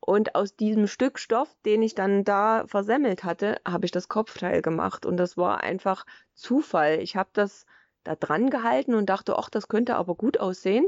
Und 0.00 0.34
aus 0.34 0.56
diesem 0.56 0.86
Stück 0.86 1.18
Stoff, 1.18 1.54
den 1.66 1.82
ich 1.82 1.94
dann 1.94 2.24
da 2.24 2.64
versemmelt 2.66 3.24
hatte, 3.24 3.60
habe 3.66 3.84
ich 3.84 3.90
das 3.90 4.08
Kopfteil 4.08 4.62
gemacht. 4.62 5.04
Und 5.04 5.18
das 5.18 5.36
war 5.36 5.60
einfach 5.60 6.06
Zufall. 6.34 7.00
Ich 7.00 7.16
habe 7.16 7.28
das 7.32 7.66
da 8.04 8.16
dran 8.16 8.48
gehalten 8.48 8.94
und 8.94 9.06
dachte, 9.06 9.38
ach, 9.38 9.50
das 9.50 9.68
könnte 9.68 9.96
aber 9.96 10.14
gut 10.14 10.40
aussehen. 10.40 10.86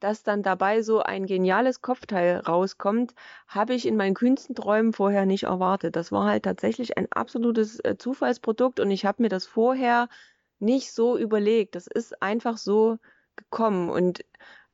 Dass 0.00 0.22
dann 0.22 0.42
dabei 0.42 0.82
so 0.82 1.00
ein 1.00 1.26
geniales 1.26 1.82
Kopfteil 1.82 2.38
rauskommt, 2.38 3.14
habe 3.46 3.74
ich 3.74 3.86
in 3.86 3.96
meinen 3.96 4.14
kühnsten 4.14 4.54
Träumen 4.54 4.92
vorher 4.92 5.26
nicht 5.26 5.44
erwartet. 5.44 5.94
Das 5.96 6.10
war 6.10 6.24
halt 6.24 6.44
tatsächlich 6.44 6.96
ein 6.98 7.06
absolutes 7.10 7.80
äh, 7.84 7.96
Zufallsprodukt 7.98 8.80
und 8.80 8.90
ich 8.90 9.04
habe 9.04 9.22
mir 9.22 9.28
das 9.28 9.44
vorher 9.44 10.08
nicht 10.58 10.92
so 10.92 11.16
überlegt. 11.16 11.74
Das 11.74 11.86
ist 11.86 12.22
einfach 12.22 12.58
so 12.58 12.98
gekommen. 13.36 13.90
Und 13.90 14.24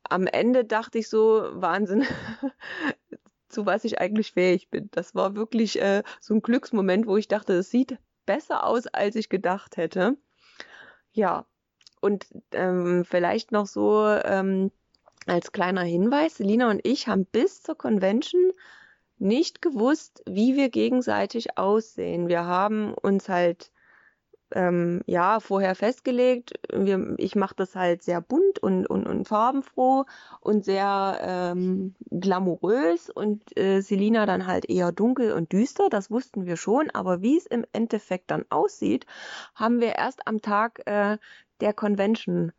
am 0.05 0.27
Ende 0.27 0.65
dachte 0.65 0.99
ich 0.99 1.09
so, 1.09 1.49
Wahnsinn, 1.53 2.05
zu 3.49 3.67
was 3.67 3.85
ich 3.85 4.01
eigentlich 4.01 4.33
fähig 4.33 4.71
bin. 4.71 4.89
Das 4.93 5.15
war 5.15 5.37
wirklich 5.37 5.81
äh, 5.81 6.03
so 6.21 6.35
ein 6.35 6.43
Glücksmoment, 6.43 7.07
wo 7.07 7.17
ich 7.17 7.29
dachte, 7.29 7.55
es 7.55 7.71
sieht 7.71 7.99
besser 8.27 8.65
aus, 8.65 8.87
als 8.87 9.17
ich 9.17 9.29
gedacht 9.29 9.77
hätte. 9.77 10.17
Ja, 11.13 11.47
und 12.01 12.27
ähm, 12.53 13.05
vielleicht 13.05 13.53
noch 13.53 13.67
so 13.67 14.07
ähm, 14.07 14.71
als 15.27 15.53
kleiner 15.53 15.83
Hinweis, 15.83 16.37
Selina 16.37 16.71
und 16.71 16.81
ich 16.85 17.09
haben 17.09 17.25
bis 17.25 17.63
zur 17.63 17.77
Convention 17.77 18.53
nicht 19.19 19.63
gewusst, 19.63 20.23
wie 20.27 20.57
wir 20.57 20.69
gegenseitig 20.69 21.57
aussehen. 21.57 22.29
Wir 22.29 22.45
haben 22.45 22.93
uns 22.93 23.29
halt 23.29 23.71
ähm, 24.55 25.03
ja 25.07 25.41
vorher 25.41 25.75
festgelegt. 25.75 26.55
Wir, 26.73 27.15
ich 27.19 27.37
mache 27.37 27.55
das 27.57 27.75
halt 27.75 28.03
sehr 28.03 28.21
bunt 28.21 28.59
und, 28.61 28.87
und, 28.87 29.07
und 29.07 29.29
farbenfroh 29.29 30.05
und 30.41 30.65
sehr 30.65 31.19
ähm, 31.21 31.95
glamourös 32.11 33.11
und 33.11 33.57
äh, 33.59 33.81
Selina 33.81 34.27
dann 34.27 34.47
halt 34.47 34.71
eher 34.71 34.93
dunkel 34.93 35.33
und 35.33 35.53
düster. 35.53 35.89
Das 35.91 36.11
wussten 36.11 36.47
wir 36.47 36.57
schon, 36.57 36.91
aber 36.91 37.21
wie 37.21 37.37
es 37.37 37.47
im 37.47 37.67
Endeffekt 37.73 38.31
dann 38.31 38.45
aussieht, 38.49 39.07
haben 39.55 39.81
wir 39.81 39.97
erst 39.97 40.27
am 40.27 40.41
Tag 40.41 40.83
äh, 40.87 41.19
der 41.61 41.73
Convention 41.75 42.53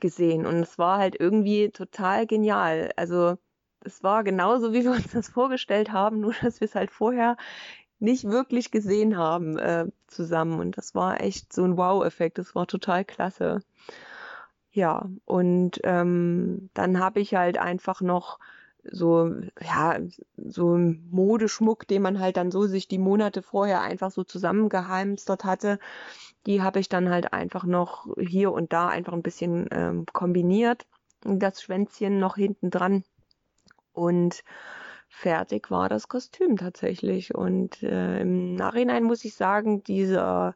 gesehen 0.00 0.46
und 0.46 0.56
es 0.56 0.78
war 0.78 0.98
halt 0.98 1.18
irgendwie 1.18 1.70
total 1.70 2.26
genial. 2.26 2.90
Also 2.96 3.36
es 3.84 4.02
war 4.02 4.24
genauso, 4.24 4.72
wie 4.72 4.84
wir 4.84 4.92
uns 4.92 5.12
das 5.12 5.28
vorgestellt 5.28 5.92
haben, 5.92 6.20
nur 6.20 6.34
dass 6.42 6.60
wir 6.60 6.66
es 6.66 6.74
halt 6.74 6.90
vorher 6.90 7.36
nicht 8.02 8.24
wirklich 8.24 8.70
gesehen 8.70 9.16
haben 9.16 9.58
äh, 9.58 9.86
zusammen. 10.08 10.60
Und 10.60 10.76
das 10.76 10.94
war 10.94 11.20
echt 11.20 11.52
so 11.52 11.64
ein 11.64 11.76
Wow-Effekt. 11.76 12.38
Das 12.38 12.54
war 12.54 12.66
total 12.66 13.04
klasse. 13.04 13.62
Ja, 14.72 15.08
und 15.24 15.80
ähm, 15.84 16.70
dann 16.74 16.98
habe 16.98 17.20
ich 17.20 17.34
halt 17.34 17.58
einfach 17.58 18.00
noch 18.00 18.38
so, 18.84 19.32
ja, 19.60 19.98
so 20.36 20.76
Modeschmuck, 21.10 21.86
den 21.86 22.02
man 22.02 22.18
halt 22.18 22.36
dann 22.36 22.50
so 22.50 22.66
sich 22.66 22.88
die 22.88 22.98
Monate 22.98 23.42
vorher 23.42 23.82
einfach 23.82 24.10
so 24.10 24.24
zusammengeheimstert 24.24 25.44
hatte. 25.44 25.78
Die 26.46 26.62
habe 26.62 26.80
ich 26.80 26.88
dann 26.88 27.10
halt 27.10 27.32
einfach 27.32 27.64
noch 27.64 28.08
hier 28.18 28.50
und 28.52 28.72
da 28.72 28.88
einfach 28.88 29.12
ein 29.12 29.22
bisschen 29.22 29.68
ähm, 29.70 30.06
kombiniert. 30.12 30.86
Das 31.22 31.62
Schwänzchen 31.62 32.18
noch 32.18 32.34
hinten 32.34 32.70
dran. 32.70 33.04
Und 33.92 34.42
fertig 35.12 35.70
war 35.70 35.88
das 35.88 36.08
Kostüm 36.08 36.56
tatsächlich. 36.56 37.34
Und 37.34 37.82
äh, 37.82 38.20
im 38.20 38.54
Nachhinein 38.54 39.04
muss 39.04 39.24
ich 39.24 39.34
sagen, 39.34 39.82
diese, 39.84 40.54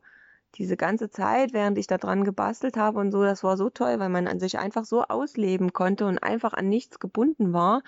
diese 0.57 0.77
ganze 0.77 1.11
Zeit, 1.11 1.53
während 1.53 1.79
ich 1.79 1.87
da 1.87 1.99
dran 1.99 2.25
gebastelt 2.25 2.77
habe 2.77 2.99
und 2.99 3.13
so, 3.13 3.23
das 3.23 3.45
war 3.45 3.57
so 3.57 3.71
toll, 3.71 3.99
weil 4.01 4.09
man 4.09 4.27
an 4.27 4.41
sich 4.41 4.59
einfach 4.59 4.85
so 4.85 5.03
ausleben 5.03 5.73
konnte 5.73 6.07
und 6.07 6.19
einfach 6.19 6.55
an 6.55 6.69
nichts 6.69 6.99
gebunden 6.99 7.53
war. 7.53 7.83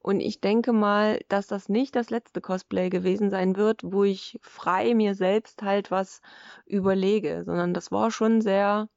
Und 0.00 0.20
ich 0.20 0.40
denke 0.40 0.72
mal, 0.72 1.20
dass 1.28 1.46
das 1.46 1.68
nicht 1.68 1.96
das 1.96 2.10
letzte 2.10 2.40
Cosplay 2.40 2.90
gewesen 2.90 3.30
sein 3.30 3.56
wird, 3.56 3.80
wo 3.84 4.04
ich 4.04 4.38
frei 4.42 4.94
mir 4.94 5.14
selbst 5.14 5.62
halt 5.62 5.90
was 5.90 6.20
überlege, 6.66 7.44
sondern 7.44 7.74
das 7.74 7.90
war 7.90 8.10
schon 8.10 8.40
sehr 8.42 8.88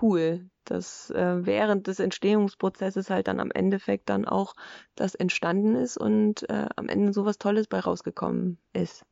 cool, 0.00 0.50
dass 0.64 1.10
äh, 1.10 1.46
während 1.46 1.86
des 1.86 2.00
Entstehungsprozesses 2.00 3.10
halt 3.10 3.28
dann 3.28 3.40
am 3.40 3.50
Endeffekt 3.50 4.08
dann 4.08 4.24
auch 4.26 4.54
das 4.94 5.14
entstanden 5.14 5.76
ist 5.76 5.96
und 5.96 6.48
äh, 6.50 6.68
am 6.76 6.88
Ende 6.88 7.12
sowas 7.12 7.38
Tolles 7.38 7.66
bei 7.68 7.80
rausgekommen 7.80 8.58
ist. 8.72 9.04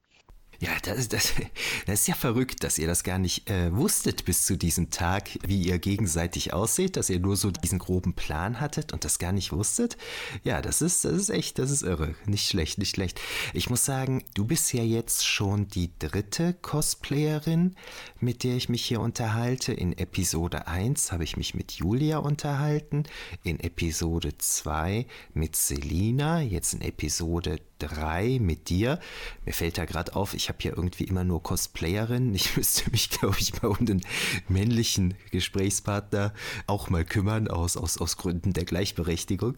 Ja, 0.60 0.70
das, 0.82 1.08
das, 1.08 1.32
das 1.86 2.00
ist 2.00 2.08
ja 2.08 2.14
verrückt, 2.14 2.64
dass 2.64 2.78
ihr 2.78 2.86
das 2.86 3.04
gar 3.04 3.18
nicht 3.18 3.50
äh, 3.50 3.74
wusstet 3.74 4.24
bis 4.24 4.46
zu 4.46 4.56
diesem 4.56 4.90
Tag, 4.90 5.30
wie 5.46 5.62
ihr 5.62 5.78
gegenseitig 5.78 6.52
ausseht, 6.52 6.96
dass 6.96 7.10
ihr 7.10 7.20
nur 7.20 7.36
so 7.36 7.50
diesen 7.50 7.78
groben 7.78 8.14
Plan 8.14 8.60
hattet 8.60 8.92
und 8.92 9.04
das 9.04 9.18
gar 9.18 9.32
nicht 9.32 9.52
wusstet. 9.52 9.96
Ja, 10.42 10.62
das 10.62 10.82
ist, 10.82 11.04
das 11.04 11.12
ist 11.12 11.30
echt, 11.30 11.58
das 11.58 11.70
ist 11.70 11.82
irre. 11.82 12.14
Nicht 12.26 12.48
schlecht, 12.48 12.78
nicht 12.78 12.90
schlecht. 12.90 13.20
Ich 13.52 13.70
muss 13.70 13.84
sagen, 13.84 14.24
du 14.34 14.44
bist 14.44 14.72
ja 14.72 14.82
jetzt 14.82 15.26
schon 15.26 15.68
die 15.68 15.90
dritte 15.98 16.54
Cosplayerin, 16.54 17.74
mit 18.20 18.44
der 18.44 18.56
ich 18.56 18.68
mich 18.68 18.84
hier 18.84 19.00
unterhalte. 19.00 19.72
In 19.72 19.96
Episode 19.96 20.66
1 20.66 21.12
habe 21.12 21.24
ich 21.24 21.36
mich 21.36 21.54
mit 21.54 21.72
Julia 21.72 22.18
unterhalten, 22.18 23.04
in 23.42 23.60
Episode 23.60 24.36
2 24.38 25.06
mit 25.32 25.56
Selina, 25.56 26.40
jetzt 26.40 26.74
in 26.74 26.80
Episode 26.80 27.58
3 27.78 28.38
mit 28.40 28.68
dir. 28.68 29.00
Mir 29.44 29.52
fällt 29.52 29.78
da 29.78 29.84
gerade 29.84 30.14
auf, 30.14 30.34
ich 30.34 30.48
habe 30.48 30.58
hier 30.60 30.76
irgendwie 30.76 31.04
immer 31.04 31.24
nur 31.24 31.42
Cosplayerinnen. 31.42 32.34
Ich 32.34 32.56
müsste 32.56 32.90
mich, 32.90 33.10
glaube 33.10 33.36
ich, 33.38 33.60
mal 33.62 33.68
um 33.68 33.86
den 33.86 34.02
männlichen 34.48 35.14
Gesprächspartner 35.30 36.32
auch 36.66 36.88
mal 36.90 37.04
kümmern, 37.04 37.48
aus, 37.48 37.76
aus, 37.76 37.98
aus 37.98 38.16
Gründen 38.16 38.52
der 38.52 38.64
Gleichberechtigung. 38.64 39.56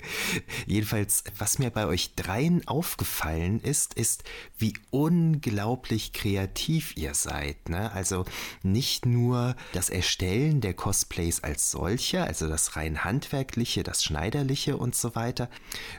Jedenfalls, 0.66 1.24
was 1.38 1.58
mir 1.58 1.70
bei 1.70 1.86
euch 1.86 2.14
dreien 2.14 2.66
aufgefallen 2.66 3.60
ist, 3.60 3.94
ist, 3.94 4.24
wie 4.58 4.74
unglaublich 4.90 6.12
kreativ 6.12 6.96
ihr 6.96 7.14
seid. 7.14 7.68
Ne? 7.68 7.92
Also 7.92 8.24
nicht 8.62 9.06
nur 9.06 9.56
das 9.72 9.90
Erstellen 9.90 10.60
der 10.60 10.74
Cosplays 10.74 11.42
als 11.42 11.70
solche, 11.70 12.24
also 12.24 12.48
das 12.48 12.76
rein 12.76 13.04
handwerkliche, 13.04 13.82
das 13.82 14.02
schneiderliche 14.02 14.76
und 14.76 14.94
so 14.94 15.14
weiter, 15.14 15.48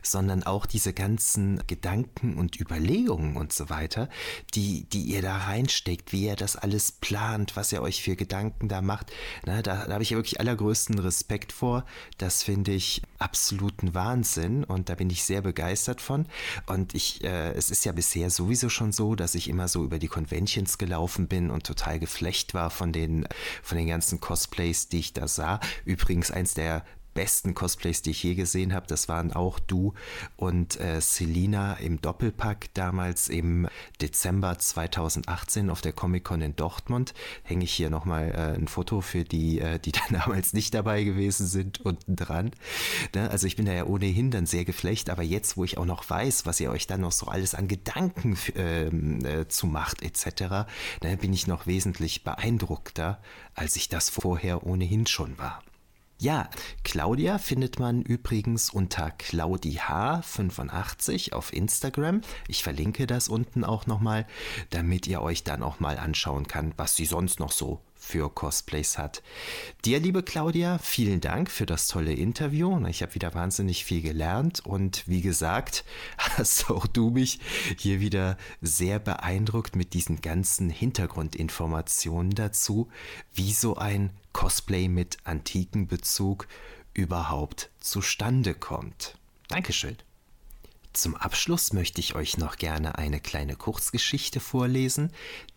sondern 0.02 0.44
auch 0.44 0.66
diese 0.66 0.94
ganzen 0.94 1.62
Gedanken, 1.68 2.07
Gedanken 2.08 2.38
und 2.38 2.60
Überlegungen 2.60 3.36
und 3.36 3.54
so 3.54 3.70
weiter, 3.70 4.10
die, 4.54 4.86
die 4.86 5.04
ihr 5.04 5.22
da 5.22 5.38
reinsteckt, 5.38 6.12
wie 6.12 6.26
ihr 6.26 6.36
das 6.36 6.56
alles 6.56 6.92
plant, 6.92 7.56
was 7.56 7.72
ihr 7.72 7.82
euch 7.82 8.02
für 8.02 8.16
Gedanken 8.16 8.68
da 8.68 8.82
macht. 8.82 9.12
Na, 9.46 9.62
da, 9.62 9.86
da 9.86 9.94
habe 9.94 10.04
ich 10.04 10.12
wirklich 10.12 10.40
allergrößten 10.40 11.00
Respekt 11.00 11.52
vor. 11.52 11.86
Das 12.18 12.44
finde 12.44 12.72
ich 12.72 13.02
absoluten 13.20 13.94
Wahnsinn 13.94 14.64
und 14.64 14.90
da 14.90 14.96
bin 14.96 15.10
ich 15.10 15.24
sehr 15.24 15.42
begeistert 15.42 16.02
von. 16.02 16.28
Und 16.66 16.96
ich, 16.96 17.24
äh, 17.24 17.52
es 17.54 17.70
ist 17.70 17.86
ja 17.86 17.92
bisher 17.92 18.30
sowieso 18.30 18.70
schon 18.70 18.92
so, 18.92 19.16
dass 19.16 19.36
ich 19.36 19.50
immer 19.50 19.68
so 19.68 19.84
über 19.84 20.00
die 20.00 20.08
Conventions 20.08 20.78
gelaufen 20.78 21.28
bin 21.28 21.52
und 21.52 21.66
total 21.66 22.00
geflecht 22.00 22.54
war 22.54 22.70
von 22.70 22.92
den, 22.92 23.28
von 23.62 23.78
den 23.78 23.88
ganzen 23.88 24.20
Cosplays, 24.20 24.90
die 24.90 25.00
ich 25.00 25.14
da 25.14 25.28
sah. 25.28 25.60
Übrigens 25.86 26.32
eins 26.32 26.54
der 26.54 26.84
besten 27.18 27.56
Cosplays, 27.56 28.04
die 28.04 28.12
ich 28.12 28.22
je 28.22 28.36
gesehen 28.36 28.76
habe. 28.76 28.86
Das 28.86 29.10
waren 29.10 29.34
auch 29.34 29.58
du 29.58 29.96
und 30.36 30.80
äh, 30.80 31.02
Selina 31.02 31.74
im 31.74 32.00
Doppelpack 32.00 32.72
damals 32.76 33.28
im 33.28 33.68
Dezember 34.00 34.60
2018 34.60 35.72
auf 35.72 35.82
der 35.82 35.94
Comic-Con 35.94 36.44
in 36.44 36.56
Dortmund. 36.56 37.16
Hänge 37.42 37.64
ich 37.64 37.74
hier 37.74 37.90
nochmal 37.90 38.30
äh, 38.30 38.56
ein 38.56 38.68
Foto 38.68 39.02
für 39.02 39.24
die, 39.24 39.60
äh, 39.60 39.80
die 39.80 39.92
dann 39.94 40.22
damals 40.22 40.54
nicht 40.54 40.76
dabei 40.76 41.04
gewesen 41.04 41.48
sind, 41.48 41.84
unten 41.84 42.16
dran. 42.16 42.52
Ne? 43.16 43.32
Also 43.32 43.48
ich 43.48 43.56
bin 43.56 43.66
da 43.66 43.74
ja 43.74 43.86
ohnehin 43.86 44.30
dann 44.30 44.46
sehr 44.46 44.64
geflecht, 44.64 45.10
aber 45.10 45.24
jetzt, 45.24 45.58
wo 45.58 45.64
ich 45.64 45.80
auch 45.80 45.86
noch 45.86 46.08
weiß, 46.08 46.46
was 46.46 46.60
ihr 46.60 46.70
euch 46.70 46.86
dann 46.86 47.02
noch 47.02 47.14
so 47.14 47.26
alles 47.26 47.56
an 47.56 47.68
Gedanken 47.68 48.38
ähm, 48.56 49.26
äh, 49.26 49.48
zu 49.48 49.66
macht 49.66 50.04
etc., 50.04 50.68
ne, 51.02 51.18
bin 51.18 51.34
ich 51.34 51.48
noch 51.48 51.66
wesentlich 51.66 52.24
beeindruckter, 52.24 53.20
als 53.56 53.76
ich 53.76 53.90
das 53.90 54.12
vorher 54.12 54.68
ohnehin 54.68 55.08
schon 55.08 55.40
war. 55.40 55.64
Ja, 56.20 56.50
Claudia 56.84 57.38
findet 57.38 57.78
man 57.78 58.02
übrigens 58.02 58.72
unter 58.72 59.10
ClaudiH85 59.10 61.34
auf 61.34 61.54
Instagram. 61.54 62.22
Ich 62.48 62.64
verlinke 62.64 63.06
das 63.06 63.30
unten 63.30 63.64
auch 63.64 63.86
nochmal, 63.86 64.26
damit 64.72 65.06
ihr 65.06 65.22
euch 65.22 65.44
dann 65.44 65.62
auch 65.62 65.80
mal 65.80 66.00
anschauen 66.00 66.48
kann, 66.48 66.74
was 66.76 66.96
sie 66.96 67.06
sonst 67.06 67.40
noch 67.40 67.52
so 67.52 67.82
für 67.94 68.34
Cosplays 68.34 68.98
hat. 68.98 69.22
Dir, 69.86 70.00
liebe 70.00 70.24
Claudia, 70.24 70.80
vielen 70.80 71.22
Dank 71.22 71.52
für 71.52 71.68
das 71.68 71.88
tolle 71.88 72.14
Interview. 72.14 72.84
Ich 72.88 73.04
habe 73.04 73.14
wieder 73.14 73.36
wahnsinnig 73.36 73.86
viel 73.86 74.02
gelernt 74.02 74.66
und 74.66 75.08
wie 75.08 75.22
gesagt, 75.22 75.86
hast 76.18 76.72
auch 76.72 76.88
du 76.88 77.12
mich 77.12 77.40
hier 77.78 78.00
wieder 78.00 78.38
sehr 78.62 78.98
beeindruckt 78.98 79.76
mit 79.76 79.94
diesen 79.94 80.22
ganzen 80.22 80.72
Hintergrundinformationen 80.72 82.34
dazu, 82.34 82.88
wie 83.34 83.54
so 83.54 83.76
ein 83.76 84.10
Cosplay 84.38 84.88
mit 84.88 85.18
antiken 85.24 85.88
Bezug 85.88 86.48
überhaupt 86.94 87.72
zustande 87.80 88.54
kommt. 88.54 89.18
Dankeschön. 89.48 89.98
Zum 90.94 91.16
Abschluss 91.16 91.74
möchte 91.74 92.02
ich 92.02 92.14
euch 92.14 92.38
noch 92.38 92.58
gerne 92.58 93.00
eine 93.00 93.20
kleine 93.20 93.56
Kurzgeschichte 93.56 94.40
vorlesen, 94.40 95.12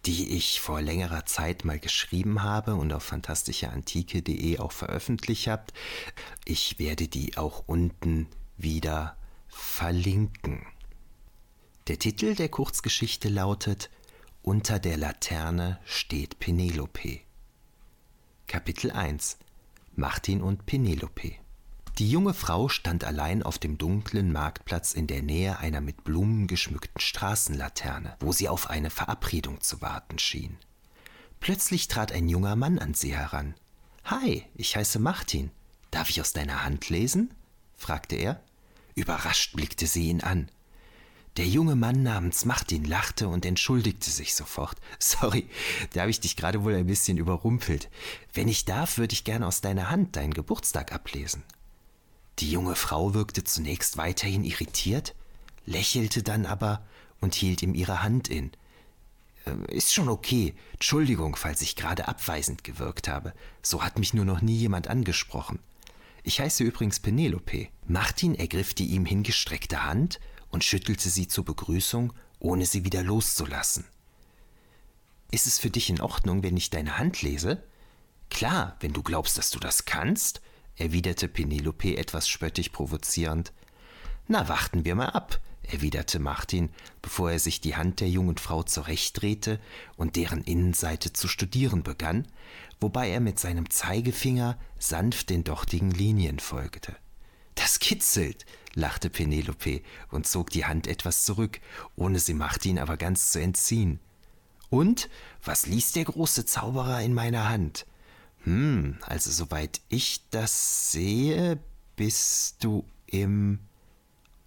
die 0.06 0.34
ich 0.34 0.62
vor 0.62 0.80
längerer 0.80 1.26
Zeit 1.26 1.66
mal 1.66 1.78
geschrieben 1.78 2.42
habe 2.42 2.74
und 2.74 2.90
auf 2.94 3.02
fantastischeantike.de 3.02 4.58
auch 4.60 4.72
veröffentlicht 4.72 5.48
habt. 5.48 5.74
Ich 6.46 6.78
werde 6.78 7.06
die 7.06 7.36
auch 7.36 7.64
unten 7.66 8.28
wieder 8.56 9.14
verlinken. 9.48 10.64
Der 11.86 11.98
Titel 11.98 12.34
der 12.34 12.48
Kurzgeschichte 12.48 13.28
lautet 13.28 13.90
Unter 14.40 14.78
der 14.78 14.96
Laterne 14.96 15.78
steht 15.84 16.38
Penelope. 16.38 17.20
Kapitel 18.51 18.90
1 18.90 19.38
Martin 19.94 20.42
und 20.42 20.66
Penelope 20.66 21.36
die 22.01 22.11
junge 22.11 22.34
Frau 22.34 22.68
stand 22.68 23.05
allein 23.05 23.44
auf 23.44 23.61
dem 23.61 23.78
dunklen 23.78 24.32
Marktplatz 24.32 24.92
in 24.92 25.07
der 25.07 25.22
Nähe 25.22 25.61
einer 25.61 25.80
mit 25.80 26.03
Blumen 26.03 26.48
geschmückten 26.48 27.01
Straßenlaterne, 27.01 28.16
wo 28.18 28.32
sie 28.32 28.48
auf 28.48 28.68
eine 28.68 28.90
Verabredung 28.90 29.61
zu 29.61 29.80
warten 29.82 30.18
schien. 30.18 30.57
Plötzlich 31.38 31.86
trat 31.86 32.11
ein 32.11 32.28
junger 32.28 32.57
Mann 32.57 32.80
an 32.80 32.94
sie 32.94 33.14
heran. 33.14 33.55
Hi, 34.07 34.44
ich 34.57 34.74
heiße 34.74 34.98
Martin. 34.98 35.53
Darf 35.92 36.11
ich 36.11 36.20
aus 36.20 36.32
deiner 36.32 36.64
Hand 36.64 36.88
lesen? 36.88 37.32
fragte 37.76 38.16
er. 38.16 38.42
Überrascht 38.96 39.55
blickte 39.55 39.86
sie 39.86 40.09
ihn 40.09 40.22
an. 40.22 40.51
Der 41.36 41.46
junge 41.46 41.76
Mann 41.76 42.02
namens 42.02 42.44
Martin 42.44 42.84
lachte 42.84 43.28
und 43.28 43.46
entschuldigte 43.46 44.10
sich 44.10 44.34
sofort. 44.34 44.76
Sorry, 44.98 45.48
da 45.92 46.00
habe 46.00 46.10
ich 46.10 46.20
dich 46.20 46.36
gerade 46.36 46.64
wohl 46.64 46.74
ein 46.74 46.86
bisschen 46.86 47.18
überrumpelt. 47.18 47.88
Wenn 48.34 48.48
ich 48.48 48.64
darf, 48.64 48.98
würde 48.98 49.12
ich 49.12 49.24
gern 49.24 49.44
aus 49.44 49.60
deiner 49.60 49.90
Hand 49.90 50.16
deinen 50.16 50.34
Geburtstag 50.34 50.92
ablesen. 50.92 51.42
Die 52.40 52.50
junge 52.50 52.74
Frau 52.74 53.14
wirkte 53.14 53.44
zunächst 53.44 53.96
weiterhin 53.96 54.44
irritiert, 54.44 55.14
lächelte 55.66 56.22
dann 56.22 56.46
aber 56.46 56.82
und 57.20 57.34
hielt 57.34 57.62
ihm 57.62 57.74
ihre 57.74 58.02
Hand 58.02 58.28
in. 58.28 58.50
Äh, 59.46 59.76
ist 59.76 59.94
schon 59.94 60.08
okay. 60.08 60.54
Entschuldigung, 60.72 61.36
falls 61.36 61.62
ich 61.62 61.76
gerade 61.76 62.08
abweisend 62.08 62.64
gewirkt 62.64 63.08
habe. 63.08 63.34
So 63.62 63.82
hat 63.82 63.98
mich 63.98 64.14
nur 64.14 64.24
noch 64.24 64.40
nie 64.40 64.56
jemand 64.56 64.88
angesprochen. 64.88 65.60
Ich 66.22 66.40
heiße 66.40 66.64
übrigens 66.64 67.00
Penelope. 67.00 67.68
Martin 67.86 68.34
ergriff 68.34 68.74
die 68.74 68.86
ihm 68.86 69.06
hingestreckte 69.06 69.84
Hand 69.84 70.18
und 70.51 70.64
schüttelte 70.64 71.09
sie 71.09 71.28
zur 71.28 71.44
Begrüßung, 71.44 72.12
ohne 72.38 72.66
sie 72.66 72.84
wieder 72.84 73.03
loszulassen. 73.03 73.84
Ist 75.30 75.46
es 75.46 75.59
für 75.59 75.70
dich 75.70 75.90
in 75.90 76.01
Ordnung, 76.01 76.42
wenn 76.42 76.57
ich 76.57 76.70
deine 76.70 76.98
Hand 76.98 77.22
lese? 77.22 77.62
Klar, 78.30 78.76
wenn 78.80 78.92
du 78.92 79.03
glaubst, 79.03 79.38
dass 79.38 79.51
du 79.51 79.59
das 79.59 79.84
kannst, 79.84 80.40
erwiderte 80.76 81.28
Penelope 81.28 81.96
etwas 81.96 82.28
spöttisch 82.28 82.70
provozierend. 82.70 83.53
Na, 84.28 84.48
warten 84.48 84.84
wir 84.84 84.94
mal 84.94 85.11
ab 85.11 85.40
erwiderte 85.72 86.18
Martin, 86.18 86.70
bevor 87.03 87.30
er 87.30 87.38
sich 87.38 87.61
die 87.61 87.76
Hand 87.76 88.01
der 88.01 88.09
jungen 88.09 88.36
Frau 88.36 88.62
zurechtdrehte 88.62 89.61
und 89.96 90.16
deren 90.16 90.42
Innenseite 90.42 91.12
zu 91.12 91.28
studieren 91.28 91.82
begann, 91.82 92.26
wobei 92.80 93.11
er 93.11 93.20
mit 93.20 93.38
seinem 93.38 93.70
Zeigefinger 93.70 94.59
sanft 94.78 95.30
den 95.30 95.44
dortigen 95.44 95.90
Linien 95.90 96.38
folgte. 96.38 96.96
Das 97.61 97.78
kitzelt, 97.78 98.46
lachte 98.72 99.11
Penelope 99.11 99.82
und 100.11 100.26
zog 100.26 100.48
die 100.48 100.64
Hand 100.64 100.86
etwas 100.86 101.24
zurück, 101.24 101.61
ohne 101.94 102.18
sie 102.18 102.32
Martin 102.32 102.78
aber 102.78 102.96
ganz 102.96 103.32
zu 103.32 103.40
entziehen. 103.40 104.00
Und 104.70 105.11
was 105.44 105.66
liest 105.66 105.96
der 105.96 106.04
große 106.04 106.46
Zauberer 106.46 107.02
in 107.02 107.12
meiner 107.12 107.50
Hand? 107.50 107.84
Hm, 108.44 108.98
also 109.02 109.30
soweit 109.30 109.82
ich 109.90 110.22
das 110.30 110.90
sehe, 110.90 111.58
bist 111.96 112.64
du 112.64 112.86
im 113.04 113.58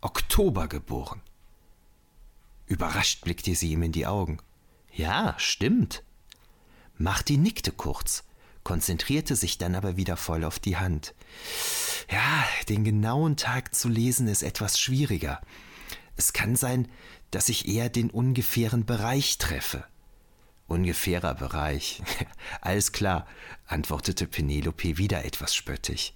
Oktober 0.01 0.68
geboren. 0.68 1.22
Überrascht 2.66 3.22
blickte 3.22 3.53
sie 3.53 3.74
ihm 3.74 3.84
in 3.84 3.91
die 3.91 4.07
Augen. 4.07 4.39
Ja, 4.91 5.36
stimmt. 5.38 6.01
Martin 6.97 7.43
nickte 7.43 7.72
kurz, 7.72 8.24
konzentrierte 8.64 9.36
sich 9.36 9.57
dann 9.57 9.76
aber 9.76 9.97
wieder 9.97 10.18
voll 10.18 10.43
auf 10.43 10.59
die 10.59 10.78
Hand. 10.78 11.14
Ja, 12.09 12.45
den 12.70 12.84
genauen 12.84 13.38
Tag 13.38 13.76
zu 13.76 13.89
lesen 13.89 14.28
ist 14.28 14.43
etwas 14.43 14.80
schwieriger. 14.80 15.41
Es 16.16 16.34
kann 16.34 16.55
sein, 16.55 16.88
dass 17.32 17.49
ich 17.49 17.68
eher 17.68 17.89
den 17.89 18.09
ungefähren 18.09 18.86
Bereich 18.86 19.38
treffe. 19.38 19.86
Ungefährer 20.68 21.34
Bereich. 21.34 22.01
Alles 22.61 22.91
klar, 22.91 23.28
antwortete 23.66 24.28
Penelope 24.28 24.97
wieder 24.97 25.26
etwas 25.26 25.55
spöttisch. 25.55 26.14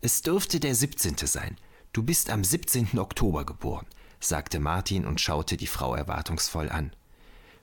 Es 0.00 0.22
dürfte 0.22 0.60
der 0.60 0.74
17. 0.74 1.16
sein. 1.26 1.56
Du 1.92 2.02
bist 2.02 2.28
am 2.28 2.44
17. 2.44 2.98
Oktober 2.98 3.46
geboren, 3.46 3.86
sagte 4.20 4.60
Martin 4.60 5.06
und 5.06 5.20
schaute 5.20 5.56
die 5.56 5.66
Frau 5.66 5.94
erwartungsvoll 5.94 6.68
an. 6.68 6.92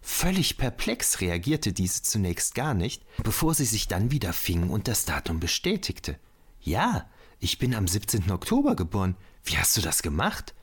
Völlig 0.02 0.58
perplex 0.58 1.22
reagierte 1.22 1.74
diese 1.74 2.02
zunächst 2.02 2.56
gar 2.56 2.74
nicht, 2.74 3.04
bevor 3.24 3.54
sie 3.54 3.66
sich 3.66 3.88
dann 3.88 4.12
wieder 4.12 4.34
fing 4.34 4.70
und 4.70 4.88
das 4.88 5.06
Datum 5.06 5.40
bestätigte. 5.40 6.18
Ja, 6.60 7.08
ich 7.40 7.60
bin 7.60 7.76
am 7.76 7.88
17. 7.88 8.32
Oktober 8.32 8.76
geboren. 8.76 9.16
Wie 9.44 9.58
hast 9.58 9.78
du 9.78 9.82
das 9.82 10.02
gemacht? 10.02 10.54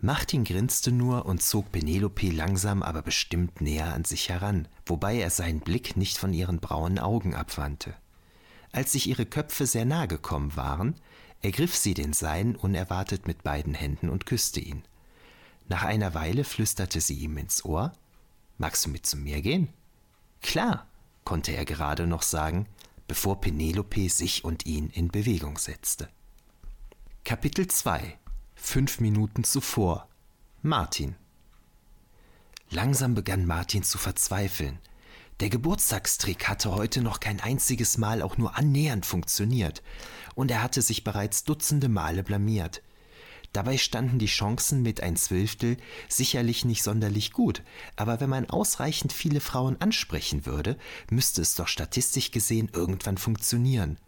Martin 0.00 0.44
grinste 0.44 0.90
nur 0.90 1.26
und 1.26 1.42
zog 1.42 1.70
Penelope 1.70 2.30
langsam 2.30 2.82
aber 2.82 3.02
bestimmt 3.02 3.60
näher 3.60 3.94
an 3.94 4.04
sich 4.04 4.30
heran, 4.30 4.66
wobei 4.84 5.16
er 5.18 5.30
seinen 5.30 5.60
Blick 5.60 5.96
nicht 5.96 6.18
von 6.18 6.32
ihren 6.32 6.58
braunen 6.58 6.98
Augen 6.98 7.34
abwandte. 7.34 7.94
Als 8.72 8.92
sich 8.92 9.06
ihre 9.06 9.26
Köpfe 9.26 9.66
sehr 9.66 9.84
nahe 9.84 10.08
gekommen 10.08 10.56
waren, 10.56 10.96
ergriff 11.40 11.76
sie 11.76 11.94
den 11.94 12.14
seinen 12.14 12.56
unerwartet 12.56 13.26
mit 13.26 13.42
beiden 13.42 13.74
Händen 13.74 14.08
und 14.08 14.26
küsste 14.26 14.60
ihn. 14.60 14.82
Nach 15.68 15.84
einer 15.84 16.14
Weile 16.14 16.44
flüsterte 16.44 17.00
sie 17.00 17.14
ihm 17.14 17.36
ins 17.36 17.64
Ohr 17.64 17.92
Magst 18.62 18.86
du 18.86 18.90
mit 18.90 19.04
zum 19.04 19.24
Meer 19.24 19.42
gehen? 19.42 19.70
Klar, 20.40 20.86
konnte 21.24 21.50
er 21.50 21.64
gerade 21.64 22.06
noch 22.06 22.22
sagen, 22.22 22.68
bevor 23.08 23.40
Penelope 23.40 24.08
sich 24.08 24.44
und 24.44 24.66
ihn 24.66 24.88
in 24.90 25.08
Bewegung 25.08 25.58
setzte. 25.58 26.08
Kapitel 27.24 27.66
2 27.66 28.16
Fünf 28.54 29.00
Minuten 29.00 29.42
zuvor 29.42 30.08
Martin 30.62 31.16
Langsam 32.70 33.16
begann 33.16 33.46
Martin 33.46 33.82
zu 33.82 33.98
verzweifeln. 33.98 34.78
Der 35.40 35.50
Geburtstagstrick 35.50 36.48
hatte 36.48 36.70
heute 36.70 37.02
noch 37.02 37.18
kein 37.18 37.40
einziges 37.40 37.98
Mal 37.98 38.22
auch 38.22 38.38
nur 38.38 38.56
annähernd 38.56 39.04
funktioniert, 39.04 39.82
und 40.36 40.52
er 40.52 40.62
hatte 40.62 40.82
sich 40.82 41.02
bereits 41.02 41.42
dutzende 41.42 41.88
Male 41.88 42.22
blamiert. 42.22 42.80
Dabei 43.52 43.76
standen 43.76 44.18
die 44.18 44.26
Chancen 44.26 44.82
mit 44.82 45.02
ein 45.02 45.16
Zwölftel 45.16 45.76
sicherlich 46.08 46.64
nicht 46.64 46.82
sonderlich 46.82 47.32
gut, 47.32 47.62
aber 47.96 48.20
wenn 48.20 48.30
man 48.30 48.48
ausreichend 48.48 49.12
viele 49.12 49.40
Frauen 49.40 49.78
ansprechen 49.80 50.46
würde, 50.46 50.78
müsste 51.10 51.42
es 51.42 51.54
doch 51.54 51.68
statistisch 51.68 52.30
gesehen 52.30 52.70
irgendwann 52.72 53.18
funktionieren. 53.18 53.98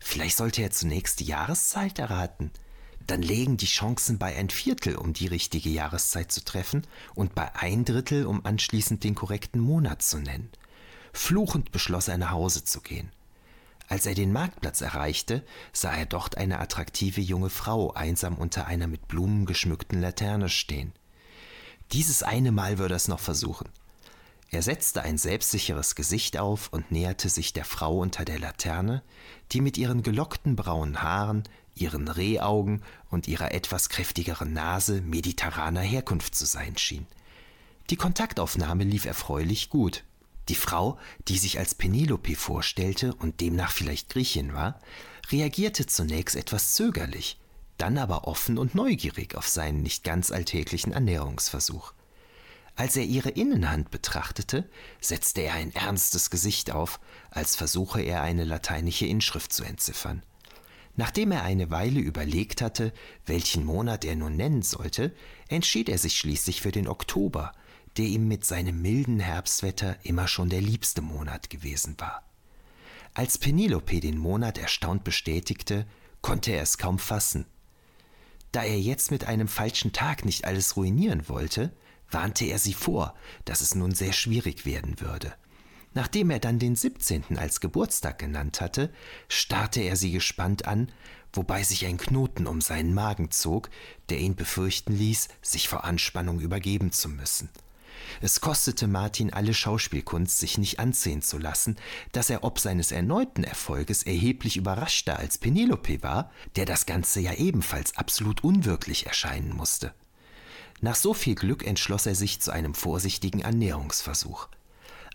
Vielleicht 0.00 0.36
sollte 0.36 0.62
er 0.62 0.70
zunächst 0.70 1.20
die 1.20 1.26
Jahreszeit 1.26 1.98
erraten. 1.98 2.50
Dann 3.06 3.22
legen 3.22 3.56
die 3.56 3.66
Chancen 3.66 4.18
bei 4.18 4.36
ein 4.36 4.50
Viertel, 4.50 4.96
um 4.96 5.12
die 5.12 5.28
richtige 5.28 5.70
Jahreszeit 5.70 6.30
zu 6.30 6.44
treffen, 6.44 6.86
und 7.14 7.34
bei 7.34 7.54
ein 7.54 7.84
Drittel, 7.84 8.26
um 8.26 8.44
anschließend 8.44 9.02
den 9.02 9.14
korrekten 9.14 9.60
Monat 9.60 10.02
zu 10.02 10.18
nennen. 10.18 10.50
Fluchend 11.12 11.72
beschloss 11.72 12.08
er 12.08 12.18
nach 12.18 12.32
Hause 12.32 12.64
zu 12.64 12.80
gehen. 12.80 13.10
Als 13.88 14.04
er 14.04 14.14
den 14.14 14.32
Marktplatz 14.32 14.82
erreichte, 14.82 15.42
sah 15.72 15.94
er 15.94 16.06
dort 16.06 16.36
eine 16.36 16.60
attraktive 16.60 17.22
junge 17.22 17.48
Frau 17.48 17.92
einsam 17.92 18.36
unter 18.36 18.66
einer 18.66 18.86
mit 18.86 19.08
Blumen 19.08 19.46
geschmückten 19.46 20.00
Laterne 20.00 20.50
stehen. 20.50 20.92
Dieses 21.92 22.22
eine 22.22 22.52
Mal 22.52 22.78
würde 22.78 22.94
er 22.94 22.98
es 22.98 23.08
noch 23.08 23.20
versuchen. 23.20 23.68
Er 24.50 24.62
setzte 24.62 25.02
ein 25.02 25.18
selbstsicheres 25.18 25.94
Gesicht 25.94 26.38
auf 26.38 26.68
und 26.70 26.90
näherte 26.90 27.30
sich 27.30 27.54
der 27.54 27.64
Frau 27.64 27.98
unter 27.98 28.24
der 28.24 28.38
Laterne, 28.38 29.02
die 29.52 29.62
mit 29.62 29.78
ihren 29.78 30.02
gelockten 30.02 30.54
braunen 30.54 31.02
Haaren, 31.02 31.44
ihren 31.74 32.08
Rehaugen 32.08 32.82
und 33.10 33.26
ihrer 33.26 33.52
etwas 33.52 33.88
kräftigeren 33.88 34.52
Nase 34.52 35.00
mediterraner 35.00 35.80
Herkunft 35.80 36.34
zu 36.34 36.44
sein 36.44 36.76
schien. 36.76 37.06
Die 37.90 37.96
Kontaktaufnahme 37.96 38.84
lief 38.84 39.06
erfreulich 39.06 39.70
gut. 39.70 40.04
Die 40.48 40.54
Frau, 40.54 40.98
die 41.28 41.38
sich 41.38 41.58
als 41.58 41.74
Penelope 41.74 42.34
vorstellte 42.34 43.14
und 43.14 43.40
demnach 43.40 43.70
vielleicht 43.70 44.08
Griechin 44.08 44.54
war, 44.54 44.80
reagierte 45.30 45.86
zunächst 45.86 46.36
etwas 46.36 46.74
zögerlich, 46.74 47.38
dann 47.76 47.98
aber 47.98 48.26
offen 48.26 48.58
und 48.58 48.74
neugierig 48.74 49.36
auf 49.36 49.46
seinen 49.46 49.82
nicht 49.82 50.04
ganz 50.04 50.30
alltäglichen 50.30 50.94
Annäherungsversuch. 50.94 51.92
Als 52.76 52.96
er 52.96 53.04
ihre 53.04 53.30
Innenhand 53.30 53.90
betrachtete, 53.90 54.68
setzte 55.00 55.42
er 55.42 55.54
ein 55.54 55.74
ernstes 55.74 56.30
Gesicht 56.30 56.70
auf, 56.70 57.00
als 57.30 57.56
versuche 57.56 58.00
er 58.00 58.22
eine 58.22 58.44
lateinische 58.44 59.04
Inschrift 59.04 59.52
zu 59.52 59.64
entziffern. 59.64 60.22
Nachdem 60.94 61.32
er 61.32 61.42
eine 61.42 61.70
Weile 61.70 62.00
überlegt 62.00 62.62
hatte, 62.62 62.92
welchen 63.26 63.64
Monat 63.64 64.04
er 64.04 64.16
nun 64.16 64.36
nennen 64.36 64.62
sollte, 64.62 65.14
entschied 65.48 65.88
er 65.88 65.98
sich 65.98 66.16
schließlich 66.16 66.62
für 66.62 66.72
den 66.72 66.88
Oktober, 66.88 67.52
der 67.98 68.06
ihm 68.06 68.28
mit 68.28 68.44
seinem 68.44 68.80
milden 68.80 69.20
Herbstwetter 69.20 69.96
immer 70.04 70.28
schon 70.28 70.48
der 70.48 70.60
liebste 70.60 71.02
Monat 71.02 71.50
gewesen 71.50 71.96
war. 71.98 72.22
Als 73.12 73.38
Penelope 73.38 74.00
den 74.00 74.16
Monat 74.16 74.56
erstaunt 74.56 75.02
bestätigte, 75.02 75.86
konnte 76.22 76.52
er 76.52 76.62
es 76.62 76.78
kaum 76.78 76.98
fassen. 76.98 77.46
Da 78.52 78.62
er 78.62 78.78
jetzt 78.78 79.10
mit 79.10 79.24
einem 79.24 79.48
falschen 79.48 79.92
Tag 79.92 80.24
nicht 80.24 80.44
alles 80.44 80.76
ruinieren 80.76 81.28
wollte, 81.28 81.72
warnte 82.10 82.44
er 82.44 82.58
sie 82.58 82.72
vor, 82.72 83.14
dass 83.44 83.60
es 83.60 83.74
nun 83.74 83.94
sehr 83.94 84.12
schwierig 84.12 84.64
werden 84.64 85.00
würde. 85.00 85.34
Nachdem 85.94 86.30
er 86.30 86.38
dann 86.38 86.58
den 86.58 86.76
17. 86.76 87.38
als 87.38 87.60
Geburtstag 87.60 88.18
genannt 88.18 88.60
hatte, 88.60 88.92
starrte 89.28 89.80
er 89.80 89.96
sie 89.96 90.12
gespannt 90.12 90.66
an, 90.66 90.92
wobei 91.32 91.62
sich 91.64 91.84
ein 91.86 91.98
Knoten 91.98 92.46
um 92.46 92.60
seinen 92.60 92.94
Magen 92.94 93.30
zog, 93.30 93.70
der 94.08 94.18
ihn 94.18 94.36
befürchten 94.36 94.96
ließ, 94.96 95.28
sich 95.42 95.68
vor 95.68 95.84
Anspannung 95.84 96.40
übergeben 96.40 96.92
zu 96.92 97.08
müssen. 97.08 97.50
Es 98.20 98.40
kostete 98.40 98.86
Martin 98.86 99.32
alle 99.32 99.54
Schauspielkunst, 99.54 100.38
sich 100.38 100.58
nicht 100.58 100.78
ansehen 100.78 101.22
zu 101.22 101.38
lassen, 101.38 101.76
dass 102.12 102.30
er 102.30 102.44
ob 102.44 102.58
seines 102.58 102.92
erneuten 102.92 103.44
Erfolges 103.44 104.02
erheblich 104.02 104.56
überraschter 104.56 105.18
als 105.18 105.38
Penelope 105.38 106.02
war, 106.02 106.30
der 106.56 106.66
das 106.66 106.86
Ganze 106.86 107.20
ja 107.20 107.34
ebenfalls 107.34 107.96
absolut 107.96 108.44
unwirklich 108.44 109.06
erscheinen 109.06 109.54
musste. 109.54 109.94
Nach 110.80 110.94
so 110.94 111.12
viel 111.14 111.34
Glück 111.34 111.66
entschloss 111.66 112.06
er 112.06 112.14
sich 112.14 112.40
zu 112.40 112.52
einem 112.52 112.74
vorsichtigen 112.74 113.44
Annäherungsversuch. 113.44 114.48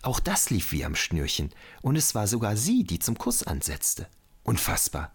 Auch 0.02 0.20
das 0.20 0.50
lief 0.50 0.72
wie 0.72 0.84
am 0.84 0.94
Schnürchen, 0.94 1.50
und 1.80 1.96
es 1.96 2.14
war 2.14 2.26
sogar 2.26 2.56
sie, 2.56 2.84
die 2.84 2.98
zum 2.98 3.16
Kuss 3.16 3.42
ansetzte. 3.42 4.06
Unfassbar. 4.42 5.13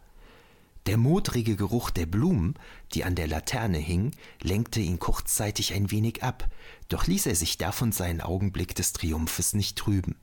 Der 0.86 0.98
modrige 0.98 1.56
Geruch 1.56 1.90
der 1.90 2.06
Blumen, 2.06 2.56
die 2.94 3.04
an 3.04 3.16
der 3.16 3.28
Laterne 3.28 3.78
hingen, 3.78 4.12
lenkte 4.42 4.80
ihn 4.80 5.00
kurzzeitig 5.00 5.74
ein 5.74 5.92
wenig 5.92 6.24
ab, 6.24 6.50
doch 6.88 7.06
ließ 7.06 7.28
er 7.28 7.36
sich 7.36 7.58
davon 7.58 7.92
seinen 7.92 8.22
Augenblick 8.22 8.76
des 8.76 8.94
Triumphes 8.94 9.54
nicht 9.54 9.78
trüben. 9.78 10.16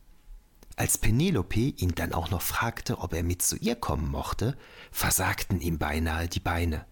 Als 0.75 0.99
Penelope 0.99 1.73
ihn 1.77 1.95
dann 1.95 2.13
auch 2.13 2.31
noch 2.31 2.43
fragte, 2.43 2.99
ob 2.99 3.15
er 3.15 3.23
mit 3.23 3.41
zu 3.41 3.57
ihr 3.57 3.77
kommen 3.77 4.11
mochte, 4.11 4.59
versagten 4.91 5.61
ihm 5.61 5.79
beinahe 5.79 6.29
die 6.29 6.41
Beine. 6.41 6.85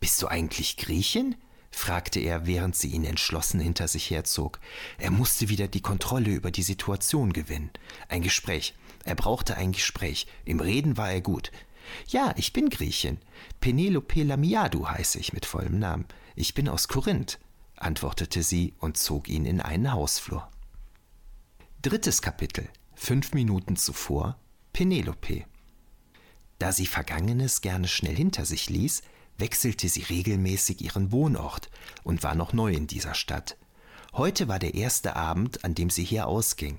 Bist 0.00 0.20
du 0.22 0.26
eigentlich 0.28 0.76
Griechin? 0.76 1.36
fragte 1.70 2.18
er, 2.18 2.46
während 2.46 2.74
sie 2.74 2.88
ihn 2.88 3.04
entschlossen 3.04 3.60
hinter 3.60 3.86
sich 3.86 4.10
herzog. 4.10 4.58
Er 4.96 5.10
musste 5.10 5.48
wieder 5.48 5.68
die 5.68 5.82
Kontrolle 5.82 6.30
über 6.30 6.50
die 6.50 6.62
Situation 6.62 7.32
gewinnen. 7.32 7.70
Ein 8.08 8.22
Gespräch. 8.22 8.74
Er 9.04 9.14
brauchte 9.14 9.56
ein 9.56 9.72
Gespräch. 9.72 10.26
Im 10.44 10.60
Reden 10.60 10.96
war 10.96 11.10
er 11.10 11.20
gut. 11.20 11.52
Ja, 12.08 12.34
ich 12.36 12.52
bin 12.52 12.70
Griechin. 12.70 13.18
Penelope 13.60 14.22
Lamiadou 14.22 14.88
heiße 14.88 15.18
ich 15.18 15.32
mit 15.32 15.46
vollem 15.46 15.78
Namen. 15.78 16.06
Ich 16.36 16.54
bin 16.54 16.68
aus 16.68 16.88
Korinth, 16.88 17.38
antwortete 17.76 18.42
sie 18.42 18.74
und 18.78 18.96
zog 18.96 19.28
ihn 19.28 19.44
in 19.44 19.60
einen 19.60 19.92
Hausflur. 19.92 20.48
Drittes 21.82 22.22
Kapitel. 22.22 22.68
Fünf 22.94 23.32
Minuten 23.32 23.76
zuvor. 23.76 24.36
Penelope. 24.72 25.44
Da 26.58 26.72
sie 26.72 26.86
Vergangenes 26.86 27.60
gerne 27.60 27.86
schnell 27.86 28.16
hinter 28.16 28.44
sich 28.44 28.68
ließ, 28.68 29.02
wechselte 29.38 29.88
sie 29.88 30.02
regelmäßig 30.02 30.82
ihren 30.82 31.12
Wohnort 31.12 31.70
und 32.02 32.22
war 32.22 32.34
noch 32.34 32.52
neu 32.52 32.72
in 32.72 32.88
dieser 32.88 33.14
Stadt. 33.14 33.56
Heute 34.12 34.48
war 34.48 34.58
der 34.58 34.74
erste 34.74 35.14
Abend, 35.14 35.64
an 35.64 35.74
dem 35.74 35.90
sie 35.90 36.04
hier 36.04 36.26
ausging. 36.26 36.76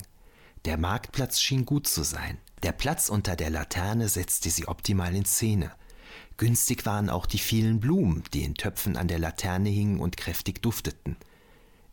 Der 0.66 0.78
Marktplatz 0.78 1.40
schien 1.40 1.66
gut 1.66 1.88
zu 1.88 2.04
sein. 2.04 2.38
Der 2.64 2.74
Platz 2.74 3.08
unter 3.08 3.36
der 3.36 3.50
Laterne 3.50 4.10
setzte 4.10 4.50
sie 4.50 4.68
optimal 4.68 5.16
in 5.16 5.26
Szene. 5.26 5.72
Günstig 6.36 6.86
waren 6.86 7.10
auch 7.10 7.26
die 7.26 7.38
vielen 7.38 7.80
Blumen, 7.80 8.24
die 8.34 8.44
in 8.44 8.56
Töpfen 8.56 8.98
an 8.98 9.08
der 9.08 9.20
Laterne 9.20 9.70
hingen 9.70 10.00
und 10.00 10.18
kräftig 10.18 10.62
dufteten. 10.62 11.16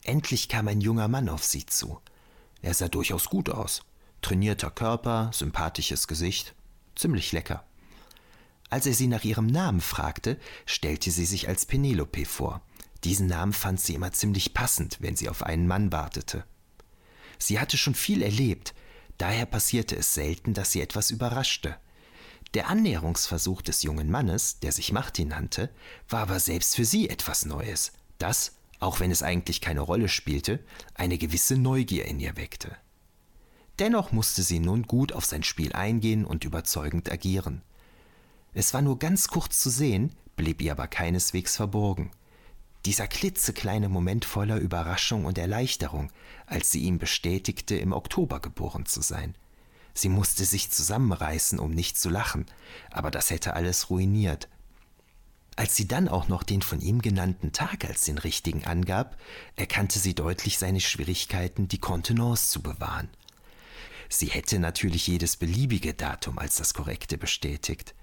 Endlich 0.03 0.49
kam 0.49 0.69
ein 0.69 0.81
junger 0.81 1.09
Mann 1.09 1.29
auf 1.29 1.45
sie 1.45 1.67
zu. 1.67 2.01
Er 2.63 2.75
sah 2.75 2.89
durchaus 2.89 3.27
gut 3.27 3.51
aus. 3.51 3.83
Trainierter 4.23 4.71
Körper, 4.71 5.31
sympathisches 5.33 6.09
Gesicht, 6.09 6.55
ziemlich 6.97 7.33
lecker. 7.33 7.65
Als 8.71 8.87
er 8.87 8.95
sie 8.95 9.07
nach 9.07 9.23
ihrem 9.25 9.47
Namen 9.47 9.81
fragte, 9.81 10.39
stellte 10.65 11.13
sie 11.13 11.27
sich 11.27 11.49
als 11.49 11.67
Penelope 11.67 12.25
vor. 12.25 12.63
Diesen 13.05 13.29
Namen 13.29 13.53
fand 13.53 13.81
sie 13.81 13.95
immer 13.95 14.13
ziemlich 14.13 14.55
passend, 14.55 14.99
wenn 15.01 15.15
sie 15.15 15.29
auf 15.29 15.45
einen 15.45 15.69
Mann 15.69 15.93
wartete. 15.93 16.45
Sie 17.39 17.59
hatte 17.59 17.77
schon 17.77 17.95
viel 17.95 18.23
erlebt, 18.23 18.75
daher 19.19 19.47
passierte 19.47 19.97
es 19.97 20.15
selten, 20.15 20.55
dass 20.55 20.73
sie 20.73 20.81
etwas 20.81 21.11
überraschte. 21.11 21.77
Der 22.55 22.69
Annäherungsversuch 22.69 23.61
des 23.63 23.83
jungen 23.83 24.11
Mannes, 24.11 24.61
der 24.61 24.73
sich 24.73 24.93
Martin 24.93 25.29
nannte, 25.29 25.71
war 26.09 26.23
aber 26.23 26.41
selbst 26.41 26.77
für 26.77 26.85
sie 26.85 27.09
etwas 27.09 27.45
Neues, 27.45 27.93
das, 28.19 28.53
auch 28.81 29.01
wenn 29.01 29.11
es 29.11 29.23
eigentlich 29.23 29.61
keine 29.61 29.81
Rolle 29.81 30.09
spielte, 30.09 30.61
eine 30.95 31.19
gewisse 31.19 31.57
Neugier 31.57 32.07
in 32.07 32.21
ihr 32.21 32.37
weckte. 32.37 32.77
Dennoch 33.79 34.13
musste 34.13 34.43
sie 34.43 34.59
nun 34.59 34.85
gut 34.85 35.13
auf 35.13 35.27
sein 35.27 35.43
Spiel 35.43 35.73
eingehen 35.73 36.25
und 36.25 36.45
überzeugend 36.45 37.11
agieren. 37.11 37.63
Es 38.55 38.73
war 38.73 38.81
nur 38.81 38.99
ganz 38.99 39.29
kurz 39.29 39.59
zu 39.59 39.69
sehen, 39.69 40.15
blieb 40.37 40.63
ihr 40.63 40.73
aber 40.73 40.87
keineswegs 40.87 41.57
verborgen. 41.57 42.11
Dieser 42.87 43.09
klitzekleine 43.09 43.89
Moment 43.89 44.25
voller 44.25 44.59
Überraschung 44.59 45.25
und 45.25 45.39
Erleichterung, 45.39 46.13
als 46.47 46.71
sie 46.71 46.83
ihm 46.83 46.99
bestätigte, 46.99 47.75
im 47.75 47.93
Oktober 47.93 48.39
geboren 48.39 48.87
zu 48.87 49.03
sein. 49.03 49.35
Sie 49.93 50.09
musste 50.09 50.45
sich 50.45 50.71
zusammenreißen, 50.71 51.59
um 51.59 51.73
nicht 51.73 51.99
zu 51.99 52.09
lachen, 52.09 52.47
aber 52.93 53.11
das 53.11 53.31
hätte 53.31 53.55
alles 53.55 53.91
ruiniert. 53.91 54.49
Als 55.57 55.75
sie 55.75 55.89
dann 55.89 56.07
auch 56.07 56.29
noch 56.29 56.45
den 56.45 56.63
von 56.63 56.81
ihm 56.81 57.03
genannten 57.03 57.51
Tag 57.51 57.85
als 57.85 58.05
den 58.05 58.19
richtigen 58.19 58.65
angab, 58.67 59.17
erkannte 59.57 59.99
sie 59.99 60.15
deutlich 60.15 60.57
seine 60.57 60.81
Schwierigkeiten, 60.81 61.67
die 61.67 61.79
Kontenance 61.79 62.51
zu 62.51 62.63
bewahren. 62.63 63.09
Sie 64.09 64.27
hätte 64.27 64.61
natürlich 64.61 65.09
jedes 65.09 65.37
beliebige 65.37 65.93
Datum 65.93 66.39
als 66.39 66.55
das 66.55 66.73
korrekte 66.73 67.19
bestätigt. 67.19 67.97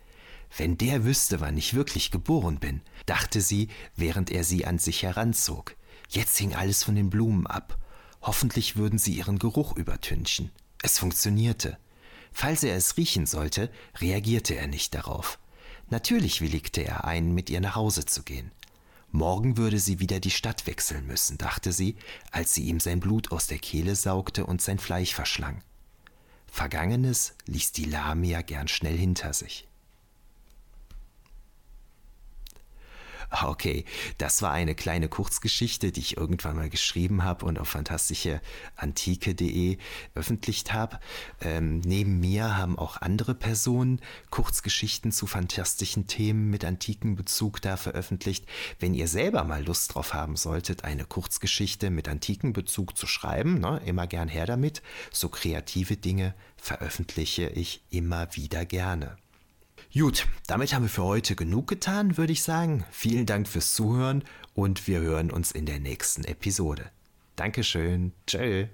Wenn 0.56 0.78
der 0.78 1.04
wüsste, 1.04 1.40
wann 1.40 1.58
ich 1.58 1.74
wirklich 1.74 2.12
geboren 2.12 2.60
bin, 2.60 2.82
dachte 3.06 3.42
sie, 3.42 3.70
während 3.96 4.30
er 4.30 4.44
sie 4.44 4.66
an 4.66 4.78
sich 4.78 5.04
heranzog. 5.04 5.76
Jetzt 6.10 6.38
hing 6.38 6.54
alles 6.54 6.84
von 6.84 6.96
den 6.96 7.10
Blumen 7.10 7.48
ab. 7.48 7.80
Hoffentlich 8.22 8.76
würden 8.76 9.00
sie 9.00 9.14
ihren 9.14 9.40
Geruch 9.40 9.76
übertünchen. 9.76 10.52
Es 10.84 11.00
funktionierte. 11.00 11.78
Falls 12.32 12.64
er 12.64 12.76
es 12.76 12.98
riechen 12.98 13.26
sollte, 13.26 13.72
reagierte 14.00 14.56
er 14.56 14.68
nicht 14.68 14.94
darauf. 14.94 15.40
Natürlich 15.90 16.42
willigte 16.42 16.82
er 16.84 17.06
ein, 17.06 17.34
mit 17.34 17.50
ihr 17.50 17.62
nach 17.62 17.76
Hause 17.76 18.06
zu 18.06 18.24
gehen. 18.24 18.52
Morgen 19.12 19.58
würde 19.58 19.80
sie 19.80 20.00
wieder 20.00 20.20
die 20.20 20.32
Stadt 20.32 20.66
wechseln 20.66 21.06
müssen, 21.06 21.38
dachte 21.38 21.72
sie, 21.72 21.96
als 22.32 22.54
sie 22.54 22.64
ihm 22.64 22.80
sein 22.80 23.00
Blut 23.00 23.32
aus 23.32 23.48
der 23.48 23.60
Kehle 23.60 23.96
saugte 23.96 24.46
und 24.46 24.62
sein 24.62 24.80
Fleisch 24.80 25.14
verschlang. 25.14 25.64
Vergangenes 26.48 27.36
ließ 27.46 27.72
die 27.74 27.86
Lamia 27.86 28.42
gern 28.42 28.68
schnell 28.68 28.98
hinter 28.98 29.34
sich. 29.34 29.68
Okay, 33.42 33.86
das 34.18 34.42
war 34.42 34.52
eine 34.52 34.76
kleine 34.76 35.10
Kurzgeschichte, 35.10 35.92
die 35.92 36.02
ich 36.02 36.18
irgendwann 36.18 36.56
mal 36.56 36.70
geschrieben 36.70 37.24
habe 37.24 37.46
und 37.46 37.60
auf 37.60 37.70
fantastischeantike.de 37.70 39.78
öffentlicht 40.14 40.74
habe. 40.74 41.00
Ähm, 41.42 41.80
neben 41.80 42.20
mir 42.20 42.56
haben 42.56 42.78
auch 42.78 43.02
andere 43.02 43.34
Personen 43.34 44.00
Kurzgeschichten 44.30 45.12
zu 45.12 45.26
fantastischen 45.26 46.08
Themen 46.08 46.50
mit 46.50 46.64
antiken 46.64 47.16
Bezug 47.16 47.62
da 47.62 47.78
veröffentlicht. 47.78 48.46
Wenn 48.80 48.94
ihr 48.94 49.08
selber 49.08 49.44
mal 49.44 49.66
Lust 49.66 49.96
drauf 49.96 50.14
haben 50.14 50.36
solltet, 50.36 50.84
eine 50.84 51.06
Kurzgeschichte 51.06 51.90
mit 51.90 52.08
antiken 52.08 52.54
Bezug 52.54 52.98
zu 52.98 53.08
schreiben, 53.08 53.60
ne, 53.60 53.82
immer 53.86 54.08
gern 54.08 54.28
her 54.28 54.46
damit. 54.46 54.82
So 55.12 55.30
kreative 55.30 55.98
Dinge 55.98 56.36
veröffentliche 56.58 57.50
ich 57.50 57.82
immer 57.90 58.36
wieder 58.36 58.66
gerne. 58.66 59.18
Gut, 59.96 60.26
damit 60.48 60.74
haben 60.74 60.84
wir 60.84 60.90
für 60.90 61.04
heute 61.04 61.36
genug 61.36 61.68
getan, 61.68 62.18
würde 62.18 62.34
ich 62.34 62.42
sagen. 62.42 62.84
Vielen 62.90 63.28
Dank 63.28 63.48
fürs 63.48 63.76
Zuhören 63.76 64.24
und 64.56 64.88
wir 64.88 65.02
hören 65.02 65.30
uns 65.30 65.52
in 65.52 65.68
der 65.68 65.80
nächsten 65.80 66.24
Episode. 66.24 66.90
Dankeschön. 67.36 68.12
Tschö. 68.26 68.68